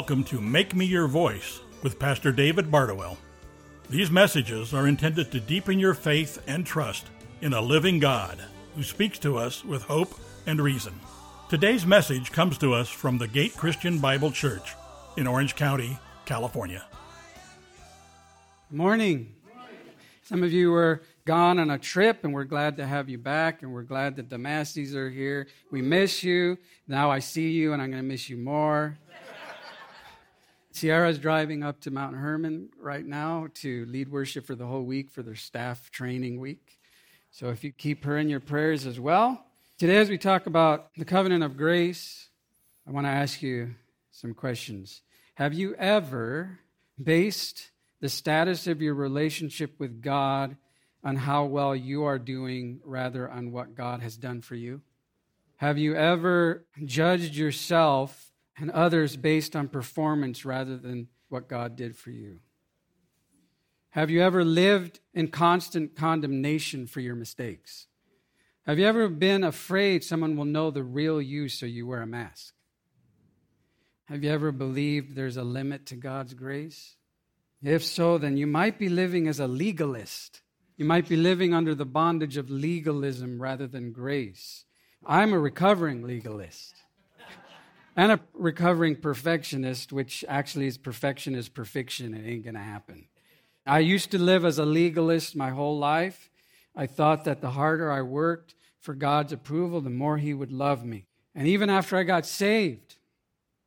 Welcome 0.00 0.24
to 0.24 0.40
Make 0.40 0.74
Me 0.74 0.86
Your 0.86 1.06
Voice 1.06 1.60
with 1.82 1.98
Pastor 1.98 2.32
David 2.32 2.70
Bardowell. 2.70 3.18
These 3.90 4.10
messages 4.10 4.72
are 4.72 4.88
intended 4.88 5.30
to 5.30 5.40
deepen 5.40 5.78
your 5.78 5.92
faith 5.92 6.42
and 6.46 6.64
trust 6.64 7.08
in 7.42 7.52
a 7.52 7.60
living 7.60 7.98
God 7.98 8.42
who 8.74 8.82
speaks 8.82 9.18
to 9.18 9.36
us 9.36 9.62
with 9.62 9.82
hope 9.82 10.14
and 10.46 10.58
reason. 10.58 10.98
Today's 11.50 11.84
message 11.84 12.32
comes 12.32 12.56
to 12.58 12.72
us 12.72 12.88
from 12.88 13.18
the 13.18 13.28
Gate 13.28 13.54
Christian 13.58 13.98
Bible 13.98 14.30
Church 14.30 14.74
in 15.18 15.26
Orange 15.26 15.54
County, 15.54 15.98
California. 16.24 16.82
Morning. 18.70 19.34
Some 20.22 20.42
of 20.42 20.50
you 20.50 20.70
were 20.70 21.02
gone 21.26 21.58
on 21.58 21.68
a 21.68 21.78
trip, 21.78 22.24
and 22.24 22.32
we're 22.32 22.44
glad 22.44 22.78
to 22.78 22.86
have 22.86 23.10
you 23.10 23.18
back, 23.18 23.62
and 23.62 23.70
we're 23.70 23.82
glad 23.82 24.16
that 24.16 24.30
the 24.30 24.38
Masties 24.38 24.96
are 24.96 25.10
here. 25.10 25.46
We 25.70 25.82
miss 25.82 26.24
you. 26.24 26.56
Now 26.88 27.10
I 27.10 27.18
see 27.18 27.50
you, 27.50 27.74
and 27.74 27.82
I'm 27.82 27.90
going 27.90 28.02
to 28.02 28.08
miss 28.08 28.30
you 28.30 28.38
more. 28.38 28.98
Sierra's 30.72 31.18
driving 31.18 31.62
up 31.62 31.80
to 31.80 31.90
Mount 31.90 32.16
Hermon 32.16 32.70
right 32.78 33.04
now 33.04 33.48
to 33.54 33.84
lead 33.86 34.08
worship 34.08 34.46
for 34.46 34.54
the 34.54 34.66
whole 34.66 34.84
week 34.84 35.10
for 35.10 35.22
their 35.22 35.34
staff 35.34 35.90
training 35.90 36.38
week. 36.38 36.78
So 37.32 37.48
if 37.48 37.64
you 37.64 37.72
keep 37.72 38.04
her 38.04 38.16
in 38.16 38.28
your 38.28 38.40
prayers 38.40 38.86
as 38.86 38.98
well. 38.98 39.44
Today, 39.78 39.96
as 39.96 40.08
we 40.08 40.18
talk 40.18 40.46
about 40.46 40.90
the 40.96 41.04
covenant 41.04 41.42
of 41.42 41.56
grace, 41.56 42.28
I 42.86 42.92
want 42.92 43.06
to 43.06 43.10
ask 43.10 43.42
you 43.42 43.74
some 44.10 44.34
questions. 44.34 45.02
Have 45.34 45.54
you 45.54 45.74
ever 45.74 46.60
based 47.02 47.70
the 48.00 48.08
status 48.08 48.66
of 48.66 48.80
your 48.80 48.94
relationship 48.94 49.74
with 49.78 50.02
God 50.02 50.56
on 51.02 51.16
how 51.16 51.46
well 51.46 51.74
you 51.74 52.04
are 52.04 52.18
doing 52.18 52.80
rather 52.84 53.30
on 53.30 53.52
what 53.52 53.74
God 53.74 54.02
has 54.02 54.16
done 54.16 54.40
for 54.40 54.54
you? 54.54 54.82
Have 55.56 55.78
you 55.78 55.94
ever 55.94 56.64
judged 56.84 57.34
yourself 57.34 58.29
and 58.58 58.70
others 58.70 59.16
based 59.16 59.56
on 59.56 59.68
performance 59.68 60.44
rather 60.44 60.76
than 60.76 61.08
what 61.28 61.48
God 61.48 61.76
did 61.76 61.96
for 61.96 62.10
you? 62.10 62.40
Have 63.90 64.10
you 64.10 64.22
ever 64.22 64.44
lived 64.44 65.00
in 65.14 65.28
constant 65.28 65.96
condemnation 65.96 66.86
for 66.86 67.00
your 67.00 67.16
mistakes? 67.16 67.86
Have 68.66 68.78
you 68.78 68.86
ever 68.86 69.08
been 69.08 69.42
afraid 69.42 70.04
someone 70.04 70.36
will 70.36 70.44
know 70.44 70.70
the 70.70 70.84
real 70.84 71.20
you 71.20 71.48
so 71.48 71.66
you 71.66 71.86
wear 71.86 72.02
a 72.02 72.06
mask? 72.06 72.54
Have 74.04 74.22
you 74.22 74.30
ever 74.30 74.52
believed 74.52 75.14
there's 75.14 75.36
a 75.36 75.44
limit 75.44 75.86
to 75.86 75.96
God's 75.96 76.34
grace? 76.34 76.96
If 77.62 77.84
so, 77.84 78.18
then 78.18 78.36
you 78.36 78.46
might 78.46 78.78
be 78.78 78.88
living 78.88 79.28
as 79.28 79.40
a 79.40 79.46
legalist. 79.46 80.40
You 80.76 80.84
might 80.84 81.08
be 81.08 81.16
living 81.16 81.52
under 81.52 81.74
the 81.74 81.84
bondage 81.84 82.36
of 82.36 82.50
legalism 82.50 83.40
rather 83.40 83.66
than 83.66 83.92
grace. 83.92 84.64
I'm 85.04 85.32
a 85.32 85.38
recovering 85.38 86.02
legalist 86.02 86.74
and 88.00 88.12
a 88.12 88.20
recovering 88.32 88.96
perfectionist, 88.96 89.92
which 89.92 90.24
actually 90.26 90.66
is 90.66 90.78
perfection 90.78 91.34
is 91.34 91.50
perfection. 91.50 92.14
It 92.14 92.26
ain't 92.26 92.44
going 92.44 92.54
to 92.54 92.60
happen. 92.60 93.08
I 93.66 93.80
used 93.80 94.12
to 94.12 94.18
live 94.18 94.42
as 94.46 94.58
a 94.58 94.64
legalist 94.64 95.36
my 95.36 95.50
whole 95.50 95.78
life. 95.78 96.30
I 96.74 96.86
thought 96.86 97.26
that 97.26 97.42
the 97.42 97.50
harder 97.50 97.92
I 97.92 98.00
worked 98.00 98.54
for 98.80 98.94
God's 98.94 99.34
approval, 99.34 99.82
the 99.82 99.90
more 99.90 100.16
He 100.16 100.32
would 100.32 100.50
love 100.50 100.82
me. 100.82 101.04
And 101.34 101.46
even 101.46 101.68
after 101.68 101.98
I 101.98 102.04
got 102.04 102.24
saved, 102.24 102.96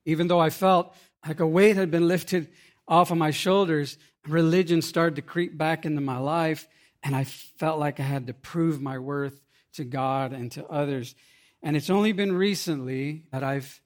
even 0.04 0.30
though 0.30 0.40
I 0.40 0.50
felt 0.50 0.96
like 1.28 1.40
a 1.40 1.46
weight 1.46 1.76
had 1.76 1.92
been 1.92 2.08
lifted 2.08 2.50
off 2.88 3.12
of 3.12 3.20
my 3.20 3.30
shoulders, 3.30 4.00
religion 4.28 4.82
started 4.82 5.16
to 5.18 5.22
creep 5.22 5.60
back 5.60 5.86
into 5.86 6.02
my 6.02 6.18
life, 6.18 6.68
and 7.04 7.16
I 7.16 7.26
felt 7.26 7.78
like 7.78 8.00
I 8.00 8.04
had 8.04 8.26
to 8.26 8.34
prove 8.34 8.82
my 8.82 8.98
worth 8.98 9.40
to 9.74 9.84
God 9.84 10.34
and 10.34 10.52
to 10.54 10.66
others. 10.66 11.14
And 11.62 11.78
it's 11.78 11.92
only 11.92 12.14
been 12.14 12.34
recently 12.34 13.26
that 13.32 13.44
I've 13.44 13.80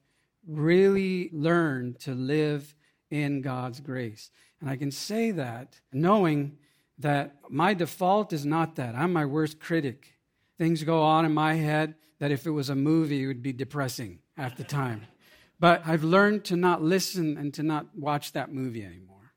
really 0.48 1.30
learned 1.32 2.00
to 2.00 2.14
live 2.14 2.74
in 3.10 3.42
God's 3.42 3.80
grace. 3.80 4.30
And 4.60 4.68
I 4.68 4.76
can 4.76 4.90
say 4.90 5.30
that 5.32 5.80
knowing 5.92 6.58
that 6.98 7.36
my 7.48 7.74
default 7.74 8.32
is 8.32 8.44
not 8.44 8.76
that. 8.76 8.94
I'm 8.94 9.12
my 9.12 9.24
worst 9.24 9.60
critic. 9.60 10.14
Things 10.58 10.82
go 10.82 11.02
on 11.02 11.24
in 11.24 11.32
my 11.32 11.54
head 11.54 11.94
that 12.18 12.32
if 12.32 12.46
it 12.46 12.50
was 12.50 12.68
a 12.68 12.74
movie, 12.74 13.22
it 13.22 13.26
would 13.28 13.42
be 13.42 13.52
depressing 13.52 14.18
at 14.36 14.56
the 14.56 14.64
time. 14.64 15.02
But 15.60 15.82
I've 15.84 16.04
learned 16.04 16.44
to 16.44 16.56
not 16.56 16.82
listen 16.82 17.36
and 17.36 17.52
to 17.54 17.64
not 17.64 17.88
watch 17.96 18.30
that 18.34 18.52
movie 18.52 18.84
anymore. 18.84 19.32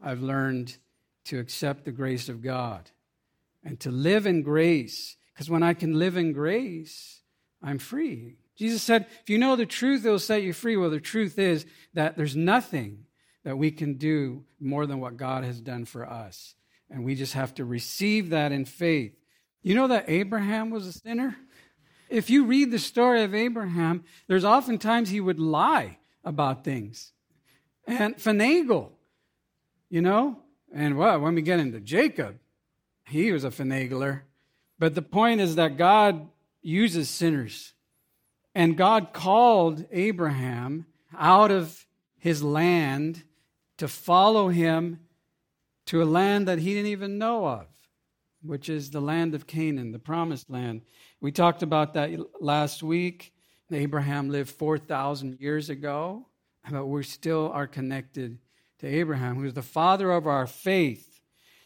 I've 0.00 0.22
learned 0.22 0.78
to 1.24 1.40
accept 1.40 1.84
the 1.84 1.90
grace 1.90 2.28
of 2.28 2.40
God 2.40 2.92
and 3.64 3.80
to 3.80 3.90
live 3.90 4.26
in 4.26 4.42
grace. 4.42 5.16
Because 5.32 5.50
when 5.50 5.64
I 5.64 5.74
can 5.74 5.98
live 5.98 6.16
in 6.16 6.32
grace, 6.32 7.22
I'm 7.60 7.78
free. 7.78 8.36
Jesus 8.56 8.82
said, 8.82 9.06
If 9.22 9.30
you 9.30 9.38
know 9.38 9.56
the 9.56 9.66
truth, 9.66 10.04
it 10.04 10.10
will 10.10 10.18
set 10.18 10.42
you 10.42 10.52
free. 10.52 10.76
Well, 10.76 10.90
the 10.90 11.00
truth 11.00 11.38
is 11.38 11.66
that 11.94 12.16
there's 12.16 12.36
nothing 12.36 13.06
that 13.44 13.58
we 13.58 13.70
can 13.70 13.94
do 13.94 14.44
more 14.60 14.86
than 14.86 15.00
what 15.00 15.16
God 15.16 15.44
has 15.44 15.60
done 15.60 15.84
for 15.84 16.08
us. 16.08 16.54
And 16.90 17.04
we 17.04 17.14
just 17.14 17.34
have 17.34 17.54
to 17.54 17.64
receive 17.64 18.30
that 18.30 18.52
in 18.52 18.64
faith. 18.64 19.12
You 19.62 19.74
know 19.74 19.88
that 19.88 20.08
Abraham 20.08 20.70
was 20.70 20.86
a 20.86 20.92
sinner? 20.92 21.36
If 22.08 22.30
you 22.30 22.44
read 22.44 22.70
the 22.70 22.78
story 22.78 23.22
of 23.22 23.34
Abraham, 23.34 24.04
there's 24.28 24.44
oftentimes 24.44 25.10
he 25.10 25.20
would 25.20 25.40
lie 25.40 25.98
about 26.22 26.64
things 26.64 27.12
and 27.86 28.16
finagle, 28.16 28.90
you 29.88 30.00
know? 30.00 30.38
And 30.72 30.96
well, 30.96 31.20
when 31.20 31.34
we 31.34 31.42
get 31.42 31.60
into 31.60 31.80
Jacob, 31.80 32.38
he 33.06 33.32
was 33.32 33.44
a 33.44 33.50
finagler. 33.50 34.22
But 34.78 34.94
the 34.94 35.02
point 35.02 35.40
is 35.40 35.56
that 35.56 35.76
God 35.76 36.28
uses 36.62 37.08
sinners. 37.08 37.73
And 38.54 38.76
God 38.76 39.12
called 39.12 39.84
Abraham 39.90 40.86
out 41.16 41.50
of 41.50 41.86
his 42.18 42.42
land 42.42 43.24
to 43.78 43.88
follow 43.88 44.48
him 44.48 45.00
to 45.86 46.02
a 46.02 46.04
land 46.04 46.48
that 46.48 46.60
he 46.60 46.74
didn't 46.74 46.90
even 46.90 47.18
know 47.18 47.46
of, 47.46 47.66
which 48.42 48.68
is 48.68 48.90
the 48.90 49.00
land 49.00 49.34
of 49.34 49.46
Canaan, 49.46 49.92
the 49.92 49.98
promised 49.98 50.48
land. 50.48 50.82
We 51.20 51.32
talked 51.32 51.62
about 51.62 51.94
that 51.94 52.18
last 52.40 52.82
week. 52.82 53.32
Abraham 53.72 54.30
lived 54.30 54.50
4,000 54.50 55.40
years 55.40 55.68
ago, 55.68 56.26
but 56.70 56.86
we 56.86 57.02
still 57.02 57.50
are 57.52 57.66
connected 57.66 58.38
to 58.78 58.86
Abraham, 58.86 59.36
who's 59.36 59.54
the 59.54 59.62
father 59.62 60.12
of 60.12 60.26
our 60.28 60.46
faith. 60.46 61.20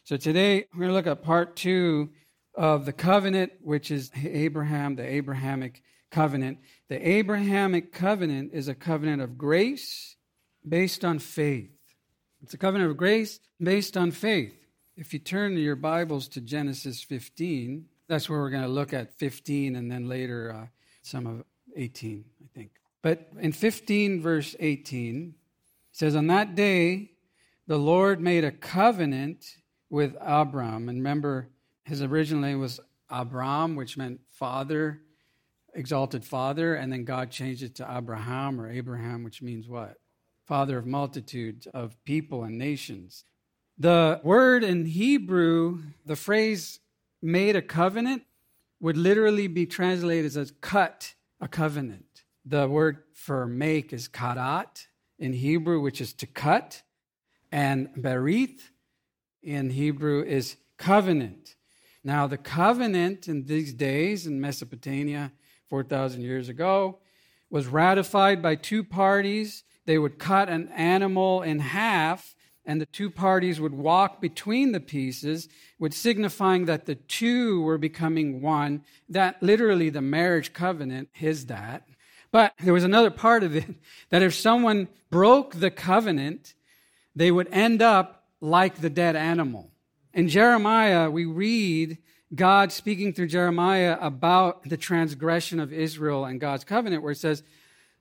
So 0.05 0.17
today 0.17 0.65
we're 0.73 0.87
going 0.87 0.89
to 0.89 0.95
look 0.95 1.07
at 1.07 1.23
part 1.23 1.55
two 1.55 2.11
of 2.55 2.87
the 2.87 2.93
covenant, 2.93 3.53
which 3.61 3.91
is 3.91 4.11
Abraham, 4.25 4.97
the 4.97 5.05
Abrahamic 5.05 5.83
covenant. 6.11 6.59
The 6.89 7.09
Abrahamic 7.09 7.93
covenant 7.93 8.51
is 8.53 8.69
a 8.69 8.75
covenant 8.75 9.23
of 9.23 9.39
grace 9.39 10.17
based 10.67 11.05
on 11.05 11.19
faith. 11.19 11.71
It's 12.43 12.55
a 12.55 12.59
covenant 12.59 12.91
of 12.91 12.97
grace 12.97 13.41
based 13.61 13.97
on 13.97 14.11
faith. 14.11 14.55
If 14.97 15.13
you 15.13 15.19
turn 15.19 15.57
your 15.57 15.77
Bibles 15.77 16.29
to 16.29 16.41
Genesis 16.41 17.03
15, 17.03 17.87
that's 18.09 18.29
where 18.29 18.41
we're 18.41 18.51
going 18.51 18.63
to 18.63 18.69
look 18.69 18.93
at 18.93 19.15
15 19.19 19.77
and 19.77 19.91
then 19.91 20.09
later 20.09 20.53
uh, 20.53 20.67
some 21.03 21.27
of 21.27 21.45
18, 21.77 22.25
I 22.43 22.47
think. 22.55 22.71
But 23.03 23.29
in 23.39 23.53
15, 23.53 24.21
verse 24.21 24.57
18, 24.59 25.35
it 25.93 25.97
says, 25.97 26.17
On 26.17 26.27
that 26.29 26.55
day, 26.55 27.13
the 27.67 27.79
Lord 27.79 28.21
made 28.21 28.45
a 28.45 28.51
covenant 28.51 29.45
with 29.91 30.17
Abram. 30.21 30.89
And 30.89 30.99
remember, 30.99 31.49
his 31.85 32.03
original 32.03 32.43
name 32.43 32.61
was 32.61 32.81
Abram, 33.11 33.77
which 33.77 33.97
meant 33.97 34.21
father, 34.31 35.01
exalted 35.79 36.25
father. 36.25 36.75
And 36.75 36.93
then 36.93 37.05
God 37.05 37.31
changed 37.31 37.63
it 37.63 37.77
to 37.77 37.89
Abraham 37.91 38.61
or 38.61 38.71
Abraham, 38.71 39.23
which 39.23 39.41
means 39.41 39.69
what? 39.69 39.97
Father 40.45 40.79
of 40.79 40.87
multitudes 40.87 41.67
of 41.69 42.03
people 42.05 42.43
and 42.43 42.59
nations. 42.59 43.25
The 43.79 44.21
word 44.25 44.65
in 44.65 44.87
Hebrew, 44.87 45.81
the 46.05 46.17
phrase 46.17 46.81
made 47.23 47.55
a 47.55 47.63
covenant 47.63 48.23
would 48.81 48.97
literally 48.97 49.47
be 49.47 49.67
translated 49.67 50.37
as 50.37 50.53
cut 50.61 51.15
a 51.41 51.49
covenant. 51.49 52.25
The 52.45 52.69
word 52.69 52.99
for 53.13 53.47
make 53.47 53.93
is 53.93 54.09
karat 54.09 54.89
in 55.19 55.33
Hebrew, 55.33 55.81
which 55.81 56.01
is 56.01 56.13
to 56.15 56.27
cut, 56.27 56.83
and 57.51 57.89
berith 57.95 58.61
in 59.43 59.71
Hebrew 59.71 60.23
is 60.23 60.57
covenant. 60.77 61.57
Now, 62.05 62.27
the 62.27 62.39
covenant 62.39 63.29
in 63.29 63.45
these 63.45 63.75
days 63.75 64.27
in 64.27 64.41
Mesopotamia, 64.41 65.33
4,000 65.69 66.23
years 66.23 66.49
ago, 66.49 66.99
was 67.51 67.67
ratified 67.67 68.43
by 68.43 68.55
two 68.55 68.85
parties. 68.85 69.65
They 69.87 69.99
would 69.99 70.19
cut 70.19 70.49
an 70.49 70.69
animal 70.69 71.43
in 71.43 71.61
half 71.61 72.35
and 72.69 72.83
the 72.83 72.87
two 72.87 73.09
parties 73.09 73.59
would 73.59 73.73
walk 73.73 74.21
between 74.21 74.73
the 74.73 74.81
pieces, 74.81 75.49
which 75.79 75.95
signifying 75.95 76.67
that 76.67 76.85
the 76.85 76.97
two 76.97 77.63
were 77.63 77.79
becoming 77.79 78.43
one. 78.43 78.85
That 79.09 79.43
literally 79.43 79.89
the 79.89 80.03
marriage 80.03 80.53
covenant 80.53 81.09
is 81.19 81.47
that. 81.47 81.89
But 82.31 82.53
there 82.63 82.75
was 82.75 82.85
another 82.85 83.11
part 83.11 83.43
of 83.43 83.57
it 83.57 83.75
that 84.11 84.23
if 84.23 84.35
someone 84.35 84.89
broke 85.09 85.55
the 85.55 85.71
covenant, 85.71 86.53
they 87.17 87.31
would 87.31 87.49
end 87.51 87.81
up 87.81 88.27
like 88.43 88.83
the 88.83 88.91
dead 88.91 89.17
animal. 89.17 89.71
In 90.13 90.29
Jeremiah, 90.29 91.09
we 91.09 91.25
read 91.25 91.97
God 92.35 92.73
speaking 92.73 93.13
through 93.13 93.29
Jeremiah 93.29 93.97
about 94.01 94.69
the 94.69 94.77
transgression 94.77 95.61
of 95.61 95.73
Israel 95.73 96.25
and 96.25 96.41
God's 96.41 96.65
covenant, 96.65 97.03
where 97.03 97.13
it 97.13 97.19
says, 97.19 97.43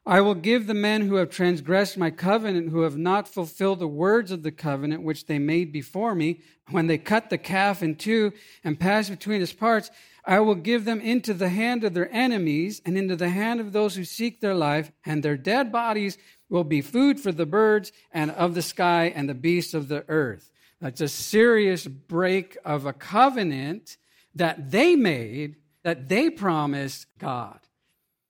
I 0.05 0.21
will 0.21 0.35
give 0.35 0.67
the 0.67 0.73
men 0.73 1.01
who 1.07 1.15
have 1.15 1.29
transgressed 1.29 1.97
my 1.97 2.11
covenant, 2.11 2.69
who 2.69 2.81
have 2.81 2.97
not 2.97 3.27
fulfilled 3.27 3.79
the 3.79 3.87
words 3.87 4.31
of 4.31 4.43
the 4.43 4.51
covenant 4.51 5.03
which 5.03 5.25
they 5.25 5.37
made 5.37 5.73
before 5.73 6.15
me, 6.15 6.41
when 6.69 6.87
they 6.87 6.97
cut 6.97 7.29
the 7.29 7.37
calf 7.37 7.83
in 7.83 7.95
two 7.95 8.31
and 8.63 8.79
passed 8.79 9.09
between 9.09 9.41
its 9.41 9.53
parts, 9.53 9.91
I 10.25 10.39
will 10.39 10.55
give 10.55 10.85
them 10.85 10.99
into 10.99 11.33
the 11.33 11.49
hand 11.49 11.83
of 11.83 11.93
their 11.93 12.11
enemies 12.13 12.81
and 12.85 12.97
into 12.97 13.15
the 13.15 13.29
hand 13.29 13.59
of 13.59 13.71
those 13.71 13.95
who 13.95 14.03
seek 14.03 14.39
their 14.39 14.55
life, 14.55 14.91
and 15.05 15.23
their 15.23 15.37
dead 15.37 15.71
bodies 15.71 16.17
will 16.49 16.65
be 16.65 16.81
food 16.81 17.19
for 17.19 17.31
the 17.31 17.45
birds 17.45 17.91
and 18.11 18.31
of 18.31 18.55
the 18.55 18.61
sky 18.61 19.11
and 19.15 19.27
the 19.27 19.33
beasts 19.33 19.73
of 19.73 19.87
the 19.87 20.05
earth. 20.09 20.51
That's 20.79 21.01
a 21.01 21.07
serious 21.07 21.87
break 21.87 22.57
of 22.63 22.85
a 22.85 22.93
covenant 22.93 23.97
that 24.37 24.71
they 24.71 24.95
made, 24.95 25.55
that 25.83 26.09
they 26.09 26.29
promised 26.29 27.07
God. 27.17 27.59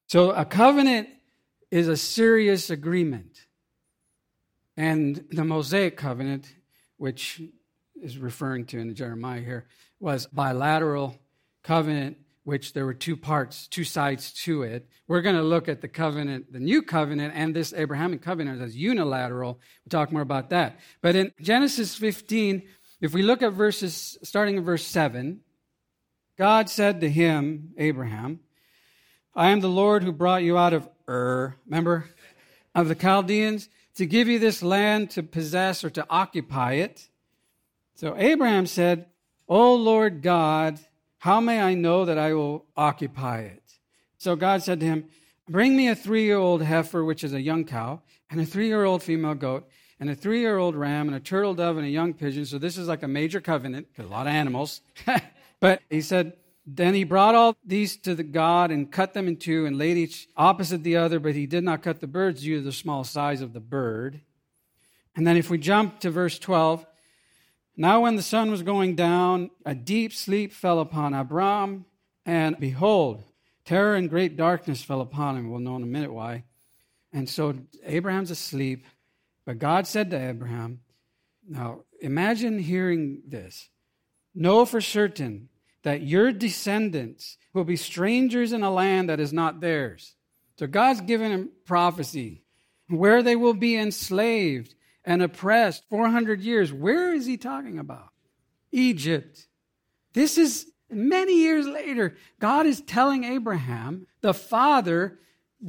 So 0.07 0.31
a 0.31 0.45
covenant 0.45 1.09
is 1.71 1.88
a 1.88 1.98
serious 1.98 2.69
agreement. 2.69 3.45
And 4.75 5.25
the 5.31 5.44
Mosaic 5.44 5.98
covenant, 5.98 6.54
which 6.98 7.42
is 8.01 8.18
referring 8.18 8.65
to 8.68 8.80
in 8.80 8.94
Jeremiah 8.95 9.42
here, 9.42 9.65
was 10.00 10.27
bilateral 10.27 11.18
covenant, 11.63 12.18
which 12.44 12.74
there 12.74 12.86
were 12.86 12.94
two 12.94 13.18
parts, 13.18 13.68
two 13.68 13.83
sides 13.83 14.31
to 14.31 14.63
it. 14.63 14.88
We're 15.07 15.21
going 15.21 15.36
to 15.36 15.42
look 15.42 15.68
at 15.68 15.81
the 15.81 15.88
covenant, 15.88 16.54
the 16.54 16.59
new 16.59 16.81
covenant, 16.81 17.33
and 17.36 17.56
this 17.56 17.74
Abrahamic 17.74 18.21
covenant 18.21 18.62
as 18.62 18.77
unilateral. 18.77 19.59
We'll 19.83 19.89
talk 19.89 20.12
more 20.12 20.21
about 20.21 20.51
that. 20.51 20.80
But 21.01 21.15
in 21.15 21.33
Genesis 21.42 21.95
15, 21.95 22.62
if 23.01 23.13
we 23.13 23.24
look 23.24 23.42
at 23.42 23.54
verses, 23.54 24.18
starting 24.24 24.57
in 24.57 24.63
verse 24.63 24.86
7, 24.86 25.42
God 26.38 26.69
said 26.69 27.01
to 27.01 27.10
him, 27.10 27.74
Abraham, 27.78 28.42
I 29.36 29.50
am 29.50 29.60
the 29.60 29.69
Lord 29.69 30.04
who 30.04 30.12
brought 30.12 30.44
you 30.44 30.57
out 30.57 30.74
of 30.74 30.88
Ur, 31.07 31.56
remember, 31.66 32.10
of 32.75 32.88
the 32.88 32.95
Chaldeans, 32.95 33.69
to 33.95 34.06
give 34.06 34.28
you 34.28 34.38
this 34.38 34.62
land 34.62 35.10
to 35.12 35.24
possess 35.24 35.84
or 35.84 35.89
to 35.89 36.06
occupy 36.10 36.74
it. 36.74 37.07
So 37.95 38.16
Abraham 38.16 38.68
said, 38.68 39.07
O 39.48 39.74
Lord 39.74 40.22
God, 40.22 40.80
how 41.19 41.39
may 41.39 41.60
I 41.60 41.74
know 41.74 42.06
that 42.06 42.19
I 42.19 42.34
will 42.34 42.66
occupy 42.75 43.42
it? 43.42 43.63
So 44.19 44.36
God 44.36 44.62
said 44.62 44.80
to 44.81 44.86
him, 44.86 45.06
Bring 45.50 45.75
me 45.75 45.88
a 45.88 45.95
three 45.95 46.25
year 46.25 46.38
old 46.38 46.62
heifer, 46.62 47.04
which 47.04 47.24
is 47.24 47.33
a 47.33 47.42
young 47.42 47.66
cow, 47.66 48.01
and 48.30 48.40
a 48.40 48.45
three 48.45 48.68
year 48.68 48.83
old 48.83 49.01
female 49.01 49.33
goat, 49.33 49.68
and 50.00 50.10
a 50.10 50.16
three 50.16 50.42
year 50.42 50.57
old 50.57 50.75
ram, 50.75 51.07
and 51.07 51.16
a 51.16 51.19
turtle 51.19 51.56
dove, 51.56 51.78
and 51.78 51.88
a 51.88 51.90
young 51.90 52.13
pigeon. 52.13 52.45
So 52.45 52.60
this 52.60 52.78
is 52.78 52.88
like 52.88 53.01
a 53.01 53.07
major 53.07 53.42
covenant, 53.42 53.88
a 53.98 54.04
lot 54.04 54.28
of 54.28 54.33
animals. 54.33 54.81
but 55.59 55.81
he 55.89 56.01
said, 56.01 56.33
then 56.69 56.94
he 56.94 57.06
brought 57.06 57.33
all 57.33 57.56
these 57.65 57.95
to 57.98 58.13
the 58.13 58.24
God 58.24 58.71
and 58.71 58.92
cut 58.92 59.13
them 59.13 59.30
in 59.30 59.38
two 59.38 59.65
and 59.65 59.77
laid 59.77 59.95
each 59.95 60.27
opposite 60.36 60.83
the 60.83 60.98
other, 60.98 61.18
but 61.18 61.33
he 61.33 61.45
did 61.45 61.63
not 61.63 61.81
cut 61.81 62.01
the 62.01 62.07
birds 62.07 62.42
due 62.42 62.57
to 62.57 62.62
the 62.62 62.74
small 62.74 63.06
size 63.06 63.39
of 63.39 63.54
the 63.54 63.62
bird. 63.62 64.19
And 65.15 65.25
then 65.25 65.38
if 65.38 65.50
we 65.50 65.57
jump 65.57 66.01
to 66.01 66.12
verse 66.12 66.38
12, 66.38 66.86
now 67.77 68.01
when 68.01 68.18
the 68.18 68.21
sun 68.21 68.51
was 68.51 68.63
going 68.63 68.95
down, 68.95 69.50
a 69.65 69.74
deep 69.74 70.12
sleep 70.12 70.51
fell 70.51 70.81
upon 70.81 71.13
Abram, 71.13 71.86
and 72.25 72.59
behold, 72.59 73.24
terror 73.63 73.95
and 73.95 74.09
great 74.09 74.36
darkness 74.36 74.83
fell 74.83 75.00
upon 75.00 75.38
him. 75.38 75.50
We'll 75.50 75.62
know 75.62 75.77
in 75.77 75.83
a 75.83 75.88
minute 75.88 76.12
why. 76.12 76.44
And 77.13 77.30
so 77.30 77.56
Abraham's 77.86 78.31
asleep, 78.31 78.86
but 79.45 79.57
God 79.57 79.88
said 79.88 80.12
to 80.12 80.19
Abraham, 80.19 80.81
Now 81.48 81.83
imagine 82.01 82.59
hearing 82.59 83.21
this. 83.25 83.69
Know 84.39 84.66
for 84.66 84.81
certain 84.81 85.50
that 85.81 86.04
your 86.04 86.31
descendants 86.31 87.39
will 87.54 87.63
be 87.63 87.75
strangers 87.75 88.54
in 88.54 88.62
a 88.62 88.69
land 88.69 89.10
that 89.10 89.19
is 89.19 89.34
not 89.34 89.62
theirs. 89.62 90.13
So 90.60 90.68
God's 90.68 91.01
given 91.01 91.31
him 91.31 91.50
prophecy 91.66 92.44
where 92.88 93.24
they 93.24 93.36
will 93.36 93.56
be 93.56 93.75
enslaved 93.75 94.75
and 95.04 95.24
oppressed 95.24 95.86
400 95.89 96.39
years. 96.42 96.72
Where 96.72 97.16
is 97.16 97.25
he 97.25 97.36
talking 97.36 97.80
about? 97.80 98.10
Egypt. 98.72 99.48
This 100.13 100.38
is 100.38 100.68
many 100.88 101.42
years 101.42 101.66
later. 101.66 102.16
God 102.40 102.68
is 102.68 102.81
telling 102.81 103.24
Abraham, 103.24 104.06
the 104.22 104.36
father 104.36 105.18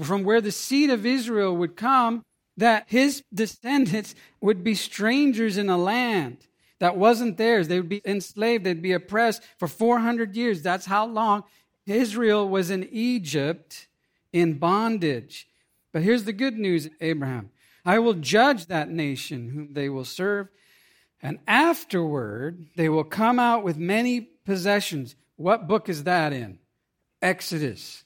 from 0.03 0.25
where 0.25 0.43
the 0.43 0.53
seed 0.53 0.91
of 0.91 1.07
Israel 1.07 1.57
would 1.57 1.75
come, 1.75 2.23
that 2.59 2.85
his 2.89 3.23
descendants 3.33 4.15
would 4.43 4.63
be 4.63 4.75
strangers 4.75 5.57
in 5.57 5.71
a 5.71 5.79
land 5.79 6.45
that 6.79 6.97
wasn't 6.97 7.37
theirs. 7.37 7.69
They 7.69 7.81
would 7.81 7.89
be 7.89 8.03
enslaved, 8.05 8.65
they'd 8.65 8.83
be 8.83 8.93
oppressed 8.93 9.43
for 9.59 9.69
400 9.69 10.37
years. 10.37 10.63
That's 10.63 10.87
how 10.87 11.07
long 11.07 11.45
Israel 11.87 12.49
was 12.49 12.71
in 12.71 12.89
Egypt 12.91 13.89
in 14.33 14.59
bondage. 14.59 15.49
But 15.93 16.03
here's 16.03 16.25
the 16.25 16.33
good 16.33 16.59
news, 16.59 16.89
Abraham 17.01 17.51
I 17.85 17.99
will 17.99 18.15
judge 18.15 18.67
that 18.67 18.91
nation 18.91 19.51
whom 19.51 19.73
they 19.73 19.89
will 19.89 20.05
serve, 20.05 20.49
and 21.23 21.39
afterward 21.47 22.67
they 22.77 22.89
will 22.89 23.05
come 23.05 23.39
out 23.39 23.65
with 23.65 23.77
many 23.77 24.21
possessions. 24.21 25.17
What 25.37 25.69
book 25.69 25.89
is 25.89 26.05
that 26.05 26.33
in? 26.33 26.59
Exodus. 27.23 28.05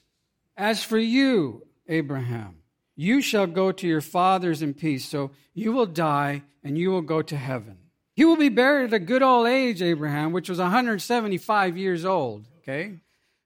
As 0.55 0.83
for 0.83 0.99
you, 0.99 1.65
Abraham, 1.87 2.57
you 2.95 3.21
shall 3.21 3.47
go 3.47 3.71
to 3.71 3.87
your 3.87 4.01
fathers 4.01 4.61
in 4.61 4.73
peace. 4.73 5.05
So 5.05 5.31
you 5.53 5.71
will 5.71 5.85
die 5.85 6.43
and 6.63 6.77
you 6.77 6.91
will 6.91 7.01
go 7.01 7.21
to 7.21 7.35
heaven. 7.35 7.77
He 8.15 8.25
will 8.25 8.37
be 8.37 8.49
buried 8.49 8.85
at 8.85 8.93
a 8.93 8.99
good 8.99 9.23
old 9.23 9.47
age, 9.47 9.81
Abraham, 9.81 10.31
which 10.31 10.49
was 10.49 10.59
175 10.59 11.77
years 11.77 12.05
old. 12.05 12.47
Okay? 12.59 12.99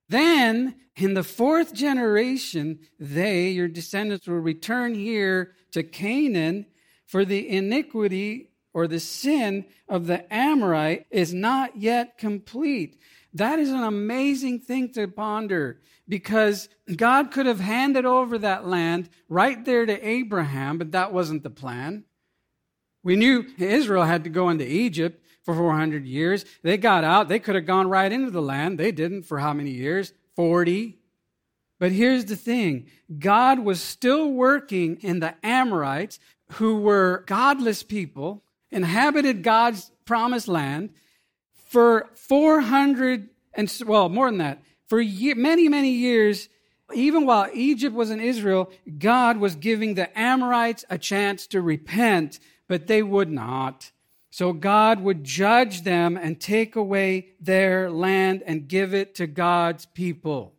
Then, 0.09 0.75
in 0.95 1.13
the 1.13 1.23
fourth 1.23 1.73
generation, 1.73 2.79
they, 2.99 3.49
your 3.49 3.67
descendants, 3.67 4.27
will 4.27 4.39
return 4.39 4.93
here 4.93 5.53
to 5.71 5.83
Canaan, 5.83 6.65
for 7.07 7.23
the 7.23 7.49
iniquity 7.49 8.51
or 8.73 8.87
the 8.87 8.99
sin 8.99 9.65
of 9.89 10.05
the 10.05 10.31
Amorite 10.31 11.07
is 11.09 11.33
not 11.33 11.77
yet 11.77 12.17
complete. 12.17 12.99
That 13.33 13.59
is 13.59 13.69
an 13.69 13.83
amazing 13.83 14.59
thing 14.59 14.91
to 14.93 15.07
ponder 15.07 15.79
because 16.07 16.69
God 16.95 17.31
could 17.31 17.45
have 17.45 17.59
handed 17.59 18.05
over 18.05 18.37
that 18.37 18.67
land 18.67 19.09
right 19.29 19.63
there 19.65 19.85
to 19.85 20.07
Abraham, 20.07 20.77
but 20.77 20.91
that 20.91 21.13
wasn't 21.13 21.43
the 21.43 21.49
plan. 21.49 22.03
We 23.07 23.15
knew 23.15 23.45
Israel 23.57 24.03
had 24.03 24.25
to 24.25 24.29
go 24.29 24.49
into 24.49 24.69
Egypt 24.69 25.23
for 25.41 25.55
400 25.55 26.05
years. 26.05 26.43
They 26.61 26.75
got 26.75 27.05
out. 27.05 27.29
They 27.29 27.39
could 27.39 27.55
have 27.55 27.65
gone 27.65 27.87
right 27.87 28.11
into 28.11 28.31
the 28.31 28.41
land. 28.41 28.77
They 28.77 28.91
didn't 28.91 29.23
for 29.23 29.39
how 29.39 29.53
many 29.53 29.69
years? 29.69 30.11
40. 30.35 30.97
But 31.79 31.93
here's 31.93 32.25
the 32.25 32.35
thing 32.35 32.87
God 33.17 33.59
was 33.59 33.81
still 33.81 34.29
working 34.29 34.97
in 34.97 35.21
the 35.21 35.35
Amorites, 35.41 36.19
who 36.55 36.81
were 36.81 37.23
godless 37.27 37.81
people, 37.81 38.43
inhabited 38.71 39.41
God's 39.41 39.89
promised 40.03 40.49
land 40.49 40.89
for 41.53 42.09
400 42.13 43.29
and, 43.53 43.73
well, 43.85 44.09
more 44.09 44.29
than 44.29 44.39
that, 44.39 44.61
for 44.87 45.01
many, 45.01 45.69
many 45.69 45.91
years. 45.91 46.49
Even 46.93 47.25
while 47.25 47.49
Egypt 47.53 47.95
was 47.95 48.11
in 48.11 48.19
Israel, 48.19 48.69
God 48.99 49.37
was 49.37 49.55
giving 49.55 49.93
the 49.93 50.17
Amorites 50.19 50.83
a 50.89 50.97
chance 50.97 51.47
to 51.47 51.61
repent 51.61 52.39
but 52.67 52.87
they 52.87 53.01
would 53.03 53.29
not. 53.29 53.91
So 54.29 54.53
God 54.53 54.99
would 55.01 55.23
judge 55.23 55.83
them 55.83 56.17
and 56.17 56.39
take 56.39 56.75
away 56.75 57.29
their 57.39 57.89
land 57.89 58.43
and 58.45 58.67
give 58.67 58.93
it 58.93 59.15
to 59.15 59.27
God's 59.27 59.85
people. 59.85 60.53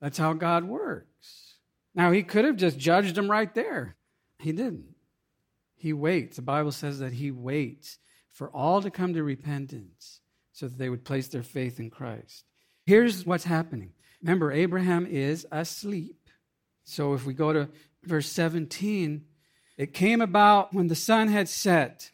That's 0.00 0.18
how 0.18 0.34
God 0.34 0.64
works. 0.64 1.54
Now, 1.94 2.12
He 2.12 2.22
could 2.22 2.44
have 2.44 2.56
just 2.56 2.78
judged 2.78 3.14
them 3.14 3.30
right 3.30 3.52
there. 3.54 3.96
He 4.38 4.52
didn't. 4.52 4.94
He 5.76 5.92
waits. 5.92 6.36
The 6.36 6.42
Bible 6.42 6.72
says 6.72 6.98
that 7.00 7.14
He 7.14 7.30
waits 7.30 7.98
for 8.30 8.48
all 8.50 8.82
to 8.82 8.90
come 8.90 9.14
to 9.14 9.22
repentance 9.22 10.20
so 10.52 10.68
that 10.68 10.78
they 10.78 10.88
would 10.88 11.04
place 11.04 11.28
their 11.28 11.42
faith 11.42 11.80
in 11.80 11.90
Christ. 11.90 12.44
Here's 12.86 13.24
what's 13.26 13.44
happening. 13.44 13.92
Remember, 14.22 14.52
Abraham 14.52 15.06
is 15.06 15.46
asleep. 15.50 16.28
So 16.84 17.14
if 17.14 17.24
we 17.24 17.34
go 17.34 17.52
to 17.52 17.68
verse 18.04 18.28
17, 18.28 19.24
it 19.80 19.94
came 19.94 20.20
about 20.20 20.74
when 20.74 20.88
the 20.88 20.94
sun 20.94 21.28
had 21.28 21.48
set 21.48 22.10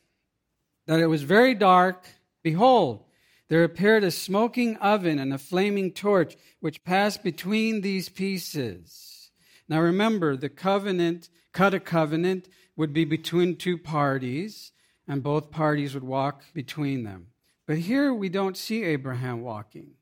that 0.87 1.01
it 1.01 1.09
was 1.09 1.25
very 1.25 1.53
dark. 1.53 2.07
Behold, 2.45 3.03
there 3.49 3.65
appeared 3.65 4.05
a 4.05 4.13
smoking 4.13 4.77
oven 4.77 5.19
and 5.19 5.35
a 5.35 5.39
flaming 5.39 5.91
torch 5.91 6.37
which 6.61 6.85
passed 6.85 7.25
between 7.25 7.81
these 7.81 8.09
pieces. 8.09 9.33
Now 9.69 9.81
remember, 9.81 10.37
the 10.37 10.49
covenant, 10.49 11.29
cut 11.51 11.75
a 11.75 11.81
covenant, 11.81 12.49
would 12.77 12.93
be 12.93 13.05
between 13.05 13.57
two 13.57 13.79
parties, 13.79 14.71
and 15.09 15.21
both 15.21 15.51
parties 15.51 15.93
would 15.93 16.05
walk 16.05 16.45
between 16.55 17.03
them. 17.03 17.33
But 17.67 17.79
here 17.79 18.15
we 18.15 18.29
don't 18.29 18.57
see 18.57 18.85
Abraham 18.85 19.43
walking 19.43 19.95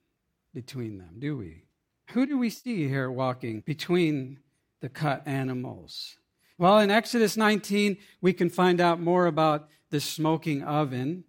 between 0.53 0.99
them, 0.99 1.15
do 1.19 1.39
we? 1.39 1.65
Who 2.11 2.27
do 2.27 2.37
we 2.37 2.51
see 2.51 2.87
here 2.89 3.11
walking 3.11 3.61
between 3.61 4.41
the 4.83 4.91
cut 4.91 5.27
animals? 5.27 6.19
Well, 6.57 6.79
in 6.79 6.91
Exodus 6.91 7.37
19, 7.37 7.97
we 8.21 8.33
can 8.33 8.49
find 8.49 8.81
out 8.81 9.01
more 9.01 9.27
about 9.27 9.69
the 9.91 10.01
smoking 10.01 10.63
oven, 10.63 11.25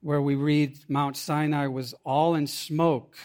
where 0.00 0.20
we 0.20 0.34
read 0.34 0.78
Mount 0.88 1.16
Sinai 1.16 1.68
was 1.68 1.94
all 2.04 2.34
in 2.34 2.48
smoke, 2.48 3.16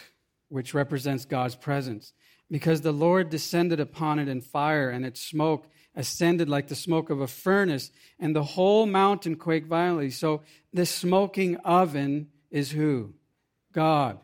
which 0.49 0.75
represents 0.75 1.25
God's 1.25 1.55
presence. 1.55 2.13
because 2.51 2.81
the 2.81 2.91
Lord 2.91 3.29
descended 3.29 3.79
upon 3.79 4.19
it 4.19 4.27
in 4.27 4.41
fire, 4.41 4.89
and 4.89 5.05
its 5.05 5.21
smoke 5.21 5.67
ascended 5.95 6.49
like 6.49 6.67
the 6.67 6.75
smoke 6.75 7.09
of 7.09 7.21
a 7.21 7.27
furnace, 7.27 7.91
and 8.19 8.35
the 8.35 8.43
whole 8.43 8.85
mountain 8.85 9.35
quaked 9.35 9.67
violently. 9.67 10.09
So 10.09 10.41
the 10.73 10.85
smoking 10.85 11.57
oven 11.57 12.29
is 12.49 12.71
who? 12.71 13.13
God. 13.71 14.19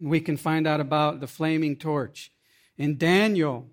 We 0.00 0.20
can 0.20 0.36
find 0.36 0.66
out 0.66 0.80
about 0.80 1.20
the 1.20 1.26
flaming 1.26 1.76
torch. 1.76 2.32
In 2.76 2.96
Daniel, 2.98 3.68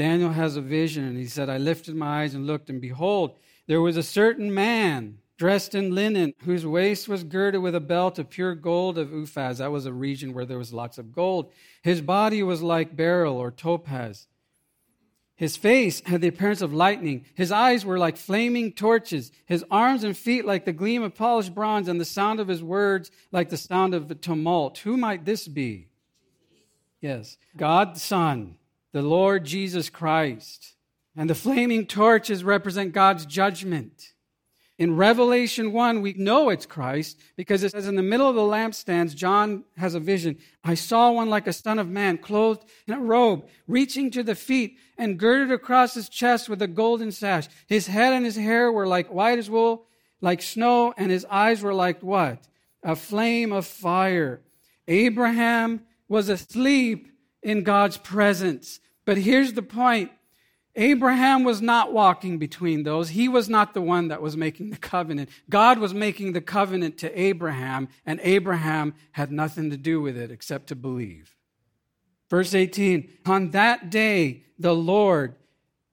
Daniel 0.00 0.30
has 0.30 0.56
a 0.56 0.62
vision, 0.62 1.04
and 1.04 1.18
he 1.18 1.26
said, 1.26 1.50
I 1.50 1.58
lifted 1.58 1.94
my 1.94 2.22
eyes 2.22 2.32
and 2.32 2.46
looked, 2.46 2.70
and 2.70 2.80
behold, 2.80 3.36
there 3.66 3.82
was 3.82 3.98
a 3.98 4.02
certain 4.02 4.54
man 4.54 5.18
dressed 5.36 5.74
in 5.74 5.94
linen, 5.94 6.32
whose 6.44 6.64
waist 6.64 7.06
was 7.06 7.22
girded 7.22 7.60
with 7.60 7.74
a 7.74 7.80
belt 7.80 8.18
of 8.18 8.30
pure 8.30 8.54
gold 8.54 8.96
of 8.96 9.10
Uphaz. 9.10 9.58
That 9.58 9.70
was 9.70 9.84
a 9.84 9.92
region 9.92 10.32
where 10.32 10.46
there 10.46 10.56
was 10.56 10.72
lots 10.72 10.96
of 10.96 11.12
gold. 11.12 11.52
His 11.82 12.00
body 12.00 12.42
was 12.42 12.62
like 12.62 12.96
beryl 12.96 13.36
or 13.36 13.50
topaz. 13.50 14.26
His 15.36 15.58
face 15.58 16.00
had 16.06 16.22
the 16.22 16.28
appearance 16.28 16.62
of 16.62 16.72
lightning. 16.72 17.26
His 17.34 17.52
eyes 17.52 17.84
were 17.84 17.98
like 17.98 18.16
flaming 18.16 18.72
torches. 18.72 19.30
His 19.44 19.66
arms 19.70 20.02
and 20.02 20.16
feet 20.16 20.46
like 20.46 20.64
the 20.64 20.72
gleam 20.72 21.02
of 21.02 21.14
polished 21.14 21.54
bronze, 21.54 21.88
and 21.88 22.00
the 22.00 22.06
sound 22.06 22.40
of 22.40 22.48
his 22.48 22.62
words 22.62 23.10
like 23.32 23.50
the 23.50 23.58
sound 23.58 23.92
of 23.92 24.18
tumult. 24.22 24.78
Who 24.78 24.96
might 24.96 25.26
this 25.26 25.46
be? 25.46 25.88
Yes, 27.02 27.36
God 27.54 27.96
the 27.96 28.00
Son, 28.00 28.56
the 28.92 29.02
Lord 29.02 29.44
Jesus 29.44 29.90
Christ. 29.90 30.74
And 31.16 31.28
the 31.28 31.34
flaming 31.34 31.86
torches 31.86 32.44
represent 32.44 32.92
God's 32.92 33.26
judgment. 33.26 34.14
In 34.78 34.96
Revelation 34.96 35.72
1, 35.72 36.00
we 36.00 36.14
know 36.14 36.48
it's 36.48 36.64
Christ 36.64 37.20
because 37.36 37.62
it 37.62 37.72
says 37.72 37.86
in 37.86 37.96
the 37.96 38.02
middle 38.02 38.30
of 38.30 38.34
the 38.34 38.40
lampstands, 38.40 39.14
John 39.14 39.64
has 39.76 39.94
a 39.94 40.00
vision. 40.00 40.38
I 40.64 40.72
saw 40.72 41.10
one 41.10 41.28
like 41.28 41.46
a 41.46 41.52
son 41.52 41.78
of 41.78 41.86
man, 41.86 42.16
clothed 42.16 42.64
in 42.86 42.94
a 42.94 42.98
robe, 42.98 43.46
reaching 43.68 44.10
to 44.12 44.22
the 44.22 44.34
feet 44.34 44.78
and 44.96 45.18
girded 45.18 45.52
across 45.52 45.92
his 45.92 46.08
chest 46.08 46.48
with 46.48 46.62
a 46.62 46.66
golden 46.66 47.12
sash. 47.12 47.46
His 47.66 47.88
head 47.88 48.14
and 48.14 48.24
his 48.24 48.36
hair 48.36 48.72
were 48.72 48.86
like 48.86 49.12
white 49.12 49.38
as 49.38 49.50
wool, 49.50 49.84
like 50.22 50.40
snow, 50.40 50.94
and 50.96 51.10
his 51.10 51.26
eyes 51.26 51.60
were 51.60 51.74
like 51.74 52.02
what? 52.02 52.48
A 52.82 52.96
flame 52.96 53.52
of 53.52 53.66
fire. 53.66 54.40
Abraham 54.88 55.82
was 56.08 56.30
asleep 56.30 57.09
in 57.42 57.62
God's 57.62 57.96
presence. 57.96 58.80
But 59.04 59.18
here's 59.18 59.54
the 59.54 59.62
point 59.62 60.10
Abraham 60.76 61.42
was 61.42 61.60
not 61.60 61.92
walking 61.92 62.38
between 62.38 62.84
those. 62.84 63.10
He 63.10 63.28
was 63.28 63.48
not 63.48 63.74
the 63.74 63.80
one 63.80 64.08
that 64.08 64.22
was 64.22 64.36
making 64.36 64.70
the 64.70 64.76
covenant. 64.76 65.28
God 65.48 65.78
was 65.78 65.92
making 65.92 66.32
the 66.32 66.40
covenant 66.40 66.98
to 66.98 67.20
Abraham, 67.20 67.88
and 68.06 68.20
Abraham 68.22 68.94
had 69.12 69.32
nothing 69.32 69.70
to 69.70 69.76
do 69.76 70.00
with 70.00 70.16
it 70.16 70.30
except 70.30 70.68
to 70.68 70.76
believe. 70.76 71.36
Verse 72.30 72.54
18 72.54 73.10
On 73.26 73.50
that 73.50 73.90
day, 73.90 74.44
the 74.58 74.74
Lord, 74.74 75.34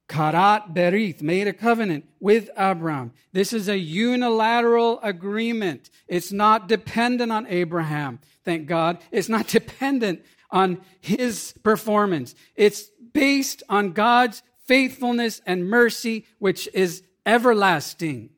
Karat 0.08 0.74
Berith, 0.74 1.24
made 1.24 1.48
a 1.48 1.54
covenant 1.54 2.06
with 2.20 2.50
Abraham. 2.56 3.14
This 3.34 3.54
is 3.54 3.68
a 3.68 3.78
unilateral 3.78 5.00
agreement. 5.02 5.90
It's 6.08 6.32
not 6.32 6.68
dependent 6.68 7.32
on 7.32 7.48
Abraham, 7.48 8.20
thank 8.46 8.68
God. 8.68 9.00
It's 9.12 9.30
not 9.30 9.48
dependent 9.48 10.24
on 10.50 10.82
his 11.02 11.54
performance. 11.64 12.36
It's 12.56 12.90
based 13.14 13.64
on 13.70 13.94
God's 13.94 14.44
faithfulness 14.66 15.42
and 15.46 15.70
mercy, 15.70 16.26
which 16.40 16.70
is 16.74 17.04
everlasting. 17.26 18.30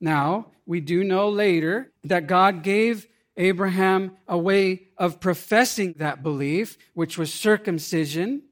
Now, 0.00 0.46
we 0.66 0.80
do 0.80 1.04
know 1.04 1.28
later 1.28 1.92
that 2.04 2.26
God 2.26 2.62
gave 2.62 3.06
Abraham 3.36 4.16
a 4.28 4.38
way 4.38 4.88
of 4.98 5.20
professing 5.20 5.94
that 5.98 6.22
belief, 6.22 6.76
which 6.94 7.16
was 7.16 7.32
circumcision, 7.32 8.42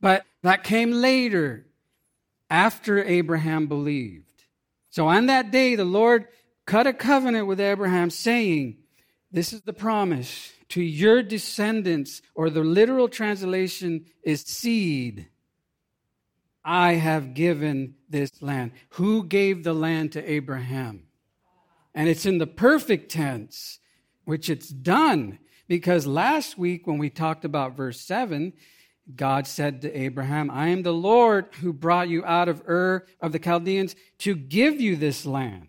but 0.00 0.24
that 0.42 0.62
came 0.62 0.92
later, 0.92 1.66
after 2.50 3.02
Abraham 3.02 3.66
believed. 3.66 4.44
So 4.90 5.08
on 5.08 5.26
that 5.26 5.50
day, 5.50 5.74
the 5.74 5.84
Lord 5.84 6.28
cut 6.64 6.86
a 6.86 6.92
covenant 6.92 7.46
with 7.46 7.60
Abraham, 7.60 8.10
saying, 8.10 8.76
This 9.30 9.52
is 9.52 9.62
the 9.62 9.72
promise 9.72 10.52
to 10.70 10.82
your 10.82 11.22
descendants, 11.22 12.22
or 12.34 12.50
the 12.50 12.64
literal 12.64 13.08
translation 13.08 14.06
is 14.22 14.42
seed. 14.42 15.28
I 16.64 16.94
have 16.94 17.34
given 17.34 17.94
this 18.08 18.42
land. 18.42 18.72
Who 18.90 19.24
gave 19.24 19.62
the 19.62 19.72
land 19.72 20.12
to 20.12 20.30
Abraham? 20.30 21.04
And 21.94 22.08
it's 22.08 22.26
in 22.26 22.38
the 22.38 22.46
perfect 22.46 23.10
tense, 23.10 23.78
which 24.24 24.50
it's 24.50 24.68
done. 24.68 25.38
Because 25.68 26.06
last 26.06 26.58
week, 26.58 26.86
when 26.86 26.98
we 26.98 27.08
talked 27.08 27.44
about 27.44 27.76
verse 27.76 28.00
7, 28.00 28.52
God 29.14 29.46
said 29.46 29.82
to 29.82 29.96
Abraham, 29.96 30.50
I 30.50 30.68
am 30.68 30.82
the 30.82 30.92
Lord 30.92 31.46
who 31.60 31.72
brought 31.72 32.08
you 32.08 32.24
out 32.24 32.48
of 32.48 32.62
Ur 32.68 33.06
of 33.20 33.30
the 33.30 33.38
Chaldeans 33.38 33.94
to 34.18 34.34
give 34.34 34.80
you 34.80 34.96
this 34.96 35.24
land 35.24 35.68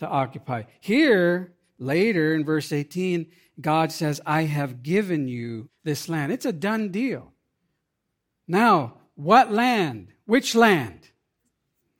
to 0.00 0.08
occupy. 0.08 0.64
Here, 0.80 1.54
later 1.78 2.34
in 2.34 2.44
verse 2.44 2.72
18, 2.72 3.26
God 3.60 3.92
says, 3.92 4.20
I 4.26 4.42
have 4.42 4.82
given 4.82 5.28
you 5.28 5.70
this 5.84 6.08
land. 6.08 6.32
It's 6.32 6.44
a 6.44 6.52
done 6.52 6.90
deal. 6.90 7.32
Now, 8.46 8.94
what 9.14 9.52
land? 9.52 10.08
Which 10.26 10.54
land? 10.54 11.08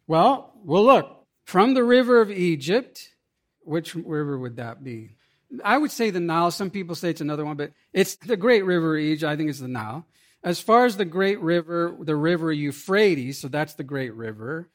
Well, 0.07 0.53
we'll 0.63 0.85
look. 0.85 1.25
From 1.45 1.75
the 1.75 1.85
river 1.85 2.21
of 2.21 2.31
Egypt, 2.31 3.15
which 3.61 3.95
river 3.95 4.39
would 4.39 4.57
that 4.57 4.85
be? 4.85 5.11
I 5.65 5.79
would 5.79 5.91
say 5.91 6.11
the 6.11 6.21
Nile. 6.21 6.51
Some 6.51 6.71
people 6.71 6.95
say 6.95 7.11
it's 7.11 7.21
another 7.21 7.45
one, 7.45 7.57
but 7.57 7.73
it's 7.93 8.17
the 8.27 8.37
great 8.37 8.65
river 8.65 8.97
Egypt. 8.97 9.31
I 9.31 9.37
think 9.37 9.51
it's 9.51 9.61
the 9.61 9.69
Nile. 9.69 10.07
As 10.43 10.61
far 10.61 10.85
as 10.85 10.97
the 10.97 11.05
great 11.05 11.41
river, 11.41 11.97
the 12.01 12.15
river 12.15 12.53
Euphrates, 12.53 13.39
so 13.39 13.49
that's 13.49 13.75
the 13.75 13.85
great 13.85 14.15
river. 14.15 14.69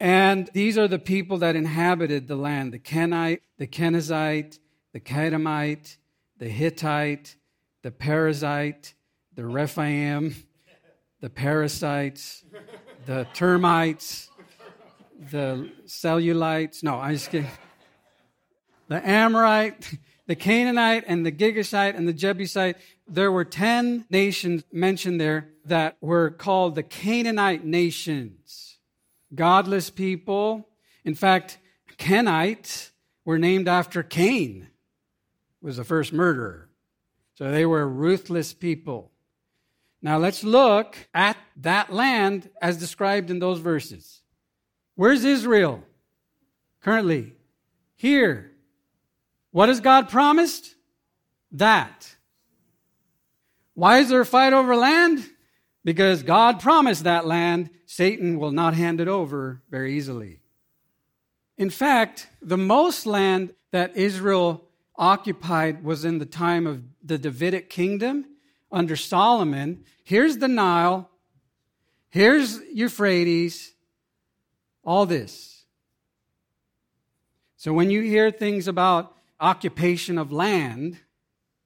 And 0.00 0.50
these 0.52 0.76
are 0.76 0.88
the 0.88 0.98
people 0.98 1.38
that 1.38 1.56
inhabited 1.56 2.26
the 2.26 2.36
land 2.36 2.72
the 2.72 2.78
Kenite, 2.78 3.40
the 3.58 3.66
Kenizzite, 3.66 4.58
the 4.94 5.00
Kedemite, 5.00 5.98
the 6.38 6.48
Hittite, 6.48 7.36
the 7.82 7.90
Perizzite, 7.90 8.94
the 9.34 9.44
Rephaim, 9.44 10.34
the 11.20 11.28
parasites, 11.28 12.44
the 13.04 13.26
termites, 13.34 14.30
the 15.30 15.70
cellulites. 15.84 16.82
No, 16.82 16.94
I'm 16.94 17.14
just 17.14 17.30
kidding. 17.30 17.50
The 18.88 19.06
Amorite, 19.06 19.98
the 20.26 20.36
Canaanite, 20.36 21.04
and 21.08 21.26
the 21.26 21.32
Girgashite, 21.32 21.96
and 21.96 22.06
the 22.06 22.12
Jebusite. 22.12 22.76
There 23.08 23.32
were 23.32 23.44
10 23.44 24.06
nations 24.10 24.62
mentioned 24.72 25.20
there 25.20 25.48
that 25.64 25.96
were 26.00 26.30
called 26.30 26.76
the 26.76 26.82
Canaanite 26.84 27.64
nations. 27.64 28.78
Godless 29.34 29.90
people. 29.90 30.68
In 31.04 31.16
fact, 31.16 31.58
Kenites 31.98 32.92
were 33.24 33.38
named 33.38 33.66
after 33.66 34.02
Cain, 34.02 34.68
was 35.64 35.78
the 35.78 35.84
first 35.84 36.12
murderer. 36.12 36.68
So 37.36 37.50
they 37.50 37.64
were 37.64 37.88
ruthless 37.88 38.52
people. 38.52 39.10
Now 40.02 40.18
let's 40.18 40.44
look 40.44 40.94
at 41.14 41.38
that 41.56 41.90
land 41.90 42.50
as 42.60 42.76
described 42.76 43.30
in 43.30 43.38
those 43.38 43.60
verses. 43.60 44.20
Where's 44.94 45.24
Israel 45.24 45.82
currently? 46.82 47.32
Here. 47.96 48.52
What 49.52 49.70
has 49.70 49.80
God 49.80 50.10
promised? 50.10 50.74
That. 51.52 52.14
Why 53.72 53.98
is 54.00 54.10
there 54.10 54.20
a 54.20 54.26
fight 54.26 54.52
over 54.52 54.76
land? 54.76 55.24
Because 55.82 56.22
God 56.22 56.60
promised 56.60 57.04
that 57.04 57.26
land. 57.26 57.70
Satan 57.86 58.38
will 58.38 58.52
not 58.52 58.74
hand 58.74 59.00
it 59.00 59.08
over 59.08 59.62
very 59.70 59.96
easily. 59.96 60.40
In 61.56 61.70
fact, 61.70 62.28
the 62.42 62.58
most 62.58 63.06
land 63.06 63.54
that 63.70 63.96
Israel 63.96 64.64
occupied 64.96 65.84
was 65.84 66.04
in 66.04 66.18
the 66.18 66.26
time 66.26 66.66
of 66.66 66.82
the 67.02 67.18
Davidic 67.18 67.68
kingdom 67.68 68.26
under 68.70 68.96
Solomon. 68.96 69.84
Here's 70.04 70.38
the 70.38 70.48
Nile. 70.48 71.10
Here's 72.10 72.60
Euphrates. 72.72 73.72
All 74.84 75.06
this. 75.06 75.64
So 77.56 77.72
when 77.72 77.90
you 77.90 78.02
hear 78.02 78.30
things 78.30 78.68
about 78.68 79.16
occupation 79.40 80.18
of 80.18 80.30
land, 80.30 80.98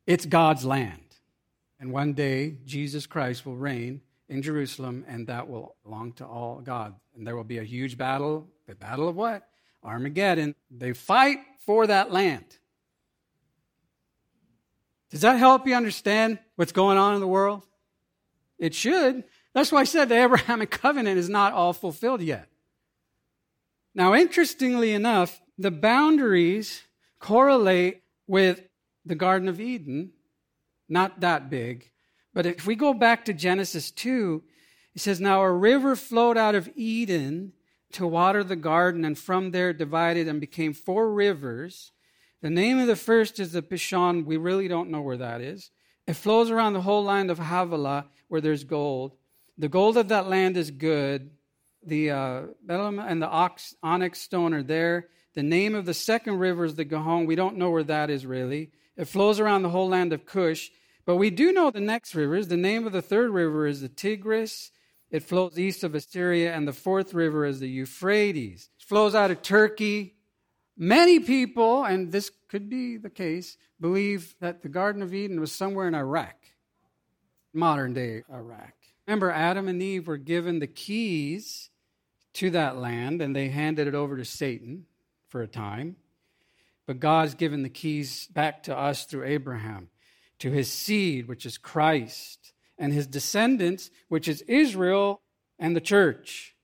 it's 0.06 0.24
God's 0.24 0.64
land. 0.64 1.02
And 1.80 1.92
one 1.92 2.12
day, 2.12 2.56
Jesus 2.64 3.06
Christ 3.06 3.44
will 3.44 3.56
reign 3.56 4.00
in 4.28 4.42
Jerusalem, 4.42 5.04
and 5.08 5.26
that 5.26 5.48
will 5.48 5.76
belong 5.84 6.12
to 6.14 6.26
all 6.26 6.60
God. 6.60 6.94
And 7.16 7.26
there 7.26 7.36
will 7.36 7.44
be 7.44 7.58
a 7.58 7.64
huge 7.64 7.96
battle. 7.96 8.46
The 8.66 8.74
battle 8.74 9.08
of 9.08 9.16
what? 9.16 9.48
Armageddon. 9.82 10.54
They 10.70 10.92
fight 10.92 11.38
for 11.64 11.86
that 11.86 12.12
land. 12.12 12.44
Does 15.10 15.22
that 15.22 15.38
help 15.38 15.66
you 15.66 15.74
understand 15.74 16.38
what's 16.56 16.72
going 16.72 16.98
on 16.98 17.14
in 17.14 17.20
the 17.20 17.26
world? 17.26 17.64
It 18.58 18.74
should. 18.74 19.24
That's 19.54 19.72
why 19.72 19.80
I 19.80 19.84
said 19.84 20.08
the 20.08 20.22
Abrahamic 20.22 20.70
covenant 20.70 21.18
is 21.18 21.28
not 21.28 21.52
all 21.52 21.72
fulfilled 21.72 22.20
yet. 22.20 22.48
Now, 23.94 24.14
interestingly 24.14 24.92
enough, 24.92 25.40
the 25.56 25.70
boundaries 25.70 26.82
correlate 27.18 28.02
with 28.26 28.62
the 29.04 29.14
Garden 29.14 29.48
of 29.48 29.60
Eden, 29.60 30.12
not 30.88 31.20
that 31.20 31.50
big, 31.50 31.90
But 32.34 32.46
if 32.46 32.66
we 32.66 32.76
go 32.76 32.94
back 32.94 33.24
to 33.24 33.32
Genesis 33.32 33.90
2, 33.90 34.42
it 34.94 35.00
says, 35.00 35.20
Now 35.20 35.40
a 35.40 35.50
river 35.50 35.96
flowed 35.96 36.36
out 36.36 36.54
of 36.54 36.70
Eden 36.76 37.52
to 37.92 38.06
water 38.06 38.44
the 38.44 38.54
garden, 38.54 39.04
and 39.04 39.18
from 39.18 39.50
there 39.50 39.72
divided 39.72 40.28
and 40.28 40.40
became 40.40 40.72
four 40.72 41.12
rivers. 41.12 41.90
The 42.40 42.50
name 42.50 42.78
of 42.78 42.86
the 42.86 42.96
first 42.96 43.40
is 43.40 43.52
the 43.52 43.62
Pishon. 43.62 44.24
We 44.24 44.36
really 44.36 44.68
don't 44.68 44.90
know 44.90 45.00
where 45.00 45.16
that 45.16 45.40
is. 45.40 45.70
It 46.06 46.14
flows 46.14 46.50
around 46.50 46.72
the 46.72 46.82
whole 46.82 47.04
land 47.04 47.30
of 47.30 47.38
Havilah, 47.38 48.06
where 48.28 48.40
there's 48.40 48.64
gold. 48.64 49.16
The 49.56 49.68
gold 49.68 49.96
of 49.96 50.08
that 50.08 50.28
land 50.28 50.56
is 50.56 50.70
good. 50.70 51.30
The 51.84 52.10
uh, 52.10 52.42
and 52.68 53.22
the 53.22 53.28
ox, 53.28 53.74
onyx 53.82 54.20
stone 54.20 54.54
are 54.54 54.62
there. 54.62 55.08
The 55.34 55.42
name 55.42 55.74
of 55.74 55.84
the 55.84 55.94
second 55.94 56.38
river 56.38 56.64
is 56.64 56.76
the 56.76 56.84
Gihon. 56.84 57.26
We 57.26 57.36
don't 57.36 57.56
know 57.56 57.70
where 57.70 57.84
that 57.84 58.10
is 58.10 58.24
really. 58.24 58.70
It 58.96 59.06
flows 59.06 59.40
around 59.40 59.62
the 59.62 59.70
whole 59.70 59.88
land 59.88 60.12
of 60.12 60.26
Cush. 60.26 60.70
But 61.08 61.16
we 61.16 61.30
do 61.30 61.52
know 61.52 61.70
the 61.70 61.80
next 61.80 62.14
rivers. 62.14 62.48
The 62.48 62.56
name 62.58 62.86
of 62.86 62.92
the 62.92 63.00
third 63.00 63.30
river 63.30 63.66
is 63.66 63.80
the 63.80 63.88
Tigris. 63.88 64.70
It 65.10 65.22
flows 65.22 65.58
east 65.58 65.82
of 65.82 65.94
Assyria, 65.94 66.54
and 66.54 66.68
the 66.68 66.72
fourth 66.74 67.14
river 67.14 67.46
is 67.46 67.60
the 67.60 67.68
Euphrates. 67.68 68.68
It 68.78 68.84
flows 68.84 69.14
out 69.14 69.30
of 69.30 69.40
Turkey. 69.40 70.17
Many 70.80 71.18
people, 71.18 71.84
and 71.84 72.12
this 72.12 72.30
could 72.46 72.68
be 72.68 72.96
the 72.96 73.10
case, 73.10 73.56
believe 73.80 74.36
that 74.40 74.62
the 74.62 74.68
Garden 74.68 75.02
of 75.02 75.12
Eden 75.12 75.40
was 75.40 75.50
somewhere 75.50 75.88
in 75.88 75.94
Iraq, 75.94 76.36
modern 77.52 77.94
day 77.94 78.22
Iraq. 78.32 78.74
Remember, 79.04 79.32
Adam 79.32 79.66
and 79.66 79.82
Eve 79.82 80.06
were 80.06 80.16
given 80.16 80.60
the 80.60 80.68
keys 80.68 81.70
to 82.34 82.50
that 82.50 82.76
land, 82.76 83.20
and 83.20 83.34
they 83.34 83.48
handed 83.48 83.88
it 83.88 83.96
over 83.96 84.16
to 84.16 84.24
Satan 84.24 84.86
for 85.26 85.42
a 85.42 85.48
time. 85.48 85.96
But 86.86 87.00
God's 87.00 87.34
given 87.34 87.64
the 87.64 87.68
keys 87.68 88.28
back 88.28 88.62
to 88.64 88.78
us 88.78 89.04
through 89.04 89.24
Abraham, 89.24 89.88
to 90.38 90.52
his 90.52 90.70
seed, 90.70 91.26
which 91.26 91.44
is 91.44 91.58
Christ 91.58 92.52
and 92.78 92.92
his 92.92 93.08
descendants, 93.08 93.90
which 94.08 94.28
is 94.28 94.42
Israel 94.42 95.22
and 95.58 95.74
the 95.74 95.80
church. 95.80 96.54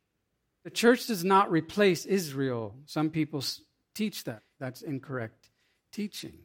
The 0.63 0.71
church 0.71 1.09
does 1.09 1.25
not 1.25 1.51
replace 1.51 2.07
Israel. 2.07 2.77
Some 2.87 3.11
people 3.11 3.43
teach 3.95 4.25
that. 4.25 4.43
That's 4.59 4.83
incorrect 4.83 5.51
teaching. 5.93 6.39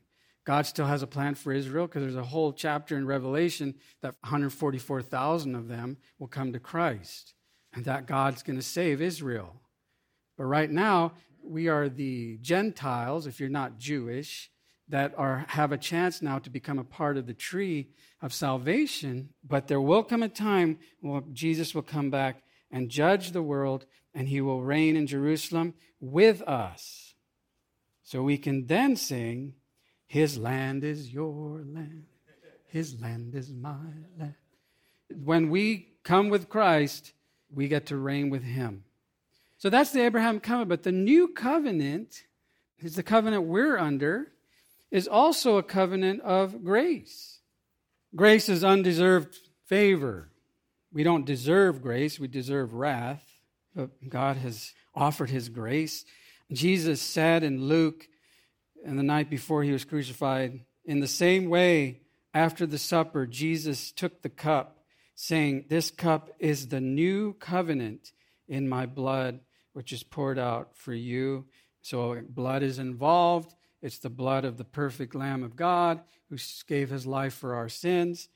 God 0.46 0.66
still 0.66 0.88
has 0.88 1.04
a 1.04 1.08
plan 1.08 1.36
for 1.36 1.52
Israel 1.52 1.86
because 1.86 2.02
there's 2.02 2.16
a 2.16 2.24
whole 2.24 2.54
chapter 2.54 2.98
in 2.98 3.06
Revelation 3.06 3.76
that 4.02 4.16
144,000 4.22 5.56
of 5.56 5.68
them 5.68 5.98
will 6.18 6.28
come 6.28 6.54
to 6.54 6.60
Christ 6.60 7.34
and 7.74 7.86
that 7.86 8.08
God's 8.08 8.42
going 8.42 8.58
to 8.58 8.64
save 8.64 9.02
Israel. 9.02 9.62
But 10.38 10.46
right 10.46 10.72
now, 10.72 11.14
we 11.44 11.68
are 11.68 11.90
the 11.90 12.38
Gentiles, 12.42 13.28
if 13.28 13.40
you're 13.40 13.50
not 13.50 13.78
Jewish, 13.78 14.50
that 14.88 15.14
are, 15.18 15.46
have 15.50 15.72
a 15.72 15.78
chance 15.78 16.22
now 16.22 16.40
to 16.40 16.50
become 16.50 16.80
a 16.80 16.84
part 16.84 17.18
of 17.18 17.28
the 17.28 17.34
tree 17.34 17.90
of 18.22 18.34
salvation, 18.34 19.30
but 19.48 19.68
there 19.68 19.82
will 19.82 20.04
come 20.04 20.24
a 20.24 20.30
time 20.30 20.80
when 21.02 21.34
Jesus 21.34 21.76
will 21.76 21.84
come 21.84 22.10
back 22.10 22.42
and 22.72 22.90
judge 22.90 23.32
the 23.32 23.44
world, 23.44 23.86
and 24.14 24.28
he 24.28 24.42
will 24.42 24.64
reign 24.64 24.96
in 24.96 25.08
Jerusalem 25.08 25.76
with 26.00 26.42
us. 26.44 27.09
So 28.10 28.24
we 28.24 28.40
can 28.40 28.66
then 28.66 28.96
sing, 28.96 29.54
His 30.08 30.36
land 30.36 30.84
is 30.84 31.14
your 31.14 31.62
land, 31.64 32.06
His 32.66 33.00
land 33.00 33.36
is 33.36 33.54
my 33.54 33.76
land. 34.18 34.34
When 35.24 35.52
we 35.52 35.90
come 36.04 36.30
with 36.30 36.50
Christ, 36.50 37.14
we 37.54 37.68
get 37.68 37.86
to 37.86 37.98
reign 37.98 38.32
with 38.32 38.42
Him. 38.42 38.84
So 39.60 39.70
that's 39.70 39.92
the 39.92 40.02
Abraham 40.02 40.40
covenant. 40.40 40.70
But 40.70 40.82
the 40.82 40.92
new 40.92 41.28
covenant 41.28 42.24
is 42.80 42.96
the 42.96 43.04
covenant 43.04 43.44
we're 43.44 43.78
under, 43.78 44.32
is 44.90 45.08
also 45.08 45.58
a 45.58 45.64
covenant 45.64 46.22
of 46.22 46.64
grace. 46.64 47.42
Grace 48.16 48.50
is 48.50 48.64
undeserved 48.64 49.38
favor. 49.68 50.32
We 50.92 51.04
don't 51.04 51.28
deserve 51.28 51.84
grace, 51.84 52.20
we 52.20 52.28
deserve 52.28 52.74
wrath. 52.74 53.24
But 53.76 54.10
God 54.10 54.38
has 54.38 54.74
offered 54.96 55.30
his 55.30 55.48
grace. 55.48 56.06
Jesus 56.52 57.02
said 57.02 57.44
in 57.44 57.66
Luke, 57.66 58.08
and 58.86 58.98
the 58.98 59.04
night 59.04 59.30
before 59.30 59.64
he 59.64 59.72
was 59.72 59.86
crucified, 59.86 60.62
in 60.86 61.00
the 61.00 61.08
same 61.08 61.50
way, 61.50 62.02
after 62.34 62.66
the 62.66 62.78
supper, 62.78 63.26
Jesus 63.26 63.92
took 63.92 64.22
the 64.22 64.30
cup, 64.30 64.80
saying, 65.16 65.66
This 65.70 65.92
cup 65.92 66.30
is 66.40 66.68
the 66.68 66.82
new 66.82 67.34
covenant 67.34 68.12
in 68.48 68.68
my 68.68 68.86
blood, 68.86 69.42
which 69.74 69.94
is 69.94 70.04
poured 70.04 70.40
out 70.40 70.76
for 70.76 70.94
you. 70.94 71.46
So 71.82 72.22
blood 72.28 72.64
is 72.64 72.80
involved. 72.80 73.54
It's 73.82 74.00
the 74.00 74.10
blood 74.10 74.46
of 74.46 74.58
the 74.58 74.66
perfect 74.66 75.16
Lamb 75.16 75.44
of 75.44 75.56
God 75.56 76.02
who 76.30 76.38
gave 76.68 76.90
his 76.90 77.06
life 77.06 77.34
for 77.34 77.56
our 77.56 77.70
sins. 77.70 78.30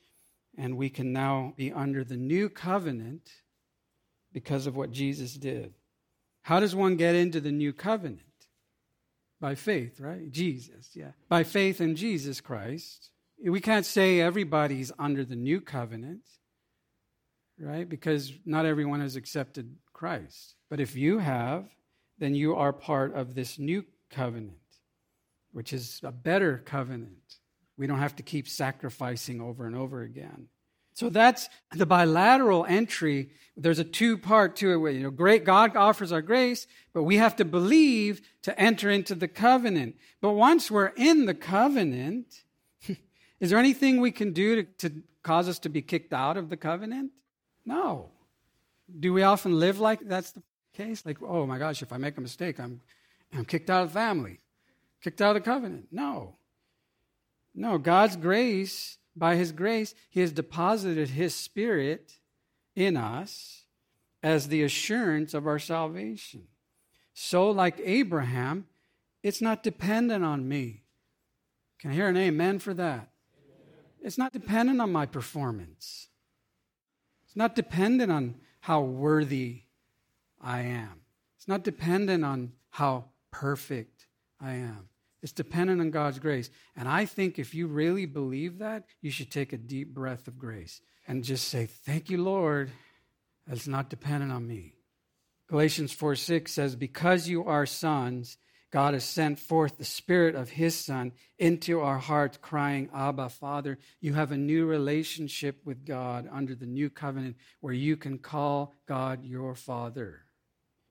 And 0.58 0.78
we 0.78 0.90
can 0.90 1.12
now 1.12 1.54
be 1.56 1.72
under 1.72 2.04
the 2.04 2.18
new 2.18 2.50
covenant 2.50 3.32
because 4.32 4.68
of 4.68 4.76
what 4.76 4.92
Jesus 4.92 5.34
did. 5.34 5.74
How 6.44 6.60
does 6.60 6.76
one 6.76 6.96
get 6.96 7.16
into 7.16 7.42
the 7.42 7.52
new 7.52 7.74
covenant? 7.74 8.22
By 9.42 9.56
faith, 9.56 10.00
right? 10.00 10.32
Jesus, 10.32 10.92
yeah. 10.94 11.12
By 11.28 11.44
faith 11.44 11.82
in 11.82 11.96
Jesus 11.96 12.40
Christ. 12.40 13.10
We 13.44 13.60
can't 13.60 13.86
say 13.86 14.22
everybody's 14.22 14.92
under 14.98 15.26
the 15.26 15.36
new 15.36 15.60
covenant, 15.60 16.22
right? 17.60 17.88
Because 17.88 18.32
not 18.46 18.66
everyone 18.66 19.02
has 19.02 19.18
accepted 19.18 19.76
Christ. 19.92 20.56
But 20.70 20.80
if 20.80 20.96
you 20.96 21.18
have, 21.18 21.66
then 22.20 22.36
you 22.36 22.56
are 22.56 22.72
part 22.72 23.14
of 23.14 23.36
this 23.36 23.60
new 23.60 23.84
covenant 24.10 24.58
which 25.54 25.72
is 25.72 26.02
a 26.04 26.12
better 26.12 26.62
covenant. 26.66 27.38
We 27.78 27.88
don't 27.88 28.00
have 28.00 28.16
to 28.18 28.24
keep 28.24 28.48
sacrificing 28.48 29.40
over 29.40 29.66
and 29.66 29.76
over 29.76 30.02
again. 30.02 30.48
So 30.94 31.10
that's 31.10 31.50
the 31.72 31.86
bilateral 31.86 32.66
entry. 32.66 33.30
There's 33.58 33.80
a 33.80 33.84
two 33.84 34.18
part 34.18 34.56
to 34.58 34.86
it. 34.86 34.94
You 34.94 35.04
know, 35.04 35.12
great 35.12 35.44
God 35.44 35.76
offers 35.76 36.12
our 36.12 36.22
grace, 36.22 36.68
but 36.94 37.04
we 37.04 37.18
have 37.18 37.36
to 37.38 37.46
believe 37.46 38.22
to 38.44 38.60
enter 38.60 38.90
into 38.90 39.16
the 39.16 39.28
covenant. 39.28 39.96
But 40.22 40.32
once 40.32 40.70
we're 40.70 40.94
in 40.96 41.26
the 41.26 41.34
covenant, 41.34 42.44
is 43.40 43.50
there 43.50 43.60
anything 43.60 44.00
we 44.00 44.12
can 44.12 44.34
do 44.34 44.64
to, 44.64 44.90
to 44.90 45.02
cause 45.24 45.48
us 45.50 45.60
to 45.60 45.70
be 45.70 45.82
kicked 45.82 46.14
out 46.14 46.38
of 46.38 46.50
the 46.50 46.58
covenant? 46.58 47.12
No. 47.66 48.10
Do 49.00 49.14
we 49.14 49.24
often 49.24 49.60
live 49.60 49.80
like 49.80 50.00
that's 50.08 50.32
the 50.32 50.44
case? 50.74 51.06
Like, 51.06 51.22
oh 51.22 51.46
my 51.46 51.58
gosh, 51.58 51.82
if 51.82 51.94
I 51.94 51.98
make 51.98 52.18
a 52.18 52.22
mistake, 52.22 52.60
I'm, 52.60 52.82
I'm 53.34 53.46
kicked 53.46 53.70
out 53.70 53.84
of 53.84 53.90
the 53.90 53.94
family 53.94 54.40
kicked 55.04 55.22
out 55.22 55.36
of 55.36 55.44
the 55.44 55.50
covenant. 55.50 55.88
No. 55.92 56.36
No, 57.54 57.78
God's 57.78 58.16
grace, 58.16 58.98
by 59.16 59.36
His 59.36 59.52
grace, 59.52 59.94
He 60.10 60.22
has 60.22 60.32
deposited 60.32 61.10
His 61.10 61.36
Spirit 61.36 62.20
in 62.76 62.98
us 62.98 63.64
as 64.22 64.48
the 64.48 64.64
assurance 64.64 65.34
of 65.34 65.46
our 65.46 65.60
salvation. 65.60 66.48
So, 67.14 67.52
like 67.52 67.80
Abraham, 67.84 68.66
it's 69.22 69.42
not 69.42 69.64
dependent 69.64 70.24
on 70.24 70.48
me. 70.48 70.84
Can 71.80 71.92
I 71.92 71.94
hear 71.94 72.08
an 72.08 72.18
amen 72.18 72.60
for 72.60 72.74
that? 72.74 73.10
It's 74.02 74.18
not 74.18 74.34
dependent 74.34 74.82
on 74.82 74.92
my 74.92 75.06
performance. 75.06 76.10
It's 77.26 77.36
not 77.36 77.56
dependent 77.56 78.12
on 78.12 78.36
how 78.62 78.82
worthy 78.82 79.64
I 80.42 80.62
am. 80.62 81.02
It's 81.38 81.48
not 81.48 81.64
dependent 81.64 82.24
on 82.24 82.54
how 82.70 83.06
perfect 83.32 84.08
I 84.40 84.54
am. 84.54 84.90
It's 85.24 85.32
dependent 85.32 85.80
on 85.80 85.90
God's 85.90 86.20
grace. 86.20 86.50
And 86.76 86.88
I 86.88 87.06
think 87.06 87.40
if 87.40 87.56
you 87.56 87.68
really 87.68 88.06
believe 88.06 88.60
that, 88.60 88.84
you 89.02 89.10
should 89.10 89.32
take 89.32 89.54
a 89.54 89.58
deep 89.58 89.94
breath 89.94 90.28
of 90.28 90.38
grace 90.38 90.82
and 91.08 91.24
just 91.24 91.48
say, 91.48 91.66
Thank 91.66 92.10
you, 92.10 92.22
Lord. 92.22 92.72
It's 93.48 93.68
not 93.68 93.90
dependent 93.90 94.34
on 94.34 94.46
me. 94.46 94.76
Galatians 95.50 95.94
4 95.94 96.16
6 96.16 96.52
says, 96.52 96.76
Because 96.76 97.30
you 97.30 97.46
are 97.46 97.66
sons, 97.66 98.38
God 98.70 98.96
has 98.96 99.06
sent 99.06 99.40
forth 99.40 99.78
the 99.78 99.86
Spirit 99.86 100.36
of 100.36 100.50
His 100.50 100.76
Son 100.76 101.14
into 101.40 101.80
our 101.80 102.00
hearts, 102.00 102.38
crying, 102.42 102.90
Abba, 102.94 103.30
Father. 103.30 103.78
You 104.02 104.16
have 104.16 104.34
a 104.34 104.38
new 104.38 104.66
relationship 104.66 105.62
with 105.64 105.86
God 105.86 106.28
under 106.30 106.54
the 106.54 106.66
new 106.66 106.90
covenant 106.90 107.38
where 107.62 107.74
you 107.74 107.96
can 107.96 108.18
call 108.18 108.74
God 108.88 109.24
your 109.24 109.56
Father. 109.56 110.24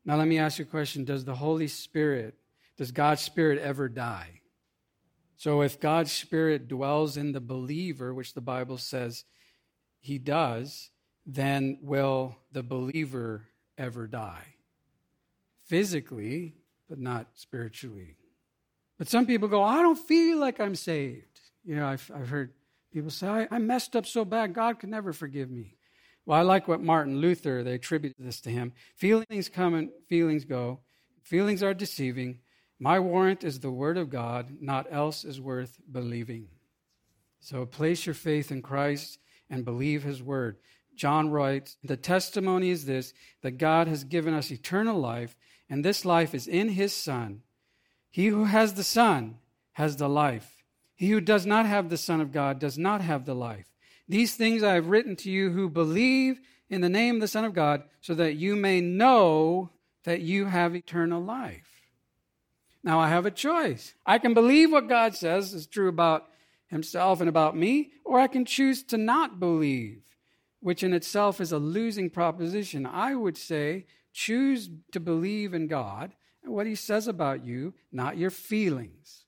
Now, 0.06 0.16
let 0.16 0.26
me 0.26 0.38
ask 0.38 0.58
you 0.58 0.64
a 0.64 0.68
question 0.68 1.04
Does 1.04 1.26
the 1.26 1.34
Holy 1.34 1.68
Spirit 1.68 2.36
does 2.82 2.90
God's 2.90 3.22
Spirit 3.22 3.60
ever 3.60 3.88
die? 3.88 4.40
So, 5.36 5.60
if 5.60 5.78
God's 5.78 6.10
Spirit 6.10 6.66
dwells 6.66 7.16
in 7.16 7.30
the 7.30 7.40
believer, 7.40 8.12
which 8.12 8.34
the 8.34 8.40
Bible 8.40 8.76
says 8.76 9.24
he 10.00 10.18
does, 10.18 10.90
then 11.24 11.78
will 11.80 12.38
the 12.50 12.64
believer 12.64 13.46
ever 13.78 14.08
die? 14.08 14.56
Physically, 15.66 16.56
but 16.88 16.98
not 16.98 17.28
spiritually. 17.34 18.16
But 18.98 19.08
some 19.08 19.26
people 19.26 19.46
go, 19.46 19.62
I 19.62 19.80
don't 19.80 19.94
feel 19.94 20.38
like 20.38 20.58
I'm 20.58 20.74
saved. 20.74 21.38
You 21.64 21.76
know, 21.76 21.86
I've, 21.86 22.10
I've 22.12 22.30
heard 22.30 22.52
people 22.92 23.10
say, 23.10 23.28
I, 23.28 23.48
I 23.48 23.58
messed 23.58 23.94
up 23.94 24.06
so 24.06 24.24
bad, 24.24 24.54
God 24.54 24.80
could 24.80 24.90
never 24.90 25.12
forgive 25.12 25.52
me. 25.52 25.76
Well, 26.26 26.36
I 26.36 26.42
like 26.42 26.66
what 26.66 26.82
Martin 26.82 27.18
Luther, 27.18 27.62
they 27.62 27.74
attribute 27.74 28.16
this 28.18 28.40
to 28.40 28.50
him. 28.50 28.72
Feelings 28.96 29.48
come 29.48 29.74
and 29.74 29.90
feelings 30.08 30.44
go. 30.44 30.80
Feelings 31.22 31.62
are 31.62 31.74
deceiving. 31.74 32.40
My 32.82 32.98
warrant 32.98 33.44
is 33.44 33.60
the 33.60 33.70
word 33.70 33.96
of 33.96 34.10
God, 34.10 34.56
not 34.60 34.88
else 34.90 35.24
is 35.24 35.40
worth 35.40 35.78
believing. 35.92 36.48
So 37.38 37.64
place 37.64 38.06
your 38.06 38.14
faith 38.16 38.50
in 38.50 38.60
Christ 38.60 39.20
and 39.48 39.64
believe 39.64 40.02
his 40.02 40.20
word. 40.20 40.56
John 40.96 41.30
writes, 41.30 41.76
The 41.84 41.96
testimony 41.96 42.70
is 42.70 42.84
this 42.84 43.14
that 43.42 43.52
God 43.52 43.86
has 43.86 44.02
given 44.02 44.34
us 44.34 44.50
eternal 44.50 44.98
life, 44.98 45.36
and 45.70 45.84
this 45.84 46.04
life 46.04 46.34
is 46.34 46.48
in 46.48 46.70
his 46.70 46.92
Son. 46.92 47.42
He 48.10 48.26
who 48.26 48.46
has 48.46 48.74
the 48.74 48.82
Son 48.82 49.36
has 49.74 49.96
the 49.96 50.08
life. 50.08 50.64
He 50.96 51.10
who 51.10 51.20
does 51.20 51.46
not 51.46 51.66
have 51.66 51.88
the 51.88 51.96
Son 51.96 52.20
of 52.20 52.32
God 52.32 52.58
does 52.58 52.76
not 52.76 53.00
have 53.00 53.26
the 53.26 53.34
life. 53.36 53.72
These 54.08 54.34
things 54.34 54.64
I 54.64 54.74
have 54.74 54.88
written 54.88 55.14
to 55.18 55.30
you 55.30 55.52
who 55.52 55.68
believe 55.68 56.40
in 56.68 56.80
the 56.80 56.88
name 56.88 57.14
of 57.14 57.20
the 57.20 57.28
Son 57.28 57.44
of 57.44 57.54
God, 57.54 57.84
so 58.00 58.12
that 58.16 58.34
you 58.34 58.56
may 58.56 58.80
know 58.80 59.70
that 60.02 60.22
you 60.22 60.46
have 60.46 60.74
eternal 60.74 61.22
life. 61.22 61.71
Now 62.84 62.98
I 63.00 63.08
have 63.08 63.26
a 63.26 63.30
choice. 63.30 63.94
I 64.04 64.18
can 64.18 64.34
believe 64.34 64.72
what 64.72 64.88
God 64.88 65.14
says 65.14 65.54
is 65.54 65.66
true 65.66 65.88
about 65.88 66.28
himself 66.66 67.20
and 67.20 67.28
about 67.28 67.56
me, 67.56 67.92
or 68.04 68.18
I 68.18 68.26
can 68.26 68.44
choose 68.44 68.82
to 68.84 68.96
not 68.96 69.38
believe, 69.38 70.02
which 70.60 70.82
in 70.82 70.92
itself 70.92 71.40
is 71.40 71.52
a 71.52 71.58
losing 71.58 72.10
proposition. 72.10 72.86
I 72.86 73.14
would 73.14 73.36
say 73.36 73.86
choose 74.12 74.70
to 74.92 75.00
believe 75.00 75.54
in 75.54 75.66
God 75.66 76.12
and 76.42 76.52
what 76.52 76.66
he 76.66 76.74
says 76.74 77.08
about 77.08 77.44
you, 77.44 77.74
not 77.90 78.16
your 78.16 78.30
feelings. 78.30 79.24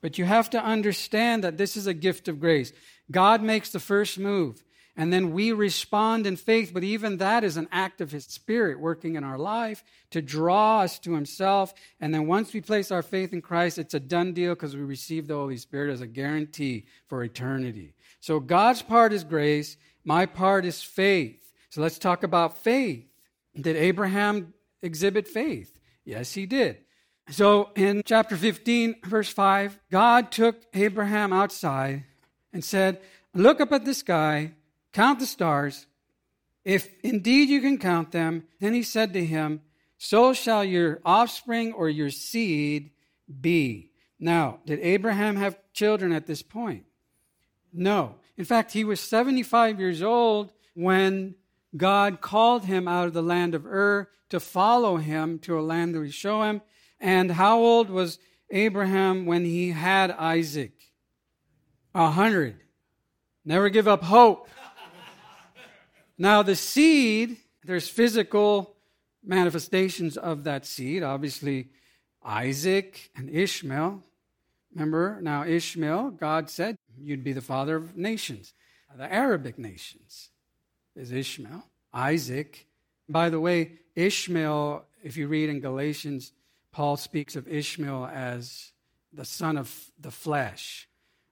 But 0.00 0.18
you 0.18 0.24
have 0.24 0.50
to 0.50 0.62
understand 0.62 1.44
that 1.44 1.56
this 1.56 1.76
is 1.76 1.86
a 1.86 1.94
gift 1.94 2.28
of 2.28 2.40
grace. 2.40 2.72
God 3.10 3.42
makes 3.42 3.70
the 3.70 3.80
first 3.80 4.18
move. 4.18 4.63
And 4.96 5.12
then 5.12 5.32
we 5.32 5.50
respond 5.50 6.24
in 6.24 6.36
faith, 6.36 6.70
but 6.72 6.84
even 6.84 7.16
that 7.16 7.42
is 7.42 7.56
an 7.56 7.68
act 7.72 8.00
of 8.00 8.12
His 8.12 8.26
Spirit 8.26 8.78
working 8.78 9.16
in 9.16 9.24
our 9.24 9.38
life 9.38 9.82
to 10.10 10.22
draw 10.22 10.82
us 10.82 11.00
to 11.00 11.14
Himself. 11.14 11.74
And 12.00 12.14
then 12.14 12.28
once 12.28 12.52
we 12.52 12.60
place 12.60 12.92
our 12.92 13.02
faith 13.02 13.32
in 13.32 13.42
Christ, 13.42 13.78
it's 13.78 13.94
a 13.94 14.00
done 14.00 14.32
deal 14.32 14.54
because 14.54 14.76
we 14.76 14.82
receive 14.82 15.26
the 15.26 15.34
Holy 15.34 15.56
Spirit 15.56 15.92
as 15.92 16.00
a 16.00 16.06
guarantee 16.06 16.86
for 17.08 17.24
eternity. 17.24 17.94
So 18.20 18.38
God's 18.38 18.82
part 18.82 19.12
is 19.12 19.24
grace, 19.24 19.76
my 20.04 20.26
part 20.26 20.64
is 20.64 20.82
faith. 20.82 21.40
So 21.70 21.80
let's 21.80 21.98
talk 21.98 22.22
about 22.22 22.58
faith. 22.58 23.04
Did 23.60 23.74
Abraham 23.76 24.54
exhibit 24.80 25.26
faith? 25.26 25.76
Yes, 26.04 26.34
he 26.34 26.46
did. 26.46 26.78
So 27.30 27.70
in 27.74 28.02
chapter 28.04 28.36
15, 28.36 28.96
verse 29.04 29.28
5, 29.28 29.80
God 29.90 30.30
took 30.30 30.62
Abraham 30.72 31.32
outside 31.32 32.04
and 32.52 32.62
said, 32.62 33.00
Look 33.34 33.60
up 33.60 33.72
at 33.72 33.84
the 33.84 33.94
sky 33.94 34.52
Count 34.94 35.18
the 35.18 35.26
stars. 35.26 35.86
If 36.64 36.88
indeed 37.02 37.50
you 37.50 37.60
can 37.60 37.76
count 37.76 38.12
them, 38.12 38.44
then 38.60 38.72
he 38.72 38.82
said 38.82 39.12
to 39.12 39.24
him, 39.24 39.60
So 39.98 40.32
shall 40.32 40.64
your 40.64 41.00
offspring 41.04 41.74
or 41.74 41.90
your 41.90 42.10
seed 42.10 42.92
be. 43.40 43.90
Now, 44.18 44.60
did 44.64 44.78
Abraham 44.80 45.36
have 45.36 45.58
children 45.74 46.12
at 46.12 46.26
this 46.26 46.40
point? 46.42 46.84
No. 47.72 48.14
In 48.38 48.44
fact, 48.44 48.72
he 48.72 48.84
was 48.84 49.00
75 49.00 49.78
years 49.78 50.00
old 50.00 50.52
when 50.74 51.34
God 51.76 52.20
called 52.20 52.64
him 52.64 52.88
out 52.88 53.08
of 53.08 53.12
the 53.12 53.22
land 53.22 53.54
of 53.54 53.66
Ur 53.66 54.08
to 54.30 54.40
follow 54.40 54.96
him 54.96 55.38
to 55.40 55.58
a 55.58 55.60
land 55.60 55.94
that 55.94 56.00
would 56.00 56.14
show 56.14 56.42
him. 56.42 56.62
And 57.00 57.32
how 57.32 57.58
old 57.58 57.90
was 57.90 58.18
Abraham 58.50 59.26
when 59.26 59.44
he 59.44 59.72
had 59.72 60.12
Isaac? 60.12 60.72
A 61.94 62.10
hundred. 62.10 62.60
Never 63.44 63.68
give 63.68 63.86
up 63.86 64.02
hope. 64.02 64.48
Now, 66.16 66.42
the 66.42 66.56
seed, 66.56 67.38
there's 67.64 67.88
physical 67.88 68.76
manifestations 69.24 70.16
of 70.16 70.44
that 70.44 70.66
seed. 70.66 71.02
Obviously, 71.02 71.68
Isaac 72.22 73.10
and 73.16 73.28
Ishmael. 73.28 74.02
Remember, 74.72 75.20
now 75.20 75.44
Ishmael, 75.44 76.10
God 76.10 76.50
said, 76.50 76.76
you'd 76.98 77.24
be 77.24 77.32
the 77.32 77.40
father 77.40 77.76
of 77.76 77.96
nations. 77.96 78.54
The 78.96 79.12
Arabic 79.12 79.58
nations 79.58 80.30
is 80.94 81.10
Ishmael. 81.10 81.64
Isaac. 81.92 82.66
By 83.08 83.28
the 83.28 83.40
way, 83.40 83.72
Ishmael, 83.96 84.84
if 85.02 85.16
you 85.16 85.28
read 85.28 85.50
in 85.50 85.60
Galatians, 85.60 86.32
Paul 86.72 86.96
speaks 86.96 87.36
of 87.36 87.48
Ishmael 87.48 88.06
as 88.12 88.72
the 89.12 89.24
son 89.24 89.56
of 89.56 89.90
the 89.98 90.10
flesh. 90.10 90.88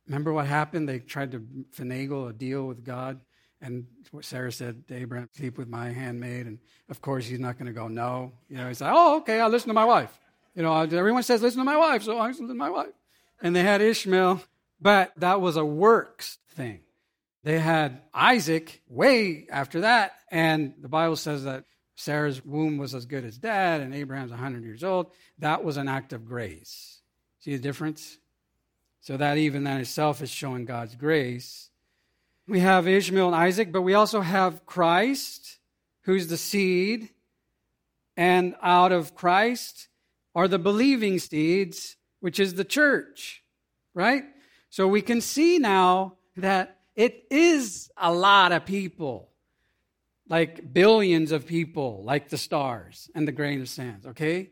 Remember 0.06 0.32
what 0.32 0.46
happened? 0.46 0.88
They 0.88 0.98
tried 0.98 1.32
to 1.32 1.40
finagle 1.76 2.30
a 2.30 2.32
deal 2.32 2.66
with 2.66 2.84
God. 2.84 3.20
And 3.62 3.86
Sarah 4.22 4.52
said 4.52 4.88
to 4.88 4.94
Abraham, 4.96 5.28
sleep 5.34 5.56
with 5.56 5.68
my 5.68 5.90
handmaid. 5.90 6.46
And 6.46 6.58
of 6.90 7.00
course, 7.00 7.24
he's 7.24 7.38
not 7.38 7.56
going 7.58 7.66
to 7.66 7.72
go, 7.72 7.88
no. 7.88 8.32
You 8.48 8.56
know, 8.58 8.68
he's 8.68 8.80
like, 8.80 8.92
oh, 8.92 9.18
okay, 9.18 9.40
I'll 9.40 9.48
listen 9.48 9.68
to 9.68 9.74
my 9.74 9.84
wife. 9.84 10.18
You 10.54 10.62
know, 10.62 10.76
everyone 10.76 11.22
says, 11.22 11.40
listen 11.40 11.60
to 11.60 11.64
my 11.64 11.78
wife, 11.78 12.02
so 12.02 12.18
I 12.18 12.26
listen 12.26 12.48
to 12.48 12.54
my 12.54 12.68
wife. 12.68 12.92
And 13.40 13.56
they 13.56 13.62
had 13.62 13.80
Ishmael, 13.80 14.42
but 14.80 15.12
that 15.16 15.40
was 15.40 15.56
a 15.56 15.64
works 15.64 16.38
thing. 16.50 16.80
They 17.44 17.58
had 17.58 18.02
Isaac 18.12 18.82
way 18.88 19.46
after 19.50 19.80
that. 19.80 20.12
And 20.30 20.74
the 20.80 20.88
Bible 20.88 21.16
says 21.16 21.44
that 21.44 21.64
Sarah's 21.94 22.44
womb 22.44 22.78
was 22.78 22.94
as 22.94 23.06
good 23.06 23.24
as 23.24 23.38
dad, 23.38 23.80
and 23.80 23.94
Abraham's 23.94 24.30
100 24.30 24.64
years 24.64 24.82
old. 24.84 25.12
That 25.38 25.64
was 25.64 25.76
an 25.76 25.88
act 25.88 26.12
of 26.12 26.24
grace. 26.24 27.00
See 27.40 27.56
the 27.56 27.62
difference? 27.62 28.18
So 29.00 29.16
that 29.16 29.38
even 29.38 29.64
that 29.64 29.80
itself 29.80 30.22
is 30.22 30.30
showing 30.30 30.64
God's 30.64 30.94
grace. 30.94 31.70
We 32.52 32.60
have 32.60 32.86
Ishmael 32.86 33.28
and 33.28 33.34
Isaac, 33.34 33.72
but 33.72 33.80
we 33.80 33.94
also 33.94 34.20
have 34.20 34.66
Christ, 34.66 35.58
who's 36.02 36.26
the 36.26 36.36
seed. 36.36 37.08
And 38.14 38.56
out 38.60 38.92
of 38.92 39.14
Christ 39.14 39.88
are 40.34 40.46
the 40.46 40.58
believing 40.58 41.18
seeds, 41.18 41.96
which 42.20 42.38
is 42.38 42.52
the 42.52 42.64
church, 42.64 43.42
right? 43.94 44.24
So 44.68 44.86
we 44.86 45.00
can 45.00 45.22
see 45.22 45.58
now 45.58 46.18
that 46.36 46.80
it 46.94 47.24
is 47.30 47.90
a 47.96 48.12
lot 48.12 48.52
of 48.52 48.66
people, 48.66 49.30
like 50.28 50.74
billions 50.74 51.32
of 51.32 51.46
people, 51.46 52.04
like 52.04 52.28
the 52.28 52.36
stars 52.36 53.10
and 53.14 53.26
the 53.26 53.32
grain 53.32 53.62
of 53.62 53.70
sand, 53.70 54.04
okay? 54.08 54.50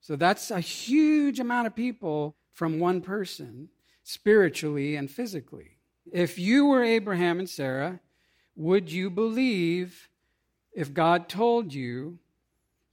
So 0.00 0.14
that's 0.14 0.52
a 0.52 0.60
huge 0.60 1.40
amount 1.40 1.66
of 1.66 1.74
people 1.74 2.36
from 2.52 2.78
one 2.78 3.00
person, 3.00 3.70
spiritually 4.04 4.94
and 4.94 5.10
physically. 5.10 5.75
If 6.12 6.38
you 6.38 6.66
were 6.66 6.82
Abraham 6.82 7.38
and 7.38 7.48
Sarah, 7.48 8.00
would 8.54 8.90
you 8.90 9.10
believe 9.10 10.08
if 10.72 10.92
God 10.94 11.28
told 11.28 11.72
you 11.74 12.18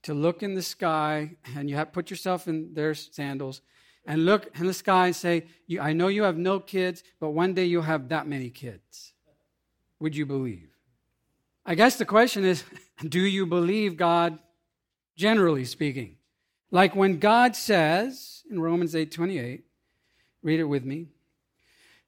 to 0.02 0.14
look 0.14 0.42
in 0.42 0.54
the 0.54 0.62
sky 0.62 1.36
and 1.56 1.70
you 1.70 1.76
have 1.76 1.92
put 1.92 2.10
yourself 2.10 2.46
in 2.48 2.74
their 2.74 2.94
sandals 2.94 3.62
and 4.04 4.26
look 4.26 4.48
in 4.58 4.66
the 4.66 4.74
sky 4.74 5.06
and 5.06 5.16
say, 5.16 5.46
I 5.80 5.92
know 5.92 6.08
you 6.08 6.24
have 6.24 6.36
no 6.36 6.60
kids, 6.60 7.02
but 7.20 7.30
one 7.30 7.54
day 7.54 7.64
you'll 7.64 7.82
have 7.82 8.08
that 8.10 8.26
many 8.26 8.50
kids? 8.50 9.14
Would 10.00 10.14
you 10.14 10.26
believe? 10.26 10.70
I 11.64 11.74
guess 11.74 11.96
the 11.96 12.04
question 12.04 12.44
is 12.44 12.64
do 13.08 13.20
you 13.20 13.46
believe 13.46 13.96
God, 13.96 14.38
generally 15.16 15.64
speaking? 15.64 16.16
Like 16.70 16.94
when 16.94 17.18
God 17.18 17.56
says 17.56 18.42
in 18.50 18.60
Romans 18.60 18.94
8 18.94 19.10
28, 19.10 19.64
read 20.42 20.60
it 20.60 20.64
with 20.64 20.84
me. 20.84 21.08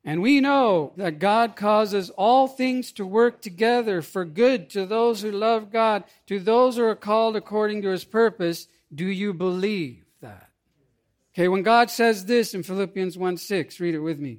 And 0.06 0.22
we 0.22 0.40
know 0.40 0.92
that 0.96 1.18
God 1.18 1.56
causes 1.56 2.10
all 2.10 2.46
things 2.46 2.92
to 2.92 3.04
work 3.04 3.42
together 3.42 4.02
for 4.02 4.24
good 4.24 4.70
to 4.70 4.86
those 4.86 5.20
who 5.20 5.32
love 5.32 5.72
God, 5.72 6.04
to 6.28 6.38
those 6.38 6.76
who 6.76 6.84
are 6.84 6.94
called 6.94 7.34
according 7.34 7.82
to 7.82 7.88
his 7.88 8.04
purpose. 8.04 8.68
Do 8.94 9.04
you 9.04 9.34
believe 9.34 10.04
that? 10.20 10.50
Okay, 11.34 11.48
when 11.48 11.64
God 11.64 11.90
says 11.90 12.24
this 12.24 12.54
in 12.54 12.62
Philippians 12.62 13.18
1 13.18 13.36
6, 13.36 13.80
read 13.80 13.96
it 13.96 13.98
with 13.98 14.20
me. 14.20 14.38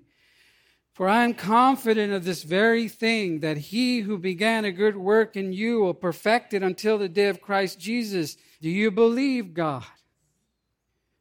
For 0.93 1.09
I 1.09 1.25
am 1.25 1.33
confident 1.33 2.13
of 2.13 2.23
this 2.23 2.43
very 2.43 2.87
thing, 2.87 3.41
that 3.41 3.57
he 3.57 3.99
who 3.99 4.17
began 4.17 4.63
a 4.63 4.71
good 4.71 4.95
work 4.95 5.35
in 5.35 5.51
you 5.51 5.81
will 5.81 5.93
perfect 5.93 6.53
it 6.53 6.63
until 6.63 6.97
the 6.97 7.09
day 7.09 7.27
of 7.27 7.41
Christ 7.41 7.77
Jesus. 7.77 8.37
Do 8.61 8.69
you 8.69 8.89
believe 8.89 9.53
God? 9.53 9.83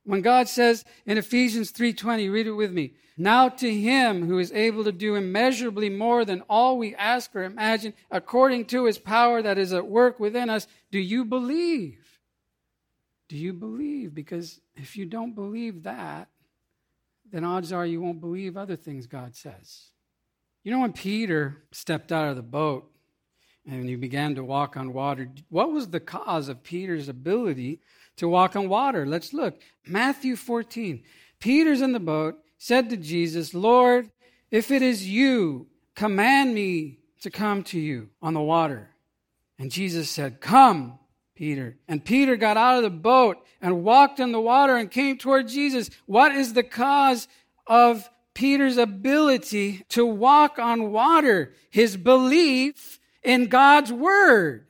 When 0.07 0.23
God 0.23 0.49
says 0.49 0.85
in 1.05 1.19
Ephesians 1.19 1.73
3:20, 1.73 2.29
read 2.29 2.47
it 2.47 2.53
with 2.53 2.73
me. 2.73 2.95
Now 3.19 3.49
to 3.49 3.75
him 3.75 4.27
who 4.27 4.38
is 4.38 4.53
able 4.53 4.85
to 4.85 4.92
do 4.92 5.16
immeasurably 5.16 5.90
more 5.90 6.25
than 6.25 6.42
all 6.42 6.79
we 6.79 6.95
ask 6.95 7.35
or 7.35 7.42
imagine, 7.42 7.92
according 8.11 8.66
to 8.66 8.85
his 8.85 8.99
power 8.99 9.42
that 9.42 9.59
is 9.59 9.73
at 9.73 9.88
work 9.88 10.21
within 10.21 10.49
us, 10.49 10.69
do 10.92 11.01
you 11.01 11.25
believe? 11.25 12.21
Do 13.29 13.37
you 13.37 13.53
believe? 13.53 14.14
Because 14.14 14.61
if 14.77 14.97
you 14.97 15.07
don't 15.07 15.35
believe 15.35 15.83
that, 15.83 16.29
then 17.33 17.42
odds 17.42 17.73
are 17.73 17.85
you 17.85 18.01
won't 18.01 18.21
believe 18.21 18.57
other 18.57 18.77
things 18.77 19.09
God 19.09 19.35
says. 19.35 19.90
You 20.62 20.71
know, 20.71 20.81
when 20.81 20.92
Peter 20.92 21.64
stepped 21.73 22.12
out 22.12 22.29
of 22.29 22.37
the 22.37 22.42
boat 22.42 22.88
and 23.66 23.88
he 23.88 23.97
began 23.97 24.37
to 24.37 24.45
walk 24.45 24.77
on 24.77 24.92
water, 24.92 25.29
what 25.49 25.73
was 25.73 25.88
the 25.88 25.99
cause 25.99 26.49
of 26.49 26.62
Peter's 26.62 27.09
ability 27.09 27.81
to 28.16 28.29
walk 28.29 28.57
on 28.57 28.68
water? 28.68 29.07
Let's 29.07 29.33
look. 29.33 29.61
Matthew 29.87 30.37
14. 30.37 31.02
Peter's 31.38 31.81
in 31.81 31.92
the 31.92 32.00
boat 32.00 32.37
said 32.59 32.90
to 32.90 32.96
Jesus, 32.96 33.55
Lord, 33.55 34.11
if 34.50 34.70
it 34.70 34.83
is 34.83 35.09
you, 35.09 35.66
command 35.94 36.55
me 36.55 36.98
to 37.22 37.31
come 37.31 37.62
to 37.64 37.79
you 37.79 38.09
on 38.22 38.35
the 38.35 38.40
water. 38.40 38.90
And 39.59 39.70
Jesus 39.70 40.11
said, 40.11 40.40
Come, 40.40 40.98
Peter. 41.35 41.76
And 41.88 42.05
Peter 42.05 42.37
got 42.37 42.57
out 42.57 42.76
of 42.76 42.83
the 42.83 42.90
boat 42.90 43.38
and 43.61 43.85
walked 43.85 44.20
in 44.20 44.33
the 44.33 44.40
water 44.40 44.76
and 44.76 44.90
came 44.90 45.18
toward 45.18 45.48
Jesus. 45.48 45.90
What 46.07 46.33
is 46.33 46.52
the 46.52 46.62
cause 46.62 47.29
of 47.66 48.09
Peter's 48.37 48.76
ability 48.76 49.83
to 49.88 50.05
walk 50.05 50.59
on 50.59 50.92
water, 50.92 51.55
his 51.70 51.96
belief 51.96 53.00
in 53.22 53.46
God's 53.46 53.90
word. 53.90 54.66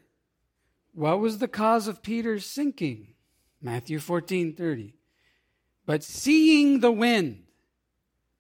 What 0.95 1.19
was 1.19 1.39
the 1.39 1.49
cause 1.49 1.89
of 1.89 2.01
Peter's 2.01 2.47
sinking? 2.47 3.09
Matthew 3.67 3.99
14 3.99 4.55
30. 4.55 4.95
But 5.87 6.05
seeing 6.05 6.79
the 6.79 6.93
wind. 6.93 7.43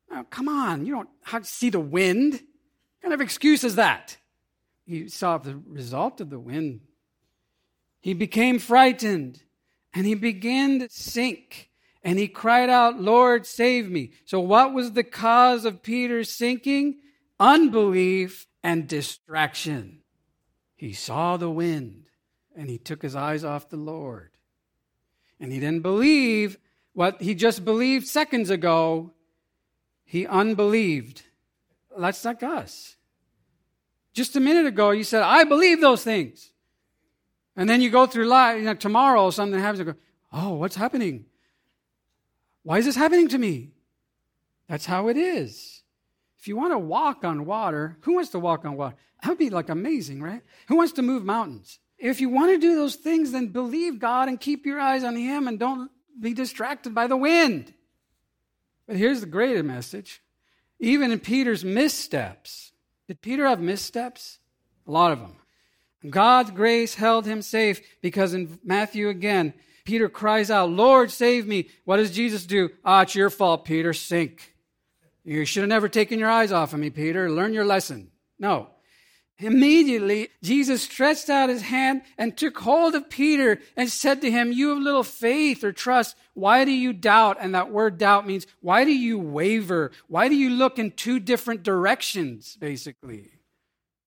Now, 0.09 0.23
come 0.23 0.49
on, 0.49 0.87
you 0.87 0.95
don't 0.95 1.09
how 1.23 1.43
see 1.43 1.69
the 1.69 1.81
wind. 1.81 2.35
What 2.35 3.03
kind 3.03 3.13
of 3.13 3.21
excuse 3.21 3.65
is 3.65 3.75
that? 3.75 4.19
He 4.85 5.09
saw 5.09 5.39
the 5.39 5.61
result 5.67 6.21
of 6.21 6.31
the 6.31 6.39
wind. 6.39 6.83
He 8.01 8.15
became 8.15 8.61
frightened 8.61 9.43
and 9.93 10.07
he 10.07 10.15
began 10.15 10.79
to 10.79 10.89
sink 10.89 11.71
and 12.05 12.21
he 12.21 12.29
cried 12.29 12.71
out, 12.71 13.01
Lord, 13.01 13.47
save 13.47 13.91
me. 13.91 14.13
So, 14.27 14.39
what 14.39 14.73
was 14.73 14.93
the 14.93 15.03
cause 15.03 15.65
of 15.65 15.83
Peter's 15.83 16.31
sinking? 16.31 17.01
Unbelief 17.41 18.47
and 18.63 18.87
distraction. 18.87 20.03
He 20.77 20.93
saw 20.93 21.37
the 21.37 21.51
wind 21.51 22.05
and 22.57 22.71
he 22.71 22.79
took 22.79 23.03
his 23.03 23.17
eyes 23.17 23.43
off 23.43 23.69
the 23.69 23.77
Lord. 23.77 24.36
And 25.41 25.53
he 25.53 25.61
didn't 25.61 25.83
believe 25.83 26.59
what 26.93 27.21
he 27.21 27.35
just 27.35 27.65
believed 27.65 28.07
seconds 28.07 28.51
ago. 28.51 29.13
He 30.05 30.27
unbelieved. 30.27 31.23
That's 31.97 32.25
like 32.25 32.43
us. 32.43 32.97
Just 34.13 34.37
a 34.37 34.41
minute 34.41 34.67
ago, 34.67 34.91
you 34.93 35.05
said, 35.05 35.23
I 35.23 35.45
believe 35.45 35.81
those 35.81 36.03
things. 36.03 36.53
And 37.55 37.69
then 37.69 37.81
you 37.81 37.91
go 37.91 38.07
through 38.07 38.27
life, 38.27 38.59
you 38.59 38.65
know, 38.65 38.75
tomorrow 38.75 39.31
something 39.31 39.61
happens, 39.61 39.79
you 39.79 39.85
go, 39.85 39.95
oh, 40.33 40.55
what's 40.55 40.77
happening? 40.77 41.27
Why 42.63 42.79
is 42.79 42.85
this 42.85 42.97
happening 42.97 43.29
to 43.29 43.39
me? 43.39 43.73
That's 44.69 44.87
how 44.87 45.09
it 45.09 45.17
is. 45.17 45.83
If 46.39 46.49
you 46.49 46.57
want 46.57 46.73
to 46.73 46.79
walk 46.79 47.25
on 47.25 47.47
water, 47.47 47.99
who 48.03 48.15
wants 48.15 48.31
to 48.31 48.39
walk 48.39 48.65
on 48.65 48.77
water? 48.77 48.97
That 49.23 49.31
would 49.31 49.39
be 49.39 49.51
like 49.51 49.69
amazing, 49.69 50.23
right? 50.23 50.43
Who 50.69 50.77
wants 50.77 50.93
to 50.95 51.03
move 51.03 51.25
mountains? 51.25 51.79
If 51.99 52.21
you 52.21 52.29
want 52.29 52.53
to 52.53 52.59
do 52.59 52.75
those 52.75 52.97
things, 52.97 53.33
then 53.33 53.49
believe 53.49 53.99
God 53.99 54.29
and 54.29 54.41
keep 54.41 54.67
your 54.67 54.81
eyes 54.81 55.05
on 55.05 55.17
Him 55.17 55.49
and 55.49 55.59
don't 55.59 55.91
be 56.19 56.35
distracted 56.35 56.95
by 56.95 57.07
the 57.07 57.17
wind. 57.17 57.73
But 58.87 58.97
here's 58.97 59.21
the 59.21 59.27
greater 59.27 59.63
message. 59.63 60.23
Even 60.79 61.11
in 61.11 61.21
Peter's 61.21 61.65
missteps, 61.65 62.73
did 63.09 63.23
Peter 63.23 63.47
have 63.47 63.61
missteps? 63.61 64.39
A 64.87 64.91
lot 64.91 65.13
of 65.13 65.21
them. 65.21 65.37
God's 66.11 66.51
grace 66.51 66.95
held 66.95 67.27
him 67.27 67.43
safe 67.43 67.81
because 68.01 68.35
in 68.35 68.61
Matthew 68.63 69.09
again, 69.09 69.55
Peter 69.85 70.09
cries 70.09 70.51
out, 70.51 70.71
Lord, 70.71 71.11
save 71.11 71.47
me. 71.47 71.69
What 71.85 71.97
does 71.97 72.11
Jesus 72.11 72.45
do? 72.45 72.71
Ah, 72.85 73.03
it's 73.03 73.15
your 73.15 73.31
fault, 73.31 73.65
Peter. 73.65 73.93
Sink. 73.93 74.55
You 75.25 75.45
should 75.45 75.63
have 75.63 75.69
never 75.69 75.89
taken 75.89 76.19
your 76.19 76.31
eyes 76.31 76.53
off 76.53 76.73
of 76.73 76.81
me, 76.81 76.91
Peter. 76.91 77.31
Learn 77.31 77.53
your 77.53 77.65
lesson. 77.65 78.11
No. 78.39 78.69
Immediately, 79.39 80.31
Jesus 80.43 80.83
stretched 80.83 81.29
out 81.29 81.51
his 81.51 81.63
hand 81.63 82.03
and 82.17 82.37
took 82.37 82.57
hold 82.59 82.95
of 82.95 83.11
Peter 83.11 83.61
and 83.77 83.91
said 83.91 84.23
to 84.23 84.31
him, 84.31 84.51
You 84.51 84.71
have 84.71 84.79
little 84.79 85.03
faith 85.03 85.63
or 85.63 85.73
trust. 85.73 86.17
Why 86.33 86.65
do 86.65 86.71
you 86.71 86.95
doubt? 86.95 87.37
And 87.41 87.55
that 87.55 87.71
word 87.71 87.99
doubt 87.99 88.27
means, 88.27 88.47
why 88.61 88.85
do 88.85 88.97
you 88.97 89.19
waver? 89.19 89.91
Why 90.09 90.29
do 90.29 90.35
you 90.35 90.49
look 90.51 90.79
in 90.79 90.91
two 90.93 91.21
different 91.21 91.63
directions, 91.63 92.57
basically? 92.57 93.31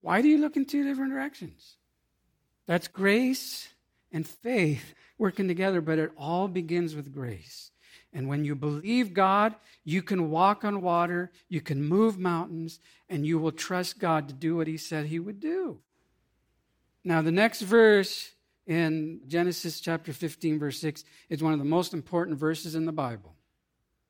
Why 0.02 0.22
do 0.24 0.28
you 0.28 0.40
look 0.40 0.56
in 0.56 0.66
two 0.66 0.84
different 0.84 1.12
directions? 1.12 1.78
That's 2.66 2.88
grace 2.88 3.70
and 4.12 4.28
faith 4.28 4.96
working 5.20 5.48
together, 5.48 5.82
but 5.82 6.00
it 6.00 6.12
all 6.18 6.48
begins 6.48 6.96
with 6.96 7.14
grace. 7.14 7.72
And 8.14 8.28
when 8.28 8.44
you 8.44 8.56
believe 8.56 9.14
God, 9.14 9.56
you 9.84 10.02
can 10.02 10.32
walk 10.32 10.64
on 10.64 10.82
water, 10.82 11.32
you 11.48 11.62
can 11.62 11.84
move 11.84 12.18
mountains, 12.18 12.80
and 13.08 13.26
you 13.26 13.38
will 13.38 13.52
trust 13.52 14.00
God 14.00 14.28
to 14.28 14.34
do 14.34 14.56
what 14.56 14.68
He 14.68 14.78
said 14.78 15.06
He 15.06 15.20
would 15.20 15.40
do. 15.40 15.80
Now, 17.04 17.22
the 17.22 17.32
next 17.32 17.62
verse 17.62 18.32
in 18.66 19.22
Genesis 19.28 19.80
chapter 19.80 20.14
15, 20.14 20.60
verse 20.60 20.80
6, 20.80 21.04
is 21.30 21.42
one 21.42 21.54
of 21.54 21.60
the 21.60 21.66
most 21.66 21.94
important 21.94 22.38
verses 22.38 22.76
in 22.76 22.86
the 22.86 22.92
Bible. 22.92 23.36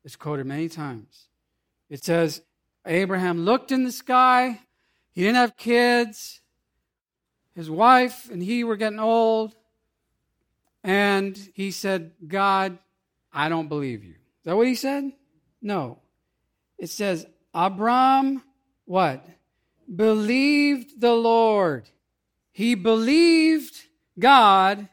It's 0.04 0.16
quoted 0.16 0.46
many 0.46 0.70
times. 0.70 1.28
It 1.90 2.04
says, 2.04 2.42
Abraham 2.86 3.46
looked 3.46 3.72
in 3.72 3.84
the 3.84 3.92
sky, 3.92 4.60
he 5.12 5.22
didn't 5.22 5.36
have 5.36 5.58
kids, 5.58 6.42
his 7.56 7.70
wife 7.70 8.30
and 8.32 8.42
he 8.42 8.64
were 8.64 8.78
getting 8.78 9.00
old, 9.00 9.56
and 10.84 11.38
he 11.54 11.72
said, 11.72 12.12
God, 12.26 12.78
I 13.32 13.50
don't 13.50 13.70
believe 13.70 14.04
you. 14.04 14.12
Is 14.14 14.46
that 14.46 14.56
what 14.56 14.68
he 14.68 14.76
said? 14.76 15.12
No. 15.62 16.00
It 16.78 16.90
says, 16.90 17.26
Abram, 17.54 18.42
what? 18.86 19.26
Believed 19.94 21.00
the 21.00 21.14
Lord. 21.14 21.90
He 22.52 22.76
believed 22.76 23.76
God 24.18 24.88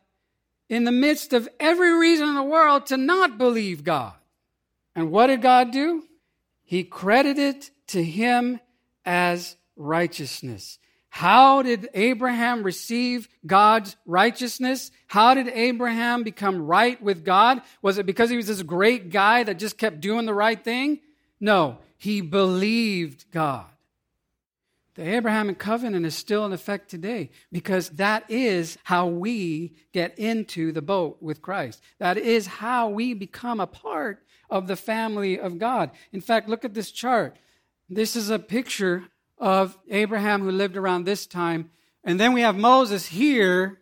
in 0.69 0.85
the 0.85 0.93
midst 0.93 1.33
of 1.33 1.49
every 1.61 1.93
reason 1.93 2.29
in 2.29 2.35
the 2.35 2.43
world 2.43 2.87
to 2.87 2.97
not 2.97 3.39
believe 3.39 3.85
God. 3.85 4.15
And 4.95 5.11
what 5.11 5.29
did 5.29 5.43
God 5.43 5.71
do? 5.71 6.05
He 6.65 6.83
credited 6.83 7.71
to 7.89 8.03
him 8.03 8.61
as 9.05 9.57
righteousness. 9.77 10.79
How 11.17 11.63
did 11.63 11.89
Abraham 11.95 12.63
receive 12.63 13.31
God's 13.47 13.97
righteousness? 14.05 14.91
How 15.07 15.33
did 15.33 15.49
Abraham 15.49 16.25
become 16.25 16.61
right 16.61 17.03
with 17.03 17.25
God? 17.25 17.63
Was 17.81 17.97
it 17.97 18.05
because 18.05 18.29
he 18.29 18.37
was 18.37 18.49
this 18.49 18.63
great 18.63 19.09
guy 19.09 19.43
that 19.43 19.59
just 19.59 19.79
kept 19.79 20.01
doing 20.01 20.27
the 20.27 20.35
right 20.35 20.63
thing? 20.63 21.01
No, 21.41 21.79
he 21.97 22.21
believed 22.21 23.31
God. 23.31 23.65
The 24.97 25.09
Abrahamic 25.17 25.59
covenant 25.59 26.05
is 26.05 26.15
still 26.15 26.45
in 26.45 26.53
effect 26.53 26.91
today 26.91 27.31
because 27.51 27.89
that 27.93 28.31
is 28.31 28.77
how 28.85 29.07
we 29.07 29.73
get 29.95 30.19
into 30.19 30.71
the 30.71 30.83
boat 30.83 31.17
with 31.23 31.41
Christ. 31.41 31.81
That 31.99 32.19
is 32.19 32.47
how 32.47 32.91
we 32.91 33.15
become 33.15 33.59
a 33.59 33.67
part 33.67 34.23
of 34.51 34.67
the 34.67 34.77
family 34.77 35.41
of 35.41 35.59
God. 35.59 35.93
In 36.13 36.21
fact, 36.21 36.47
look 36.47 36.67
at 36.67 36.75
this 36.75 36.91
chart. 36.91 37.39
This 37.89 38.17
is 38.17 38.29
a 38.29 38.39
picture 38.39 39.05
of 39.39 39.77
Abraham 39.89 40.43
who 40.43 40.51
lived 40.51 40.77
around 40.77 41.05
this 41.05 41.27
time. 41.27 41.71
And 42.05 42.19
then 42.19 42.33
we 42.33 42.41
have 42.43 42.57
Moses 42.57 43.07
here. 43.07 43.81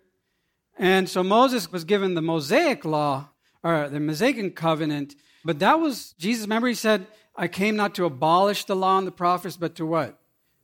And 0.78 1.08
so 1.08 1.22
Moses 1.22 1.70
was 1.70 1.84
given 1.84 2.14
the 2.14 2.22
Mosaic 2.22 2.84
law, 2.84 3.28
or 3.62 3.88
the 3.88 4.00
Mosaic 4.00 4.56
covenant. 4.56 5.14
But 5.44 5.60
that 5.60 5.78
was, 5.78 6.14
Jesus, 6.18 6.44
remember, 6.44 6.68
he 6.68 6.74
said, 6.74 7.06
I 7.36 7.48
came 7.48 7.76
not 7.76 7.94
to 7.96 8.04
abolish 8.04 8.64
the 8.64 8.76
law 8.76 8.98
and 8.98 9.06
the 9.06 9.12
prophets, 9.12 9.56
but 9.56 9.76
to 9.76 9.86
what? 9.86 10.18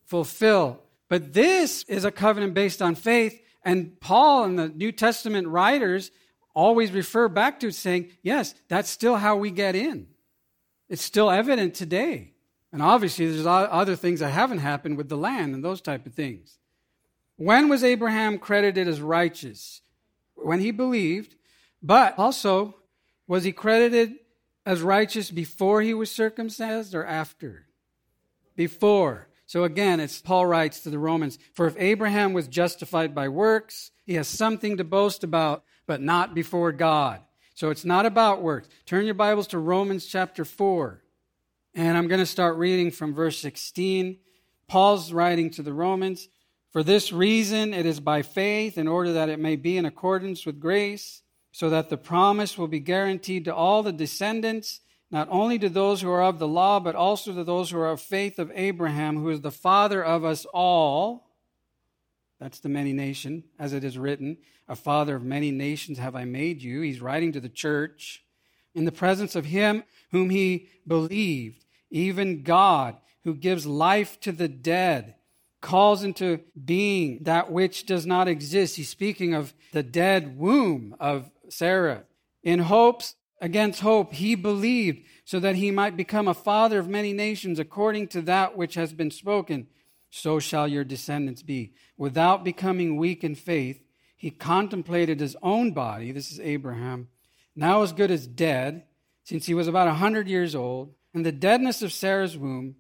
Fulfill. 0.07 0.81
But 1.09 1.33
this 1.33 1.85
is 1.85 2.05
a 2.05 2.11
covenant 2.11 2.55
based 2.55 2.81
on 2.83 2.95
faith. 2.95 3.41
And 3.65 4.01
Paul 4.01 4.45
and 4.45 4.59
the 4.59 4.69
New 4.69 4.91
Testament 4.91 5.49
writers 5.49 6.11
always 6.55 6.93
refer 6.93 7.29
back 7.29 7.61
to 7.61 7.71
saying, 7.71 8.11
yes, 8.23 8.55
that's 8.69 8.91
still 8.91 9.17
how 9.17 9.37
we 9.37 9.51
get 9.51 9.77
in. 9.77 10.09
It's 10.89 11.03
still 11.03 11.31
evident 11.31 11.75
today. 11.75 12.33
And 12.73 12.83
obviously, 12.83 13.27
there's 13.27 13.47
other 13.47 13.97
things 13.97 14.21
that 14.21 14.31
haven't 14.31 14.59
happened 14.59 14.97
with 14.97 15.09
the 15.09 15.17
land 15.17 15.55
and 15.55 15.65
those 15.65 15.81
type 15.81 16.07
of 16.07 16.15
things. 16.15 16.59
When 17.37 17.69
was 17.69 17.83
Abraham 17.83 18.39
credited 18.39 18.87
as 18.87 19.01
righteous? 19.01 19.81
When 20.35 20.61
he 20.61 20.71
believed, 20.71 21.37
but 21.83 22.19
also, 22.19 22.77
was 23.27 23.45
he 23.45 23.53
credited 23.53 24.15
as 24.65 24.83
righteous 24.83 25.31
before 25.31 25.83
he 25.83 25.95
was 25.95 26.11
circumcised 26.11 26.95
or 26.95 27.05
after? 27.05 27.67
Before. 28.57 29.29
So 29.47 29.65
again, 29.65 29.99
it's 29.99 30.21
Paul 30.21 30.47
writes 30.47 30.81
to 30.81 30.91
the 30.91 30.99
Romans, 30.99 31.39
for 31.55 31.67
if 31.67 31.75
Abraham 31.77 32.33
was 32.33 32.47
justified 32.47 33.15
by 33.15 33.29
works, 33.29 33.91
he 34.07 34.15
has 34.15 34.29
something 34.29 34.77
to 34.77 34.85
boast 34.85 35.25
about, 35.25 35.65
but 35.87 36.01
not 36.01 36.35
before 36.35 36.71
God. 36.71 37.21
So 37.55 37.71
it's 37.71 37.85
not 37.85 38.07
about 38.07 38.43
works. 38.43 38.69
Turn 38.87 39.07
your 39.07 39.15
Bibles 39.15 39.49
to 39.49 39.59
Romans 39.59 40.07
chapter 40.07 40.45
4. 40.45 41.03
And 41.75 41.97
I'm 41.97 42.09
going 42.09 42.21
to 42.21 42.27
start 42.27 42.57
reading 42.57 42.91
from 42.91 43.15
verse 43.15 43.39
16. 43.39 44.19
Paul's 44.67 45.13
writing 45.13 45.51
to 45.51 45.63
the 45.63 45.73
Romans 45.73 46.29
For 46.73 46.83
this 46.83 47.13
reason, 47.13 47.73
it 47.73 47.87
is 47.87 48.01
by 48.01 48.23
faith, 48.23 48.77
in 48.77 48.89
order 48.89 49.13
that 49.13 49.29
it 49.29 49.39
may 49.39 49.57
be 49.57 49.77
in 49.77 49.85
accordance 49.85 50.45
with 50.45 50.61
grace, 50.61 51.23
so 51.53 51.71
that 51.71 51.89
the 51.89 51.97
promise 51.97 52.59
will 52.59 52.69
be 52.69 52.81
guaranteed 52.81 53.45
to 53.45 53.55
all 53.55 53.83
the 53.83 53.93
descendants, 53.93 54.81
not 55.13 55.29
only 55.31 55.59
to 55.61 55.69
those 55.69 56.01
who 56.01 56.11
are 56.11 56.23
of 56.23 56.39
the 56.39 56.49
law, 56.49 56.81
but 56.81 56.97
also 56.97 57.33
to 57.35 57.45
those 57.45 57.71
who 57.71 57.79
are 57.79 57.91
of 57.91 58.01
faith 58.01 58.39
of 58.39 58.53
Abraham, 58.55 59.17
who 59.17 59.31
is 59.31 59.41
the 59.41 59.51
father 59.53 60.05
of 60.05 60.25
us 60.25 60.47
all. 60.53 61.29
That's 62.41 62.59
the 62.59 62.69
many 62.69 62.93
nation, 62.93 63.45
as 63.59 63.73
it 63.73 63.85
is 63.85 63.99
written, 63.99 64.39
A 64.69 64.75
father 64.75 65.17
of 65.17 65.23
many 65.23 65.53
nations 65.53 65.99
have 65.99 66.17
I 66.17 66.25
made 66.25 66.63
you. 66.63 66.81
He's 66.81 67.01
writing 67.01 67.33
to 67.33 67.41
the 67.41 67.49
church 67.49 68.25
in 68.75 68.85
the 68.85 68.93
presence 68.93 69.35
of 69.35 69.47
him 69.47 69.85
whom 70.11 70.31
he 70.31 70.69
believed, 70.87 71.65
even 71.91 72.43
God, 72.43 72.97
who 73.25 73.35
gives 73.35 73.67
life 73.67 74.19
to 74.21 74.33
the 74.33 74.49
dead, 74.49 75.15
calls 75.61 76.03
into 76.03 76.41
being 76.65 77.23
that 77.23 77.53
which 77.53 77.87
does 77.87 78.07
not 78.07 78.29
exist. 78.29 78.77
He's 78.77 78.89
speaking 78.89 79.35
of 79.35 79.53
the 79.73 79.83
dead 79.83 80.39
womb 80.39 80.97
of 80.99 81.31
Sarah, 81.49 82.05
in 82.43 82.61
hopes 82.61 83.15
against 83.41 83.81
hope, 83.81 84.13
he 84.13 84.35
believed 84.35 85.07
so 85.25 85.41
that 85.41 85.57
he 85.57 85.71
might 85.71 85.97
become 85.97 86.29
a 86.29 86.35
father 86.35 86.79
of 86.79 86.89
many 86.89 87.13
nations 87.13 87.59
according 87.59 88.09
to 88.09 88.23
that 88.23 88.57
which 88.57 88.75
has 88.75 88.93
been 88.93 89.11
spoken. 89.11 89.67
So 90.11 90.41
shall 90.41 90.69
your 90.69 90.85
descendants 90.85 91.43
be. 91.43 91.73
Without 91.97 92.45
becoming 92.45 92.97
weak 92.97 93.25
in 93.25 93.35
faith, 93.35 93.83
he 94.17 94.31
contemplated 94.31 95.21
his 95.21 95.37
own 95.43 95.73
body. 95.73 96.13
This 96.13 96.31
is 96.31 96.41
Abraham, 96.41 97.09
now 97.61 97.83
as 97.83 97.93
good 97.93 98.11
as 98.11 98.27
dead, 98.27 98.85
since 99.23 99.45
he 99.45 99.53
was 99.53 99.69
about 99.69 99.87
a 99.87 99.95
hundred 99.95 100.27
years 100.27 100.55
old, 100.55 100.95
and 101.13 101.27
the 101.27 101.31
deadness 101.31 101.83
of 101.83 101.93
Sarah's 101.93 102.37
womb. 102.37 102.77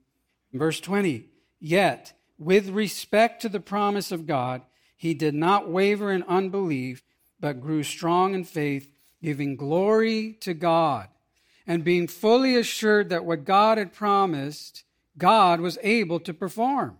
Verse 0.55 0.81
20. 0.81 1.29
Yet, 1.61 2.15
with 2.39 2.71
respect 2.71 3.43
to 3.43 3.51
the 3.51 3.61
promise 3.61 4.11
of 4.11 4.27
God, 4.27 4.63
he 4.97 5.13
did 5.13 5.35
not 5.35 5.69
waver 5.69 6.11
in 6.11 6.23
unbelief, 6.23 7.03
but 7.39 7.61
grew 7.61 7.83
strong 7.83 8.35
in 8.35 8.45
faith 8.45 8.91
giving 9.23 9.55
glory 9.55 10.39
to 10.41 10.55
God 10.55 11.09
and 11.67 11.85
being 11.85 12.09
fully 12.09 12.57
assured 12.57 13.11
that 13.11 13.27
what 13.27 13.45
God 13.45 13.77
had 13.77 13.93
promised, 13.93 14.85
God 15.19 15.61
was 15.61 15.79
able 15.83 16.21
to 16.21 16.33
perform. 16.33 16.97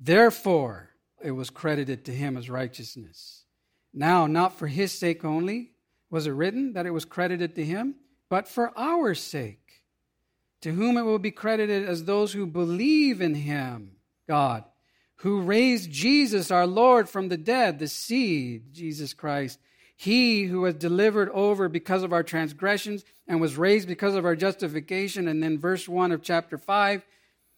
Therefore, 0.00 0.90
it 1.22 1.30
was 1.30 1.48
credited 1.48 2.04
to 2.06 2.12
him 2.12 2.36
as 2.36 2.50
righteousness. 2.50 3.44
Now, 3.94 4.26
not 4.26 4.58
for 4.58 4.66
his 4.66 4.90
sake 4.90 5.24
only 5.24 5.70
was 6.10 6.26
it 6.26 6.30
written 6.30 6.72
that 6.72 6.86
it 6.86 6.92
was 6.92 7.04
credited 7.04 7.54
to 7.54 7.64
him, 7.64 7.96
but 8.28 8.48
for 8.48 8.72
our 8.78 9.14
sake, 9.14 9.82
to 10.60 10.72
whom 10.72 10.96
it 10.96 11.02
will 11.02 11.18
be 11.18 11.30
credited 11.30 11.88
as 11.88 12.04
those 12.04 12.32
who 12.32 12.46
believe 12.46 13.20
in 13.20 13.34
him, 13.34 13.92
God, 14.26 14.64
who 15.16 15.40
raised 15.40 15.90
Jesus 15.90 16.50
our 16.50 16.66
Lord 16.66 17.08
from 17.08 17.28
the 17.28 17.36
dead, 17.36 17.78
the 17.78 17.88
seed, 17.88 18.72
Jesus 18.72 19.14
Christ 19.14 19.58
he 20.00 20.44
who 20.44 20.60
was 20.60 20.76
delivered 20.76 21.28
over 21.30 21.68
because 21.68 22.04
of 22.04 22.12
our 22.12 22.22
transgressions 22.22 23.04
and 23.26 23.40
was 23.40 23.56
raised 23.58 23.88
because 23.88 24.14
of 24.14 24.24
our 24.24 24.36
justification. 24.36 25.26
And 25.26 25.42
then 25.42 25.58
verse 25.58 25.88
1 25.88 26.12
of 26.12 26.22
chapter 26.22 26.56
5 26.56 27.04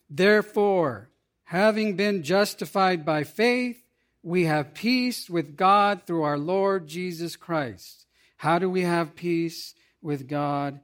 Therefore, 0.09 1.11
having 1.45 1.97
been 1.97 2.23
justified 2.23 3.05
by 3.05 3.25
faith, 3.25 3.85
we 4.23 4.47
have 4.47 4.73
peace 4.73 5.29
with 5.29 5.55
God 5.55 6.05
through 6.07 6.23
our 6.23 6.39
Lord 6.39 6.89
Jesus 6.89 7.37
Christ. 7.37 8.07
How 8.41 8.59
do 8.59 8.71
we 8.71 8.81
have 8.81 9.15
peace 9.15 9.75
with 10.01 10.27
God? 10.27 10.81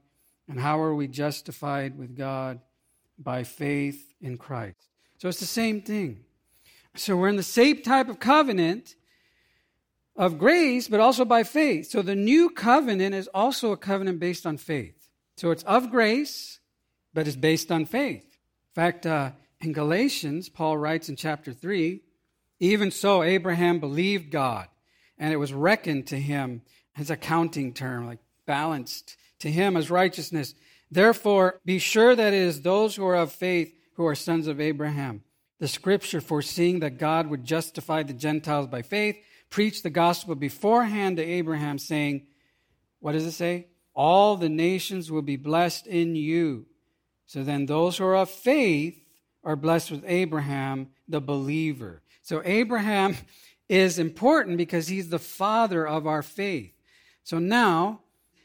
And 0.46 0.60
how 0.60 0.78
are 0.78 0.94
we 0.94 1.08
justified 1.08 1.96
with 1.96 2.14
God? 2.14 2.60
By 3.18 3.44
faith 3.44 4.12
in 4.20 4.36
Christ. 4.36 4.76
So 5.16 5.30
it's 5.30 5.40
the 5.40 5.46
same 5.46 5.80
thing. 5.80 6.20
So 6.96 7.16
we're 7.16 7.30
in 7.30 7.36
the 7.36 7.42
same 7.42 7.80
type 7.80 8.10
of 8.10 8.20
covenant 8.20 8.94
of 10.16 10.36
grace, 10.36 10.86
but 10.86 11.00
also 11.00 11.24
by 11.24 11.44
faith. 11.44 11.88
So 11.88 12.02
the 12.02 12.14
new 12.14 12.50
covenant 12.50 13.14
is 13.14 13.26
also 13.32 13.72
a 13.72 13.78
covenant 13.78 14.20
based 14.20 14.44
on 14.44 14.58
faith. 14.58 15.08
So 15.38 15.50
it's 15.50 15.62
of 15.62 15.90
grace, 15.90 16.60
but 17.14 17.26
it's 17.26 17.38
based 17.38 17.72
on 17.72 17.86
faith. 17.86 18.24
In 18.24 18.74
fact, 18.74 19.06
uh, 19.06 19.30
in 19.62 19.72
Galatians, 19.72 20.50
Paul 20.50 20.76
writes 20.76 21.08
in 21.08 21.16
chapter 21.16 21.54
3 21.54 22.02
even 22.60 22.90
so, 22.90 23.22
Abraham 23.22 23.80
believed 23.80 24.30
God, 24.30 24.68
and 25.18 25.32
it 25.32 25.36
was 25.36 25.54
reckoned 25.54 26.06
to 26.08 26.18
him 26.18 26.62
as 26.96 27.10
accounting 27.10 27.72
term, 27.72 28.06
like 28.06 28.18
balanced 28.46 29.16
to 29.40 29.50
him 29.50 29.76
as 29.76 29.90
righteousness. 29.90 30.54
Therefore, 30.90 31.60
be 31.64 31.78
sure 31.78 32.14
that 32.14 32.32
it 32.32 32.40
is 32.40 32.62
those 32.62 32.96
who 32.96 33.06
are 33.06 33.16
of 33.16 33.32
faith 33.32 33.74
who 33.94 34.06
are 34.06 34.14
sons 34.14 34.46
of 34.46 34.60
Abraham. 34.60 35.22
The 35.58 35.68
scripture 35.68 36.20
foreseeing 36.20 36.80
that 36.80 36.98
God 36.98 37.28
would 37.28 37.44
justify 37.44 38.02
the 38.02 38.12
Gentiles 38.12 38.66
by 38.66 38.82
faith 38.82 39.16
preached 39.50 39.82
the 39.82 39.90
gospel 39.90 40.34
beforehand 40.34 41.16
to 41.16 41.24
Abraham, 41.24 41.78
saying, 41.78 42.26
What 43.00 43.12
does 43.12 43.24
it 43.24 43.32
say? 43.32 43.68
All 43.94 44.36
the 44.36 44.48
nations 44.48 45.10
will 45.10 45.22
be 45.22 45.36
blessed 45.36 45.86
in 45.86 46.14
you. 46.14 46.66
So 47.26 47.42
then 47.42 47.66
those 47.66 47.96
who 47.96 48.04
are 48.04 48.16
of 48.16 48.30
faith 48.30 49.00
are 49.42 49.56
blessed 49.56 49.90
with 49.90 50.04
Abraham, 50.06 50.88
the 51.08 51.20
believer. 51.20 52.02
So 52.22 52.42
Abraham 52.44 53.16
is 53.68 53.98
important 53.98 54.58
because 54.58 54.88
he's 54.88 55.08
the 55.08 55.18
father 55.18 55.86
of 55.86 56.06
our 56.06 56.22
faith. 56.22 56.75
So 57.26 57.40
now, 57.40 58.02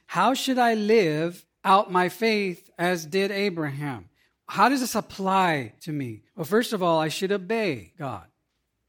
how 0.07 0.33
should 0.33 0.57
I 0.57 0.73
live 0.73 1.45
out 1.63 1.91
my 1.91 2.09
faith 2.09 2.71
as 2.79 3.05
did 3.05 3.29
Abraham? 3.29 4.09
How 4.47 4.69
does 4.69 4.79
this 4.79 4.95
apply 4.95 5.73
to 5.81 5.91
me? 5.91 6.23
Well, 6.35 6.45
first 6.45 6.73
of 6.73 6.81
all, 6.81 6.99
I 6.99 7.07
should 7.07 7.31
obey 7.31 7.93
God. 7.99 8.25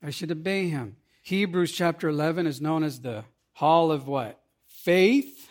I 0.02 0.08
should 0.08 0.30
obey 0.30 0.68
him. 0.68 0.96
Hebrews 1.20 1.72
chapter 1.72 2.08
11 2.08 2.46
is 2.46 2.58
known 2.58 2.84
as 2.84 3.02
the 3.02 3.24
hall 3.52 3.92
of 3.92 4.08
what? 4.08 4.40
Faith, 4.66 5.50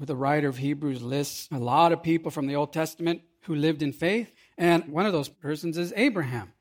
the 0.00 0.16
writer 0.16 0.48
of 0.48 0.56
Hebrews 0.56 1.00
lists 1.00 1.48
a 1.52 1.58
lot 1.58 1.92
of 1.92 2.02
people 2.02 2.32
from 2.32 2.48
the 2.48 2.56
Old 2.56 2.72
Testament 2.72 3.22
who 3.42 3.54
lived 3.54 3.82
in 3.82 3.92
faith. 3.92 4.32
And 4.58 4.88
one 4.88 5.06
of 5.06 5.12
those 5.12 5.28
persons 5.28 5.78
is 5.78 5.92
Abraham. 5.94 6.52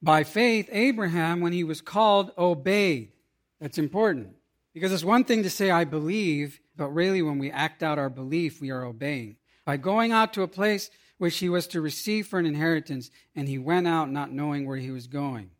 By 0.00 0.24
faith, 0.24 0.70
Abraham, 0.72 1.42
when 1.42 1.52
he 1.52 1.64
was 1.64 1.82
called, 1.82 2.32
obeyed. 2.38 3.12
That's 3.60 3.76
important. 3.76 4.36
Because 4.74 4.92
it's 4.92 5.04
one 5.04 5.24
thing 5.24 5.42
to 5.42 5.50
say, 5.50 5.70
I 5.70 5.84
believe, 5.84 6.60
but 6.76 6.88
really 6.90 7.22
when 7.22 7.38
we 7.38 7.50
act 7.50 7.82
out 7.82 7.98
our 7.98 8.10
belief, 8.10 8.60
we 8.60 8.70
are 8.70 8.84
obeying. 8.84 9.36
By 9.64 9.76
going 9.76 10.12
out 10.12 10.32
to 10.34 10.42
a 10.42 10.48
place 10.48 10.90
which 11.18 11.38
he 11.38 11.48
was 11.48 11.66
to 11.68 11.80
receive 11.80 12.26
for 12.26 12.38
an 12.38 12.46
inheritance, 12.46 13.10
and 13.36 13.48
he 13.48 13.58
went 13.58 13.86
out 13.86 14.10
not 14.10 14.32
knowing 14.32 14.66
where 14.66 14.78
he 14.78 14.90
was 14.90 15.06
going. 15.06 15.50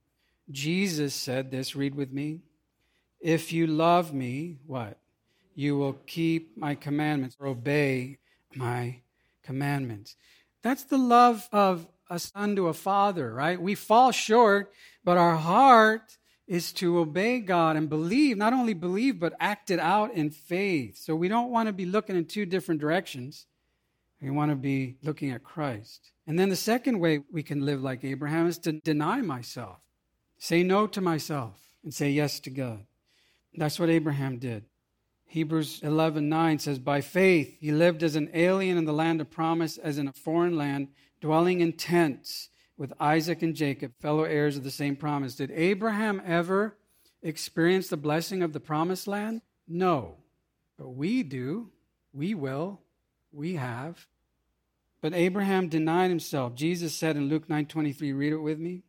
Jesus 0.50 1.14
said 1.14 1.50
this, 1.50 1.76
read 1.76 1.94
with 1.94 2.10
me. 2.10 2.40
If 3.20 3.52
you 3.52 3.66
love 3.66 4.12
me, 4.12 4.58
what? 4.66 4.98
You 5.54 5.76
will 5.76 5.92
keep 6.06 6.56
my 6.56 6.74
commandments 6.74 7.36
or 7.38 7.46
obey 7.46 8.18
my 8.54 9.02
commandments. 9.42 10.16
That's 10.62 10.84
the 10.84 10.98
love 10.98 11.48
of 11.52 11.86
a 12.10 12.18
son 12.18 12.56
to 12.56 12.68
a 12.68 12.74
father, 12.74 13.32
right? 13.32 13.60
We 13.60 13.74
fall 13.74 14.10
short, 14.10 14.72
but 15.04 15.16
our 15.16 15.36
heart 15.36 16.18
is 16.46 16.72
to 16.72 16.98
obey 16.98 17.40
God 17.40 17.76
and 17.76 17.88
believe, 17.88 18.36
not 18.36 18.52
only 18.52 18.74
believe, 18.74 19.20
but 19.20 19.34
act 19.40 19.70
it 19.70 19.78
out 19.78 20.12
in 20.12 20.30
faith. 20.30 20.98
So 20.98 21.14
we 21.14 21.28
don't 21.28 21.50
want 21.50 21.68
to 21.68 21.72
be 21.72 21.86
looking 21.86 22.16
in 22.16 22.24
two 22.24 22.46
different 22.46 22.80
directions. 22.80 23.46
We 24.20 24.30
want 24.30 24.50
to 24.50 24.56
be 24.56 24.96
looking 25.02 25.30
at 25.30 25.42
Christ. 25.44 26.12
And 26.26 26.38
then 26.38 26.48
the 26.48 26.56
second 26.56 27.00
way 27.00 27.20
we 27.32 27.42
can 27.42 27.64
live 27.64 27.82
like 27.82 28.04
Abraham 28.04 28.46
is 28.46 28.58
to 28.58 28.72
deny 28.72 29.20
myself. 29.20 29.78
Say 30.38 30.62
no 30.62 30.86
to 30.88 31.00
myself 31.00 31.58
and 31.82 31.92
say 31.92 32.10
yes 32.10 32.40
to 32.40 32.50
God. 32.50 32.84
That's 33.54 33.78
what 33.78 33.90
Abraham 33.90 34.38
did. 34.38 34.64
Hebrews 35.26 35.80
11:9 35.80 36.60
says 36.60 36.78
by 36.78 37.00
faith 37.00 37.56
he 37.58 37.72
lived 37.72 38.02
as 38.02 38.16
an 38.16 38.28
alien 38.34 38.76
in 38.76 38.84
the 38.84 38.92
land 38.92 39.20
of 39.20 39.30
promise 39.30 39.78
as 39.78 39.96
in 39.96 40.06
a 40.06 40.12
foreign 40.12 40.56
land 40.56 40.88
dwelling 41.22 41.60
in 41.60 41.72
tents 41.72 42.50
with 42.76 42.92
Isaac 42.98 43.42
and 43.42 43.54
Jacob 43.54 43.92
fellow 44.00 44.24
heirs 44.24 44.56
of 44.56 44.64
the 44.64 44.70
same 44.70 44.96
promise. 44.96 45.34
Did 45.34 45.50
Abraham 45.50 46.22
ever 46.24 46.76
experience 47.22 47.88
the 47.88 47.96
blessing 47.96 48.42
of 48.42 48.52
the 48.52 48.60
promised 48.60 49.06
land? 49.06 49.42
No. 49.68 50.16
But 50.78 50.90
we 50.90 51.22
do. 51.22 51.70
We 52.12 52.34
will. 52.34 52.80
We 53.32 53.54
have. 53.54 54.06
But 55.00 55.14
Abraham 55.14 55.68
denied 55.68 56.10
himself. 56.10 56.54
Jesus 56.54 56.94
said 56.94 57.16
in 57.16 57.28
Luke 57.28 57.48
9:23, 57.48 58.12
read 58.12 58.32
it 58.32 58.38
with 58.38 58.58
me. 58.58 58.82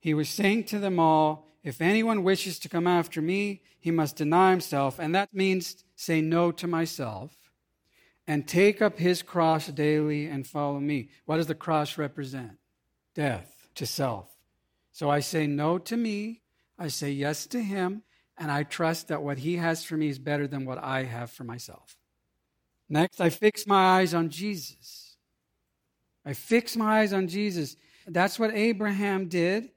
He 0.00 0.14
was 0.14 0.28
saying 0.28 0.64
to 0.64 0.78
them 0.78 0.98
all, 0.98 1.48
If 1.62 1.80
anyone 1.80 2.24
wishes 2.24 2.58
to 2.60 2.68
come 2.68 2.88
after 2.88 3.22
me, 3.22 3.62
he 3.78 3.92
must 3.92 4.16
deny 4.16 4.50
himself. 4.50 4.98
And 4.98 5.14
that 5.14 5.32
means 5.32 5.84
say 5.94 6.20
no 6.20 6.50
to 6.52 6.66
myself 6.66 7.52
and 8.26 8.46
take 8.46 8.82
up 8.82 8.98
his 8.98 9.22
cross 9.22 9.68
daily 9.68 10.26
and 10.26 10.46
follow 10.46 10.80
me. 10.80 11.08
What 11.24 11.36
does 11.36 11.46
the 11.46 11.54
cross 11.54 11.98
represent? 11.98 12.58
Death 13.14 13.68
to 13.74 13.86
self. 13.86 14.28
So 14.92 15.10
I 15.10 15.20
say 15.20 15.46
no 15.46 15.78
to 15.78 15.96
me, 15.96 16.42
I 16.78 16.88
say 16.88 17.10
yes 17.10 17.46
to 17.46 17.62
him, 17.62 18.02
and 18.38 18.50
I 18.50 18.62
trust 18.62 19.08
that 19.08 19.22
what 19.22 19.38
he 19.38 19.56
has 19.56 19.84
for 19.84 19.96
me 19.96 20.08
is 20.08 20.18
better 20.18 20.46
than 20.46 20.64
what 20.64 20.78
I 20.78 21.04
have 21.04 21.30
for 21.30 21.44
myself. 21.44 21.96
Next, 22.88 23.20
I 23.20 23.30
fix 23.30 23.66
my 23.66 24.00
eyes 24.00 24.14
on 24.14 24.28
Jesus. 24.28 25.16
I 26.24 26.34
fix 26.34 26.76
my 26.76 27.00
eyes 27.00 27.12
on 27.12 27.28
Jesus. 27.28 27.76
That's 28.06 28.38
what 28.38 28.54
Abraham 28.54 29.28
did. 29.28 29.70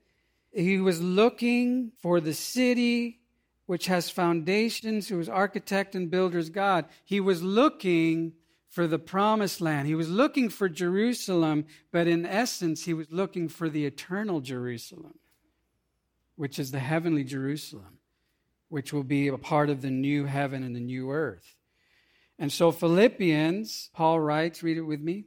He 0.51 0.79
was 0.79 1.01
looking 1.01 1.91
for 2.01 2.19
the 2.19 2.33
city 2.33 3.19
which 3.65 3.87
has 3.87 4.09
foundations, 4.09 5.07
whose 5.07 5.27
architect 5.27 5.95
and 5.95 6.11
builder 6.11 6.37
is 6.37 6.49
God. 6.49 6.85
He 7.03 7.19
was 7.19 7.41
looking 7.41 8.33
for 8.75 8.87
the 8.87 8.99
promised 8.99 9.61
land. 9.61 9.87
He 9.87 9.95
was 9.95 10.09
looking 10.09 10.49
for 10.49 10.67
Jerusalem, 10.67 11.63
but 11.93 12.07
in 12.07 12.25
essence, 12.25 12.83
he 12.83 12.93
was 12.93 13.09
looking 13.09 13.47
for 13.47 13.69
the 13.69 13.85
eternal 13.85 14.41
Jerusalem, 14.41 15.17
which 16.35 16.59
is 16.59 16.71
the 16.71 16.79
heavenly 16.79 17.23
Jerusalem, 17.23 17.99
which 18.67 18.91
will 18.91 19.05
be 19.05 19.29
a 19.29 19.37
part 19.37 19.69
of 19.69 19.81
the 19.81 19.89
new 19.89 20.25
heaven 20.25 20.61
and 20.61 20.75
the 20.75 20.81
new 20.81 21.09
earth. 21.09 21.55
And 22.37 22.51
so, 22.51 22.69
Philippians, 22.69 23.91
Paul 23.93 24.19
writes, 24.19 24.61
read 24.61 24.75
it 24.75 24.81
with 24.81 24.99
me. 24.99 25.23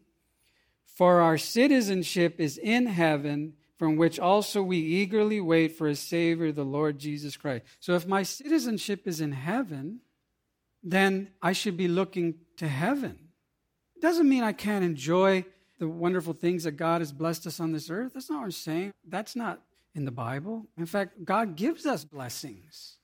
For 0.85 1.23
our 1.23 1.39
citizenship 1.39 2.39
is 2.39 2.59
in 2.59 2.85
heaven 2.85 3.55
from 3.79 3.97
which 3.97 4.21
also 4.21 4.63
we 4.63 4.77
eagerly 4.77 5.41
wait 5.41 5.73
for 5.73 5.89
a 5.89 5.95
Savior, 5.95 6.53
the 6.53 6.67
Lord 6.67 6.99
Jesus 6.99 7.39
Christ. 7.39 7.65
So 7.81 7.95
if 7.95 8.07
my 8.07 8.25
citizenship 8.25 9.07
is 9.07 9.23
in 9.23 9.33
heaven, 9.33 10.01
then 10.83 11.31
I 11.41 11.55
should 11.55 11.79
be 11.79 11.89
looking 11.89 12.35
to 12.59 12.69
heaven. 12.69 13.28
Doesn't 14.01 14.29
mean 14.29 14.43
I 14.43 14.53
can't 14.53 14.85
enjoy 14.85 15.45
the 15.79 15.89
wonderful 15.89 16.33
things 16.33 16.65
that 16.65 16.73
God 16.73 17.01
has 17.01 17.13
blessed 17.13 17.47
us 17.47 17.61
on 17.61 17.73
this 17.73 17.91
earth. 17.91 18.13
That's 18.15 18.31
not 18.31 18.39
what 18.39 18.45
I'm 18.45 18.51
saying. 18.51 18.93
That's 19.07 19.37
not 19.37 19.61
in 19.95 20.05
the 20.05 20.11
Bible. 20.11 20.67
In 20.77 20.87
fact, 20.87 21.25
God 21.25 21.57
gives 21.57 21.87
us 21.87 22.05
blessings. 22.05 22.97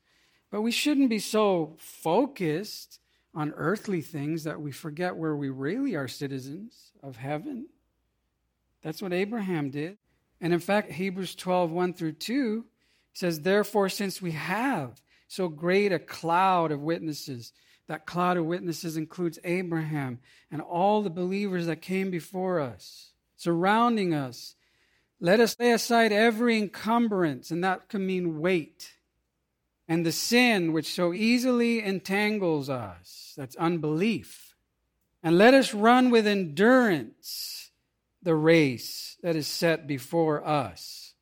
But 0.51 0.63
we 0.63 0.71
shouldn't 0.71 1.11
be 1.11 1.19
so 1.19 1.77
focused 1.79 3.01
on 3.35 3.53
earthly 3.57 4.01
things 4.01 4.45
that 4.45 4.61
we 4.61 4.71
forget 4.71 5.17
where 5.17 5.35
we 5.35 5.49
really 5.49 5.97
are 5.97 6.07
citizens 6.07 6.93
of 7.03 7.17
heaven. 7.17 7.67
That's 8.83 9.03
what 9.03 9.13
Abraham 9.13 9.71
did. 9.71 9.99
And 10.41 10.53
in 10.53 10.61
fact, 10.61 10.93
Hebrews 10.93 11.35
12, 11.35 11.71
1 11.71 11.95
through 11.95 12.13
2 12.13 12.65
says, 13.13 13.41
Therefore, 13.41 13.89
since 13.89 14.23
we 14.23 14.33
have 14.33 15.01
so 15.27 15.49
great 15.49 15.93
a 15.93 15.99
cloud 15.99 16.71
of 16.71 16.83
witnesses, 16.83 17.53
that 17.87 18.07
cloud 18.07 18.37
of 18.37 18.47
witnesses 18.47 18.97
includes 18.97 19.39
Abraham 19.45 20.19
and 20.51 20.61
all 20.63 21.03
the 21.03 21.11
believers 21.11 21.67
that 21.67 21.83
came 21.83 22.11
before 22.11 22.61
us, 22.61 23.13
surrounding 23.37 24.15
us. 24.15 24.57
Let 25.21 25.41
us 25.41 25.57
lay 25.59 25.73
aside 25.73 26.13
every 26.13 26.59
encumbrance, 26.59 27.51
and 27.51 27.63
that 27.63 27.89
can 27.89 28.07
mean 28.07 28.41
weight, 28.41 28.95
and 29.87 30.05
the 30.05 30.13
sin 30.13 30.73
which 30.73 30.93
so 30.93 31.13
easily 31.13 31.83
entangles 31.83 32.71
us, 32.71 33.35
that's 33.37 33.57
unbelief. 33.57 34.55
And 35.23 35.39
let 35.39 35.55
us 35.55 35.73
run 35.73 36.11
with 36.11 36.27
endurance 36.27 37.71
the 38.23 38.35
race 38.35 39.17
that 39.23 39.37
is 39.37 39.47
set 39.47 39.87
before 39.87 40.47
us. 40.47 41.15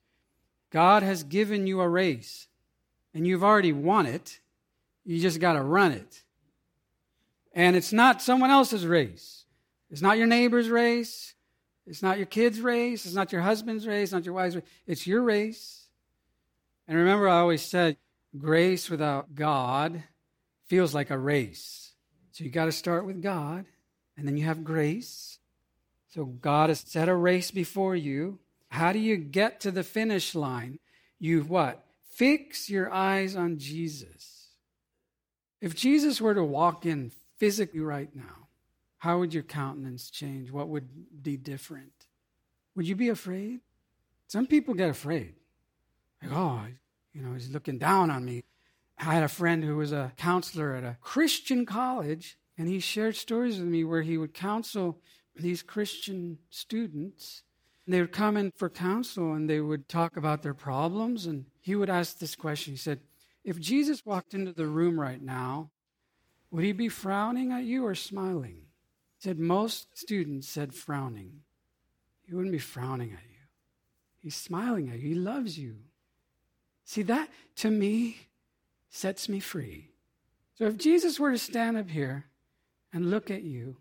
God 0.71 1.03
has 1.03 1.23
given 1.23 1.67
you 1.67 1.81
a 1.81 1.89
race, 1.89 2.49
and 3.13 3.27
you've 3.27 3.45
already 3.45 3.73
won 3.73 4.07
it. 4.07 4.41
You 5.05 5.21
just 5.21 5.41
got 5.41 5.53
to 5.55 5.63
run 5.63 5.93
it. 5.93 6.23
And 7.55 7.77
it's 7.77 7.93
not 7.93 8.23
someone 8.23 8.51
else's 8.51 8.87
race. 8.87 9.45
It's 9.91 10.03
not 10.03 10.19
your 10.19 10.27
neighbor's 10.27 10.71
race. 10.71 11.35
It's 11.87 12.03
not 12.03 12.17
your 12.17 12.27
kid's 12.27 12.61
race. 12.61 13.05
It's 13.05 13.15
not 13.15 13.33
your 13.33 13.43
husband's 13.43 13.87
race. 13.87 14.13
Not 14.13 14.25
your 14.25 14.35
wife's 14.35 14.55
race. 14.55 14.65
It's 14.87 15.07
your 15.07 15.23
race. 15.23 15.87
And 16.89 16.97
remember, 16.97 17.29
I 17.29 17.41
always 17.41 17.63
said 17.63 17.97
grace 18.37 18.89
without 18.89 19.35
God 19.35 20.03
feels 20.67 20.95
like 20.95 21.11
a 21.11 21.19
race. 21.19 21.93
So 22.33 22.45
you 22.45 22.51
got 22.51 22.65
to 22.65 22.73
start 22.73 23.05
with 23.05 23.23
God, 23.23 23.67
and 24.17 24.27
then 24.27 24.39
you 24.39 24.45
have 24.45 24.65
grace. 24.65 25.39
So 26.09 26.25
God 26.25 26.71
has 26.71 26.81
set 26.81 27.09
a 27.09 27.15
race 27.15 27.51
before 27.51 27.95
you. 27.95 28.39
How 28.69 28.93
do 28.93 28.99
you 28.99 29.17
get 29.17 29.61
to 29.61 29.71
the 29.71 29.83
finish 29.83 30.35
line? 30.35 30.79
You 31.19 31.43
what? 31.43 31.85
Fix 32.15 32.71
your 32.71 32.91
eyes 32.91 33.37
on 33.37 33.59
Jesus. 33.59 34.49
If 35.61 35.75
Jesus 35.75 36.21
were 36.21 36.35
to 36.35 36.45
walk 36.45 36.87
in 36.87 37.11
physically 37.43 37.81
right 37.81 38.15
now, 38.15 38.47
how 38.99 39.19
would 39.19 39.35
your 39.35 39.43
countenance 39.43 40.11
change? 40.11 40.53
What 40.53 40.69
would 40.69 40.89
be 41.25 41.37
different? 41.37 42.07
Would 42.77 42.87
you 42.87 42.95
be 42.95 43.09
afraid? 43.09 43.59
Some 44.29 44.47
people 44.47 44.75
get 44.75 44.91
afraid. 44.91 45.35
Like, 46.23 46.31
oh, 46.33 46.61
you 47.13 47.21
know, 47.21 47.33
he's 47.33 47.51
looking 47.51 47.79
down 47.79 48.13
on 48.13 48.25
me. 48.25 48.45
I 48.97 49.13
had 49.13 49.25
a 49.25 49.29
friend 49.29 49.65
who 49.65 49.77
was 49.77 49.91
a 49.91 50.13
counselor 50.17 50.77
at 50.77 50.85
a 50.85 50.99
Christian 51.01 51.67
college, 51.67 52.39
and 52.57 52.69
he 52.69 52.79
shared 52.79 53.17
stories 53.17 53.59
with 53.59 53.67
me 53.67 53.83
where 53.83 54.03
he 54.03 54.17
would 54.17 54.35
counsel 54.35 55.01
these 55.35 55.65
Christian 55.65 56.39
students. 56.49 57.43
And 57.87 57.95
they 57.95 58.01
would 58.03 58.13
come 58.13 58.37
in 58.37 58.53
for 58.55 58.71
counsel 58.71 59.33
and 59.33 59.51
they 59.51 59.61
would 59.61 59.89
talk 59.89 60.17
about 60.17 60.45
their 60.45 60.55
problems. 60.55 61.27
And 61.27 61.47
he 61.61 61.75
would 61.75 61.91
ask 61.91 62.21
this 62.21 62.37
question 62.37 62.75
He 62.75 62.79
said, 62.79 63.01
If 63.43 63.59
Jesus 63.59 64.07
walked 64.07 64.33
into 64.33 64.53
the 64.53 64.69
room 64.69 65.01
right 65.01 65.21
now 65.21 65.72
would 66.53 66.65
he 66.65 66.73
be 66.73 66.91
frowning 66.91 67.51
at 67.51 67.65
you 67.65 67.87
or 67.87 67.95
smiling? 67.95 68.59
He 69.17 69.23
said 69.29 69.39
most 69.39 69.99
students 69.99 70.47
said 70.47 70.75
frowning. 70.75 71.41
He 72.27 72.35
wouldn't 72.35 72.53
be 72.53 72.59
frowning 72.59 73.13
at 73.13 73.25
you. 73.25 73.39
He's 74.21 74.37
smiling 74.37 74.91
at 74.91 75.01
you. 75.01 75.09
He 75.09 75.15
loves 75.15 75.59
you. 75.59 75.77
See, 76.85 77.03
that 77.03 77.31
to 77.57 77.71
me 77.71 78.29
sets 78.91 79.29
me 79.29 79.41
free. 79.41 79.89
So 80.55 80.67
if 80.67 80.77
Jesus 80.77 81.19
were 81.19 81.33
to 81.33 81.39
stand 81.39 81.79
up 81.79 81.89
here 81.89 82.27
and 82.93 83.11
look 83.11 83.31
at 83.31 83.43
you, 83.43 83.79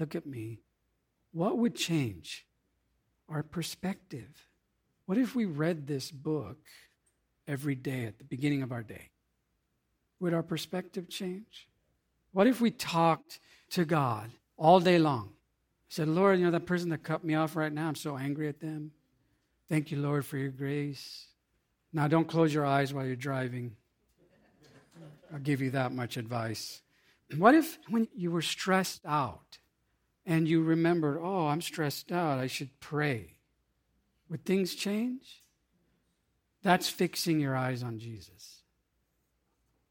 look 0.00 0.14
at 0.14 0.26
me, 0.26 0.60
what 1.32 1.58
would 1.58 1.76
change? 1.76 2.46
Our 3.28 3.42
perspective. 3.42 4.48
What 5.04 5.18
if 5.18 5.34
we 5.34 5.44
read 5.44 5.86
this 5.86 6.10
book 6.10 6.58
every 7.46 7.74
day 7.74 8.06
at 8.06 8.16
the 8.18 8.24
beginning 8.24 8.62
of 8.62 8.72
our 8.72 8.82
day? 8.82 9.10
Would 10.20 10.34
our 10.34 10.42
perspective 10.42 11.08
change? 11.08 11.68
What 12.32 12.46
if 12.46 12.60
we 12.60 12.70
talked 12.70 13.38
to 13.70 13.84
God 13.84 14.30
all 14.56 14.80
day 14.80 14.98
long? 14.98 15.30
Said, 15.88 16.08
Lord, 16.08 16.38
you 16.38 16.44
know, 16.44 16.50
that 16.50 16.66
person 16.66 16.90
that 16.90 17.02
cut 17.02 17.24
me 17.24 17.34
off 17.34 17.56
right 17.56 17.72
now, 17.72 17.88
I'm 17.88 17.94
so 17.94 18.16
angry 18.16 18.48
at 18.48 18.60
them. 18.60 18.92
Thank 19.68 19.90
you, 19.90 19.98
Lord, 19.98 20.24
for 20.24 20.36
your 20.36 20.50
grace. 20.50 21.26
Now, 21.92 22.08
don't 22.08 22.28
close 22.28 22.52
your 22.52 22.66
eyes 22.66 22.92
while 22.92 23.06
you're 23.06 23.16
driving. 23.16 23.76
I'll 25.32 25.38
give 25.38 25.60
you 25.60 25.70
that 25.70 25.92
much 25.92 26.16
advice. 26.16 26.82
What 27.36 27.54
if, 27.54 27.78
when 27.88 28.08
you 28.14 28.30
were 28.30 28.42
stressed 28.42 29.04
out 29.04 29.58
and 30.24 30.46
you 30.46 30.62
remembered, 30.62 31.18
oh, 31.20 31.46
I'm 31.48 31.60
stressed 31.60 32.12
out, 32.12 32.38
I 32.38 32.46
should 32.46 32.78
pray? 32.80 33.34
Would 34.28 34.44
things 34.44 34.74
change? 34.74 35.42
That's 36.62 36.88
fixing 36.88 37.40
your 37.40 37.56
eyes 37.56 37.82
on 37.82 37.98
Jesus. 37.98 38.55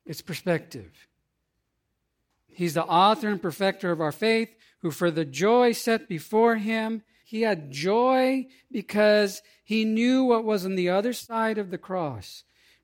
It's 0.05 0.21
perspective. 0.21 1.07
He's 2.47 2.75
the 2.75 2.85
author 2.85 3.29
and 3.29 3.41
perfecter 3.41 3.91
of 3.91 3.99
our 3.99 4.11
faith, 4.11 4.55
who 4.79 4.91
for 4.91 5.11
the 5.11 5.25
joy 5.25 5.71
set 5.71 6.07
before 6.07 6.57
him, 6.57 7.01
he 7.25 7.41
had 7.41 7.71
joy 7.71 8.45
because 8.71 9.41
he 9.63 9.83
knew 9.83 10.23
what 10.23 10.45
was 10.45 10.63
on 10.63 10.75
the 10.75 10.89
other 10.89 11.11
side 11.11 11.57
of 11.57 11.71
the 11.71 11.77
cross. 11.77 12.43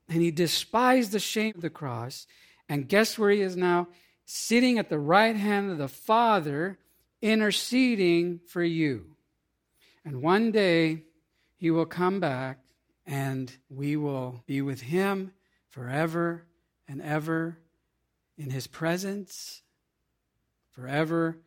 And 0.10 0.22
he 0.22 0.32
despised 0.32 1.12
the 1.12 1.20
shame 1.20 1.54
of 1.56 1.62
the 1.62 1.70
cross. 1.70 2.26
And 2.68 2.90
guess 2.90 3.20
where 3.20 3.30
he 3.30 3.42
is 3.42 3.56
now? 3.56 3.88
Sitting 4.26 4.80
at 4.80 4.90
the 4.90 4.98
right 4.98 5.36
hand 5.36 5.70
of 5.70 5.78
the 5.78 5.88
Father, 5.88 6.80
interceding 7.22 8.40
for 8.48 8.64
you. 8.64 9.16
And 10.04 10.24
one 10.24 10.52
day 10.52 11.04
he 11.56 11.70
will 11.70 11.86
come 11.86 12.20
back 12.20 12.60
and 13.06 13.56
we 13.70 13.96
will 13.96 14.42
be 14.48 14.62
with 14.62 14.82
him 14.82 15.34
forever 15.70 16.46
and 16.92 17.02
ever 17.02 17.58
in 18.38 18.50
his 18.50 18.68
presence 18.68 19.62
forever 20.72 21.38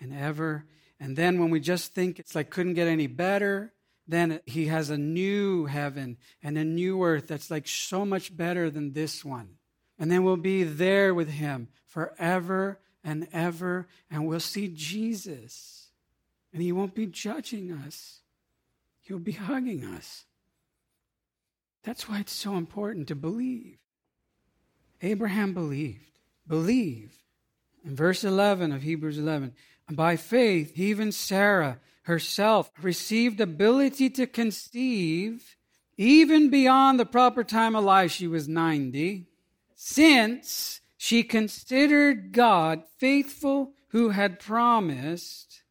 and 0.00 0.14
ever. 0.14 0.64
And 0.98 1.14
then 1.14 1.38
when 1.38 1.50
we 1.50 1.60
just 1.60 1.92
think 1.94 2.18
it's 2.18 2.34
like 2.34 2.48
couldn't 2.48 2.74
get 2.74 2.88
any 2.88 3.06
better, 3.06 3.74
then 4.08 4.40
he 4.46 4.66
has 4.66 4.88
a 4.88 4.96
new 4.96 5.66
heaven 5.66 6.16
and 6.42 6.56
a 6.56 6.64
new 6.64 7.04
earth 7.04 7.28
that's 7.28 7.50
like 7.50 7.68
so 7.68 8.06
much 8.06 8.34
better 8.34 8.70
than 8.70 8.92
this 8.92 9.22
one. 9.22 9.56
And 9.98 10.10
then 10.10 10.24
we'll 10.24 10.38
be 10.38 10.64
there 10.64 11.14
with 11.14 11.28
him 11.28 11.68
forever 11.86 12.80
and 13.04 13.28
ever, 13.30 13.86
and 14.10 14.26
we'll 14.26 14.40
see 14.40 14.68
Jesus. 14.68 15.90
And 16.52 16.62
he 16.62 16.72
won't 16.72 16.94
be 16.94 17.06
judging 17.06 17.72
us, 17.72 18.20
he'll 19.02 19.18
be 19.18 19.32
hugging 19.32 19.84
us. 19.84 20.24
That's 21.82 22.08
why 22.08 22.20
it's 22.20 22.32
so 22.32 22.56
important 22.56 23.08
to 23.08 23.14
believe. 23.14 23.76
Abraham 25.02 25.54
believed. 25.54 26.18
Believe. 26.46 27.16
In 27.84 27.94
verse 27.96 28.24
11 28.24 28.72
of 28.72 28.82
Hebrews 28.82 29.18
11, 29.18 29.52
by 29.90 30.16
faith, 30.16 30.72
even 30.76 31.12
Sarah 31.12 31.78
herself 32.02 32.70
received 32.82 33.40
ability 33.40 34.10
to 34.10 34.26
conceive 34.26 35.56
even 35.96 36.50
beyond 36.50 36.98
the 36.98 37.06
proper 37.06 37.44
time 37.44 37.76
of 37.76 37.84
life. 37.84 38.10
She 38.10 38.26
was 38.26 38.48
90, 38.48 39.26
since 39.74 40.80
she 40.96 41.22
considered 41.22 42.32
God 42.32 42.82
faithful 42.98 43.72
who 43.88 44.10
had 44.10 44.40
promised. 44.40 45.62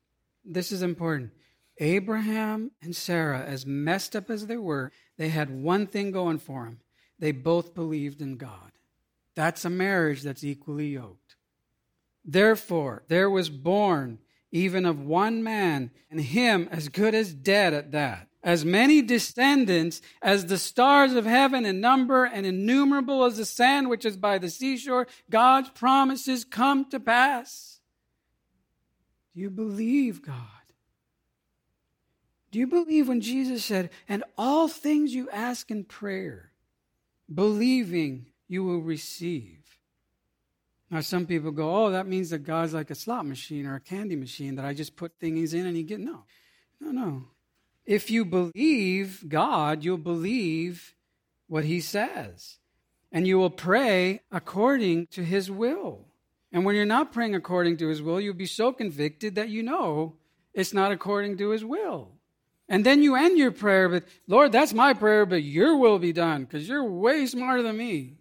This 0.45 0.71
is 0.71 0.81
important. 0.81 1.31
Abraham 1.79 2.71
and 2.81 2.95
Sarah, 2.95 3.41
as 3.41 3.65
messed 3.65 4.15
up 4.15 4.29
as 4.29 4.45
they 4.45 4.57
were, 4.57 4.91
they 5.17 5.29
had 5.29 5.49
one 5.49 5.87
thing 5.87 6.11
going 6.11 6.37
for 6.37 6.65
them. 6.65 6.79
They 7.17 7.31
both 7.31 7.73
believed 7.73 8.21
in 8.21 8.37
God. 8.37 8.72
That's 9.35 9.65
a 9.65 9.69
marriage 9.69 10.21
that's 10.21 10.43
equally 10.43 10.89
yoked. 10.89 11.35
Therefore, 12.23 13.03
there 13.07 13.29
was 13.29 13.49
born 13.49 14.19
even 14.53 14.85
of 14.85 15.03
one 15.03 15.41
man, 15.43 15.89
and 16.11 16.21
him 16.21 16.69
as 16.71 16.87
good 16.87 17.15
as 17.15 17.33
dead 17.33 17.73
at 17.73 17.91
that. 17.91 18.27
As 18.43 18.63
many 18.63 19.01
descendants 19.01 19.99
as 20.21 20.45
the 20.45 20.59
stars 20.59 21.13
of 21.13 21.25
heaven 21.25 21.65
in 21.65 21.81
number 21.81 22.23
and 22.23 22.45
innumerable 22.45 23.23
as 23.23 23.37
the 23.37 23.45
sand 23.45 23.89
which 23.89 24.05
is 24.05 24.15
by 24.15 24.37
the 24.37 24.49
seashore, 24.49 25.07
God's 25.29 25.69
promises 25.69 26.45
come 26.45 26.87
to 26.91 26.99
pass. 26.99 27.79
Do 29.33 29.41
you 29.41 29.49
believe 29.49 30.21
God? 30.21 30.37
Do 32.51 32.59
you 32.59 32.67
believe 32.67 33.07
when 33.07 33.21
Jesus 33.21 33.65
said, 33.65 33.89
and 34.07 34.23
all 34.37 34.67
things 34.67 35.15
you 35.15 35.27
ask 35.31 35.71
in 35.71 35.83
prayer, 35.83 36.51
believing 37.33 38.27
you 38.47 38.63
will 38.63 38.81
receive. 38.81 39.59
Now, 40.89 41.01
some 41.01 41.25
people 41.25 41.51
go, 41.51 41.85
oh, 41.85 41.91
that 41.91 42.05
means 42.05 42.29
that 42.29 42.39
God's 42.39 42.73
like 42.73 42.91
a 42.91 42.95
slot 42.95 43.25
machine 43.25 43.65
or 43.65 43.75
a 43.75 43.79
candy 43.79 44.15
machine 44.15 44.55
that 44.55 44.65
I 44.65 44.73
just 44.73 44.95
put 44.95 45.19
things 45.19 45.53
in 45.53 45.65
and 45.65 45.75
you 45.75 45.83
get. 45.83 45.99
No, 45.99 46.25
no, 46.79 46.91
no. 46.91 47.23
If 47.85 48.11
you 48.11 48.25
believe 48.25 49.27
God, 49.27 49.83
you'll 49.83 49.97
believe 49.97 50.93
what 51.47 51.65
He 51.65 51.81
says. 51.81 52.57
And 53.11 53.27
you 53.27 53.37
will 53.37 53.49
pray 53.49 54.21
according 54.31 55.07
to 55.07 55.23
His 55.23 55.49
will. 55.49 56.05
And 56.51 56.63
when 56.63 56.75
you're 56.75 56.85
not 56.85 57.11
praying 57.11 57.33
according 57.33 57.77
to 57.77 57.87
His 57.87 58.01
will, 58.01 58.21
you'll 58.21 58.35
be 58.35 58.45
so 58.45 58.71
convicted 58.71 59.35
that 59.35 59.49
you 59.49 59.63
know 59.63 60.15
it's 60.53 60.73
not 60.73 60.91
according 60.91 61.37
to 61.37 61.49
His 61.49 61.65
will. 61.65 62.11
And 62.69 62.85
then 62.85 63.01
you 63.01 63.15
end 63.15 63.37
your 63.37 63.51
prayer 63.51 63.89
with, 63.89 64.05
Lord, 64.27 64.51
that's 64.51 64.73
my 64.73 64.93
prayer, 64.93 65.25
but 65.25 65.43
your 65.43 65.77
will 65.77 65.99
be 65.99 66.13
done 66.13 66.43
because 66.43 66.67
you're 66.67 66.83
way 66.83 67.25
smarter 67.25 67.61
than 67.61 67.77
me. 67.77 68.17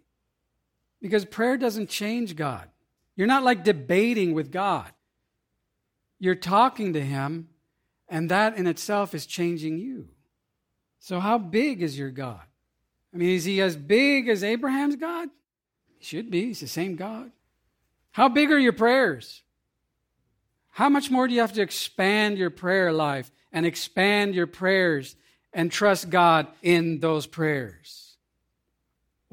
Because 1.03 1.25
prayer 1.25 1.57
doesn't 1.57 1.89
change 1.89 2.37
God. 2.37 2.69
You're 3.17 3.27
not 3.27 3.43
like 3.43 3.65
debating 3.65 4.33
with 4.33 4.53
God. 4.53 4.89
You're 6.17 6.33
talking 6.33 6.93
to 6.93 7.01
Him, 7.01 7.49
and 8.07 8.31
that 8.31 8.55
in 8.55 8.67
itself 8.67 9.13
is 9.13 9.25
changing 9.25 9.79
you. 9.79 10.07
So, 10.99 11.19
how 11.19 11.37
big 11.37 11.81
is 11.81 11.99
your 11.99 12.09
God? 12.09 12.39
I 13.13 13.17
mean, 13.17 13.35
is 13.35 13.43
He 13.43 13.61
as 13.61 13.75
big 13.75 14.29
as 14.29 14.45
Abraham's 14.45 14.95
God? 14.95 15.27
He 15.97 16.05
should 16.05 16.31
be. 16.31 16.45
He's 16.45 16.61
the 16.61 16.67
same 16.67 16.95
God. 16.95 17.31
How 18.11 18.29
big 18.29 18.49
are 18.49 18.57
your 18.57 18.71
prayers? 18.71 19.43
How 20.69 20.87
much 20.87 21.11
more 21.11 21.27
do 21.27 21.33
you 21.33 21.41
have 21.41 21.53
to 21.53 21.61
expand 21.61 22.37
your 22.37 22.49
prayer 22.49 22.93
life 22.93 23.29
and 23.51 23.65
expand 23.65 24.35
your 24.35 24.47
prayers 24.47 25.17
and 25.51 25.69
trust 25.69 26.09
God 26.09 26.47
in 26.61 27.01
those 27.01 27.27
prayers? 27.27 28.02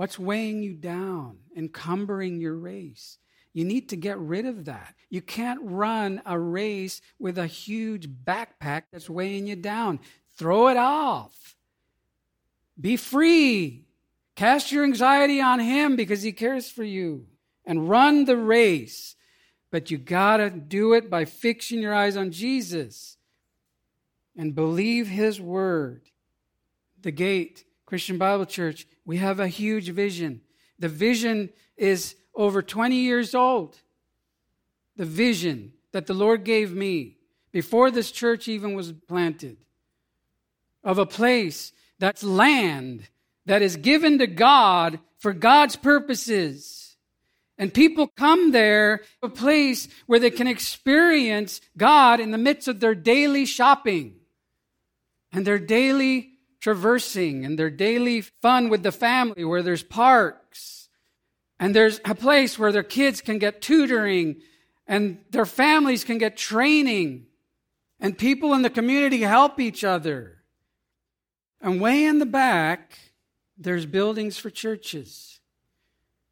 What's 0.01 0.19
weighing 0.19 0.63
you 0.63 0.73
down, 0.73 1.41
encumbering 1.55 2.41
your 2.41 2.55
race? 2.55 3.19
You 3.53 3.67
need 3.67 3.91
to 3.91 3.97
get 3.97 4.19
rid 4.19 4.47
of 4.47 4.65
that. 4.65 4.95
You 5.11 5.21
can't 5.21 5.61
run 5.63 6.23
a 6.25 6.39
race 6.39 7.03
with 7.19 7.37
a 7.37 7.47
huge 7.47 8.09
backpack 8.09 8.85
that's 8.91 9.11
weighing 9.11 9.47
you 9.47 9.57
down. 9.57 10.01
Throw 10.39 10.69
it 10.69 10.79
off. 10.79 11.55
Be 12.81 12.97
free. 12.97 13.85
Cast 14.37 14.73
your 14.73 14.85
anxiety 14.85 15.39
on 15.43 15.61
Him 15.61 15.97
because 15.97 16.23
He 16.23 16.33
cares 16.33 16.71
for 16.71 16.83
you. 16.83 17.27
And 17.67 17.87
run 17.87 18.25
the 18.25 18.39
race 18.39 19.17
but 19.71 19.91
you 19.91 19.99
got 19.99 20.39
to 20.39 20.49
do 20.49 20.95
it 20.95 21.11
by 21.11 21.27
fixing 21.27 21.81
your 21.81 21.95
eyes 21.95 22.17
on 22.17 22.33
Jesus 22.33 23.19
and 24.35 24.55
believe 24.55 25.07
his 25.07 25.41
word. 25.41 26.09
The 27.03 27.13
gate, 27.13 27.65
Christian 27.91 28.19
Bible 28.19 28.47
Church, 28.47 28.87
we 29.05 29.17
have 29.17 29.41
a 29.41 29.49
huge 29.49 29.89
vision. 29.89 30.43
The 30.79 30.89
vision 30.89 31.51
is 31.77 32.15
over 32.37 32.63
20 32.63 32.95
years 32.95 33.35
old. 33.35 33.77
The 34.95 35.05
vision 35.05 35.73
that 35.91 36.07
the 36.07 36.15
Lord 36.15 36.45
gave 36.45 36.73
me 36.73 37.17
before 37.51 37.91
this 37.91 38.13
church 38.13 38.47
even 38.47 38.75
was 38.75 38.93
planted 38.93 39.57
of 40.85 40.99
a 40.99 41.05
place 41.05 41.73
that's 41.99 42.23
land 42.23 43.09
that 43.47 43.61
is 43.61 43.75
given 43.75 44.21
to 44.21 44.29
God 44.29 45.01
for 45.19 45.33
God's 45.33 45.75
purposes 45.75 46.97
and 47.59 47.75
people 47.75 48.07
come 48.07 48.53
there, 48.53 49.03
a 49.21 49.29
place 49.29 49.89
where 50.07 50.21
they 50.21 50.31
can 50.31 50.47
experience 50.47 51.61
God 51.77 52.21
in 52.21 52.31
the 52.31 52.39
midst 52.39 52.69
of 52.69 52.79
their 52.79 52.95
daily 52.95 53.47
shopping 53.47 54.15
and 55.33 55.45
their 55.45 55.59
daily 55.59 56.35
traversing 56.61 57.45
and 57.45 57.59
their 57.59 57.71
daily 57.71 58.21
fun 58.21 58.69
with 58.69 58.83
the 58.83 58.93
family, 58.93 59.45
where 59.45 59.63
there's 59.63 59.83
parks 59.83 60.89
and 61.59 61.75
there's 61.75 62.01
a 62.05 62.15
place 62.15 62.59
where 62.59 62.73
their 62.73 62.83
kids 62.83 63.21
can 63.21 63.39
get 63.39 63.61
tutoring 63.61 64.37
and 64.87 65.19
their 65.31 65.47
families 65.47 66.05
can 66.05 66.19
get 66.19 66.37
training 66.37 67.27
and 67.99 68.17
people 68.17 68.55
in 68.55 68.63
the 68.63 68.71
community 68.71 69.21
help 69.21 69.61
each 69.61 69.85
other. 69.85 70.39
And 71.61 71.81
way 71.81 72.05
in 72.05 72.19
the 72.19 72.27
back, 72.27 72.99
there's 73.59 73.85
buildings 73.85 74.39
for 74.39 74.49
churches 74.49 75.41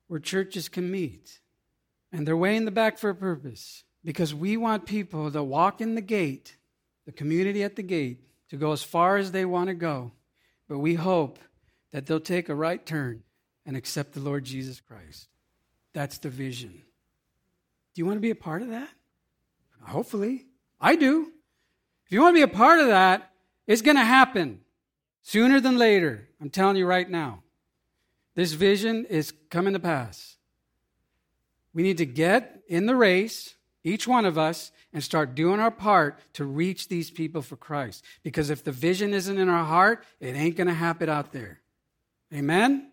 where 0.06 0.18
churches 0.18 0.68
can 0.68 0.90
meet. 0.90 1.40
And 2.10 2.26
they're 2.26 2.36
way 2.36 2.56
in 2.56 2.64
the 2.64 2.70
back 2.70 2.96
for 2.96 3.10
a 3.10 3.14
purpose 3.14 3.84
because 4.02 4.34
we 4.34 4.56
want 4.56 4.86
people 4.86 5.30
to 5.30 5.42
walk 5.42 5.82
in 5.82 5.94
the 5.94 6.00
gate, 6.00 6.56
the 7.04 7.12
community 7.12 7.62
at 7.62 7.76
the 7.76 7.82
gate, 7.82 8.24
to 8.48 8.56
go 8.56 8.72
as 8.72 8.82
far 8.82 9.18
as 9.18 9.32
they 9.32 9.44
want 9.44 9.68
to 9.68 9.74
go. 9.74 10.12
But 10.68 10.78
we 10.78 10.94
hope 10.94 11.38
that 11.92 12.06
they'll 12.06 12.20
take 12.20 12.48
a 12.48 12.54
right 12.54 12.84
turn 12.84 13.22
and 13.64 13.76
accept 13.76 14.12
the 14.12 14.20
Lord 14.20 14.44
Jesus 14.44 14.80
Christ. 14.80 15.28
That's 15.94 16.18
the 16.18 16.28
vision. 16.28 16.70
Do 17.94 18.00
you 18.00 18.06
want 18.06 18.16
to 18.16 18.20
be 18.20 18.30
a 18.30 18.36
part 18.36 18.62
of 18.62 18.68
that? 18.68 18.90
Hopefully. 19.82 20.46
I 20.80 20.96
do. 20.96 21.32
If 22.06 22.12
you 22.12 22.20
want 22.20 22.34
to 22.34 22.38
be 22.38 22.52
a 22.52 22.56
part 22.56 22.80
of 22.80 22.88
that, 22.88 23.32
it's 23.66 23.82
going 23.82 23.96
to 23.96 24.04
happen 24.04 24.60
sooner 25.22 25.60
than 25.60 25.78
later. 25.78 26.28
I'm 26.40 26.50
telling 26.50 26.76
you 26.76 26.86
right 26.86 27.08
now. 27.08 27.42
This 28.34 28.52
vision 28.52 29.04
is 29.06 29.32
coming 29.50 29.72
to 29.72 29.80
pass. 29.80 30.36
We 31.74 31.82
need 31.82 31.98
to 31.98 32.06
get 32.06 32.62
in 32.68 32.86
the 32.86 32.96
race, 32.96 33.56
each 33.82 34.06
one 34.06 34.24
of 34.24 34.38
us, 34.38 34.70
and 34.92 35.02
start 35.02 35.34
doing 35.34 35.60
our 35.60 35.70
part 35.70 36.18
to 36.34 36.44
reach 36.44 36.88
these 36.88 37.10
people 37.10 37.42
for 37.42 37.56
Christ. 37.56 38.04
Because 38.22 38.50
if 38.50 38.64
the 38.64 38.72
vision 38.72 39.12
isn't 39.12 39.38
in 39.38 39.48
our 39.48 39.64
heart, 39.64 40.04
it 40.20 40.34
ain't 40.34 40.56
going 40.56 40.66
to 40.68 40.74
happen 40.74 41.08
out 41.08 41.32
there. 41.32 41.60
Amen? 42.32 42.90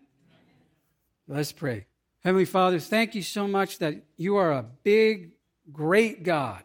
Let's 1.26 1.52
pray. 1.52 1.86
Heavenly 2.22 2.44
Father, 2.44 2.78
thank 2.78 3.14
you 3.14 3.22
so 3.22 3.46
much 3.46 3.78
that 3.78 3.94
you 4.16 4.36
are 4.36 4.52
a 4.52 4.66
big, 4.82 5.32
great 5.72 6.22
God. 6.22 6.62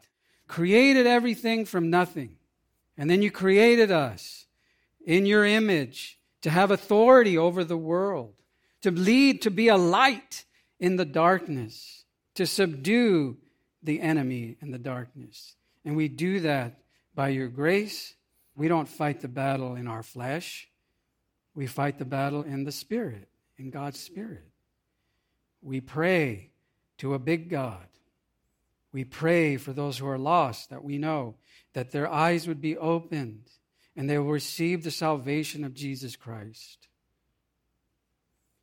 Created 0.47 1.07
everything 1.07 1.65
from 1.65 1.89
nothing. 1.89 2.35
And 2.97 3.09
then 3.09 3.21
you 3.21 3.31
created 3.31 3.91
us 3.91 4.47
in 5.05 5.25
your 5.25 5.45
image 5.45 6.19
to 6.41 6.49
have 6.49 6.71
authority 6.71 7.37
over 7.37 7.63
the 7.63 7.77
world 7.77 8.33
to 8.81 8.91
lead, 8.91 9.41
to 9.43 9.51
be 9.51 9.67
a 9.67 9.77
light 9.77 10.45
in 10.79 10.95
the 10.95 11.05
darkness, 11.05 12.05
to 12.35 12.45
subdue 12.45 13.37
the 13.83 14.01
enemy 14.01 14.57
and 14.61 14.73
the 14.73 14.79
darkness. 14.79 15.55
And 15.83 15.95
we 15.95 16.07
do 16.07 16.41
that 16.41 16.79
by 17.15 17.29
your 17.29 17.47
grace. 17.47 18.15
We 18.55 18.67
don't 18.67 18.87
fight 18.87 19.21
the 19.21 19.27
battle 19.27 19.75
in 19.75 19.87
our 19.87 20.03
flesh, 20.03 20.69
we 21.53 21.67
fight 21.67 21.97
the 21.97 22.05
battle 22.05 22.43
in 22.43 22.63
the 22.63 22.71
Spirit, 22.71 23.27
in 23.57 23.71
God's 23.71 23.99
Spirit. 23.99 24.45
We 25.61 25.81
pray 25.81 26.51
to 26.99 27.13
a 27.13 27.19
big 27.19 27.49
God. 27.49 27.87
We 28.93 29.03
pray 29.03 29.57
for 29.57 29.73
those 29.73 29.97
who 29.97 30.07
are 30.07 30.17
lost 30.17 30.69
that 30.69 30.83
we 30.83 30.97
know 30.97 31.35
that 31.73 31.91
their 31.91 32.11
eyes 32.11 32.47
would 32.47 32.61
be 32.61 32.77
opened 32.77 33.43
and 33.95 34.09
they 34.09 34.17
will 34.17 34.31
receive 34.31 34.83
the 34.83 34.91
salvation 34.91 35.63
of 35.63 35.73
Jesus 35.73 36.15
Christ. 36.15 36.87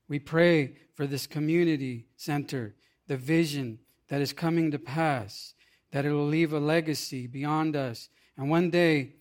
We 0.08 0.18
pray 0.18 0.74
for 0.94 1.06
this 1.06 1.26
community 1.26 2.06
center, 2.16 2.74
the 3.06 3.16
vision 3.16 3.78
that 4.08 4.20
is 4.20 4.32
coming 4.32 4.70
to 4.70 4.78
pass, 4.78 5.54
that 5.92 6.04
it 6.04 6.12
will 6.12 6.26
leave 6.26 6.52
a 6.52 6.58
legacy 6.58 7.26
beyond 7.26 7.76
us. 7.76 8.08
And 8.36 8.50
one 8.50 8.70
day, 8.70 9.14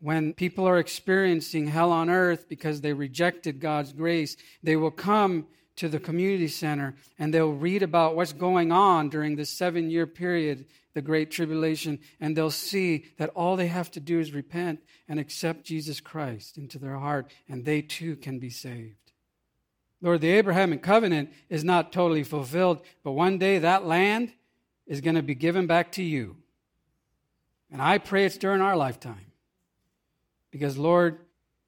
when 0.00 0.34
people 0.34 0.68
are 0.68 0.78
experiencing 0.78 1.68
hell 1.68 1.90
on 1.90 2.10
earth 2.10 2.46
because 2.48 2.80
they 2.80 2.92
rejected 2.92 3.60
God's 3.60 3.92
grace, 3.92 4.36
they 4.62 4.76
will 4.76 4.90
come 4.90 5.46
to 5.76 5.88
the 5.88 5.98
community 5.98 6.48
center 6.48 6.94
and 7.18 7.32
they'll 7.32 7.52
read 7.52 7.82
about 7.82 8.14
what's 8.14 8.32
going 8.32 8.70
on 8.70 9.08
during 9.08 9.36
this 9.36 9.50
seven 9.50 9.90
year 9.90 10.06
period, 10.06 10.66
the 10.92 11.02
Great 11.02 11.30
Tribulation, 11.30 11.98
and 12.20 12.36
they'll 12.36 12.50
see 12.50 13.06
that 13.18 13.30
all 13.30 13.56
they 13.56 13.66
have 13.66 13.90
to 13.92 14.00
do 14.00 14.20
is 14.20 14.32
repent 14.32 14.80
and 15.08 15.18
accept 15.18 15.64
Jesus 15.64 16.00
Christ 16.00 16.58
into 16.58 16.78
their 16.78 16.98
heart, 16.98 17.32
and 17.48 17.64
they 17.64 17.82
too 17.82 18.16
can 18.16 18.38
be 18.38 18.50
saved. 18.50 19.03
Lord, 20.04 20.20
the 20.20 20.32
Abrahamic 20.32 20.82
covenant 20.82 21.30
is 21.48 21.64
not 21.64 21.90
totally 21.90 22.24
fulfilled, 22.24 22.82
but 23.02 23.12
one 23.12 23.38
day 23.38 23.60
that 23.60 23.86
land 23.86 24.34
is 24.86 25.00
going 25.00 25.16
to 25.16 25.22
be 25.22 25.34
given 25.34 25.66
back 25.66 25.92
to 25.92 26.02
you. 26.02 26.36
And 27.72 27.80
I 27.80 27.96
pray 27.96 28.26
it's 28.26 28.36
during 28.36 28.60
our 28.60 28.76
lifetime. 28.76 29.32
Because, 30.50 30.76
Lord, 30.76 31.20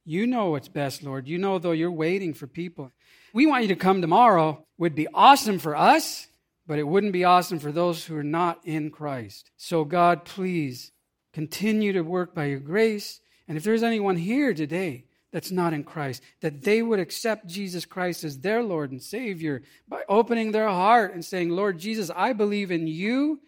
you 0.04 0.26
know 0.26 0.50
what's 0.50 0.68
best, 0.68 1.02
Lord. 1.02 1.26
You 1.26 1.38
know, 1.38 1.58
though, 1.58 1.72
you're 1.72 1.90
waiting 1.90 2.34
for 2.34 2.46
people. 2.46 2.92
We 3.32 3.46
want 3.46 3.62
you 3.62 3.68
to 3.68 3.74
come 3.74 4.02
tomorrow. 4.02 4.66
Would 4.76 4.94
be 4.94 5.08
awesome 5.14 5.58
for 5.58 5.74
us, 5.74 6.26
but 6.66 6.78
it 6.78 6.86
wouldn't 6.86 7.14
be 7.14 7.24
awesome 7.24 7.58
for 7.58 7.72
those 7.72 8.04
who 8.04 8.18
are 8.18 8.22
not 8.22 8.60
in 8.64 8.90
Christ. 8.90 9.50
So, 9.56 9.82
God, 9.82 10.26
please 10.26 10.92
continue 11.32 11.94
to 11.94 12.02
work 12.02 12.34
by 12.34 12.44
your 12.44 12.60
grace. 12.60 13.18
And 13.48 13.56
if 13.56 13.64
there's 13.64 13.82
anyone 13.82 14.16
here 14.16 14.52
today 14.52 15.06
that's 15.36 15.50
not 15.50 15.74
in 15.74 15.84
Christ, 15.84 16.22
that 16.40 16.62
they 16.62 16.80
would 16.80 16.98
accept 16.98 17.46
Jesus 17.46 17.84
Christ 17.84 18.24
as 18.24 18.38
their 18.38 18.62
Lord 18.62 18.90
and 18.90 19.02
Savior 19.02 19.60
by 19.86 20.00
opening 20.08 20.50
their 20.50 20.70
heart 20.70 21.12
and 21.12 21.22
saying, 21.22 21.50
Lord 21.50 21.78
Jesus, 21.78 22.10
I 22.16 22.32
believe 22.32 22.70
in 22.70 22.86
you 22.86 23.40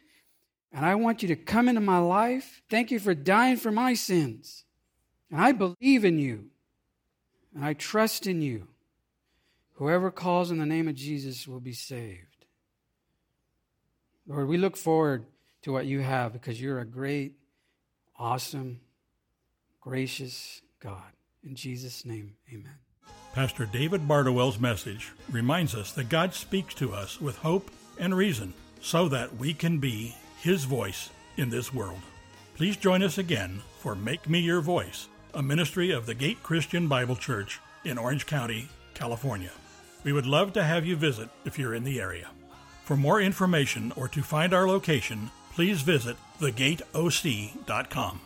and 0.70 0.84
I 0.84 0.96
want 0.96 1.22
you 1.22 1.28
to 1.28 1.34
come 1.36 1.66
into 1.66 1.80
my 1.80 1.96
life. 1.96 2.60
Thank 2.68 2.90
you 2.90 2.98
for 2.98 3.14
dying 3.14 3.56
for 3.56 3.72
my 3.72 3.94
sins. 3.94 4.66
And 5.30 5.40
I 5.40 5.52
believe 5.52 6.04
in 6.04 6.18
you 6.18 6.50
and 7.54 7.64
I 7.64 7.72
trust 7.72 8.26
in 8.26 8.42
you. 8.42 8.68
Whoever 9.76 10.10
calls 10.10 10.50
in 10.50 10.58
the 10.58 10.66
name 10.66 10.88
of 10.88 10.94
Jesus 10.94 11.48
will 11.48 11.58
be 11.58 11.72
saved. 11.72 12.44
Lord, 14.26 14.46
we 14.46 14.58
look 14.58 14.76
forward 14.76 15.24
to 15.62 15.72
what 15.72 15.86
you 15.86 16.00
have 16.00 16.34
because 16.34 16.60
you're 16.60 16.80
a 16.80 16.84
great, 16.84 17.32
awesome, 18.18 18.80
gracious 19.80 20.60
God. 20.80 21.12
In 21.44 21.54
Jesus' 21.54 22.04
name, 22.04 22.34
amen. 22.52 22.78
Pastor 23.34 23.66
David 23.66 24.08
Bardowell's 24.08 24.58
message 24.58 25.12
reminds 25.30 25.74
us 25.74 25.92
that 25.92 26.08
God 26.08 26.34
speaks 26.34 26.74
to 26.74 26.92
us 26.92 27.20
with 27.20 27.36
hope 27.36 27.70
and 27.98 28.16
reason 28.16 28.52
so 28.80 29.08
that 29.08 29.36
we 29.36 29.54
can 29.54 29.78
be 29.78 30.14
His 30.40 30.64
voice 30.64 31.10
in 31.36 31.50
this 31.50 31.72
world. 31.72 32.00
Please 32.56 32.76
join 32.76 33.02
us 33.02 33.18
again 33.18 33.62
for 33.78 33.94
Make 33.94 34.28
Me 34.28 34.40
Your 34.40 34.60
Voice, 34.60 35.08
a 35.34 35.42
ministry 35.42 35.92
of 35.92 36.06
the 36.06 36.14
Gate 36.14 36.42
Christian 36.42 36.88
Bible 36.88 37.16
Church 37.16 37.60
in 37.84 37.98
Orange 37.98 38.26
County, 38.26 38.68
California. 38.94 39.52
We 40.02 40.12
would 40.12 40.26
love 40.26 40.52
to 40.54 40.64
have 40.64 40.84
you 40.84 40.96
visit 40.96 41.28
if 41.44 41.58
you're 41.58 41.74
in 41.74 41.84
the 41.84 42.00
area. 42.00 42.28
For 42.84 42.96
more 42.96 43.20
information 43.20 43.92
or 43.96 44.08
to 44.08 44.22
find 44.22 44.52
our 44.52 44.66
location, 44.66 45.30
please 45.52 45.82
visit 45.82 46.16
thegateoc.com. 46.40 48.20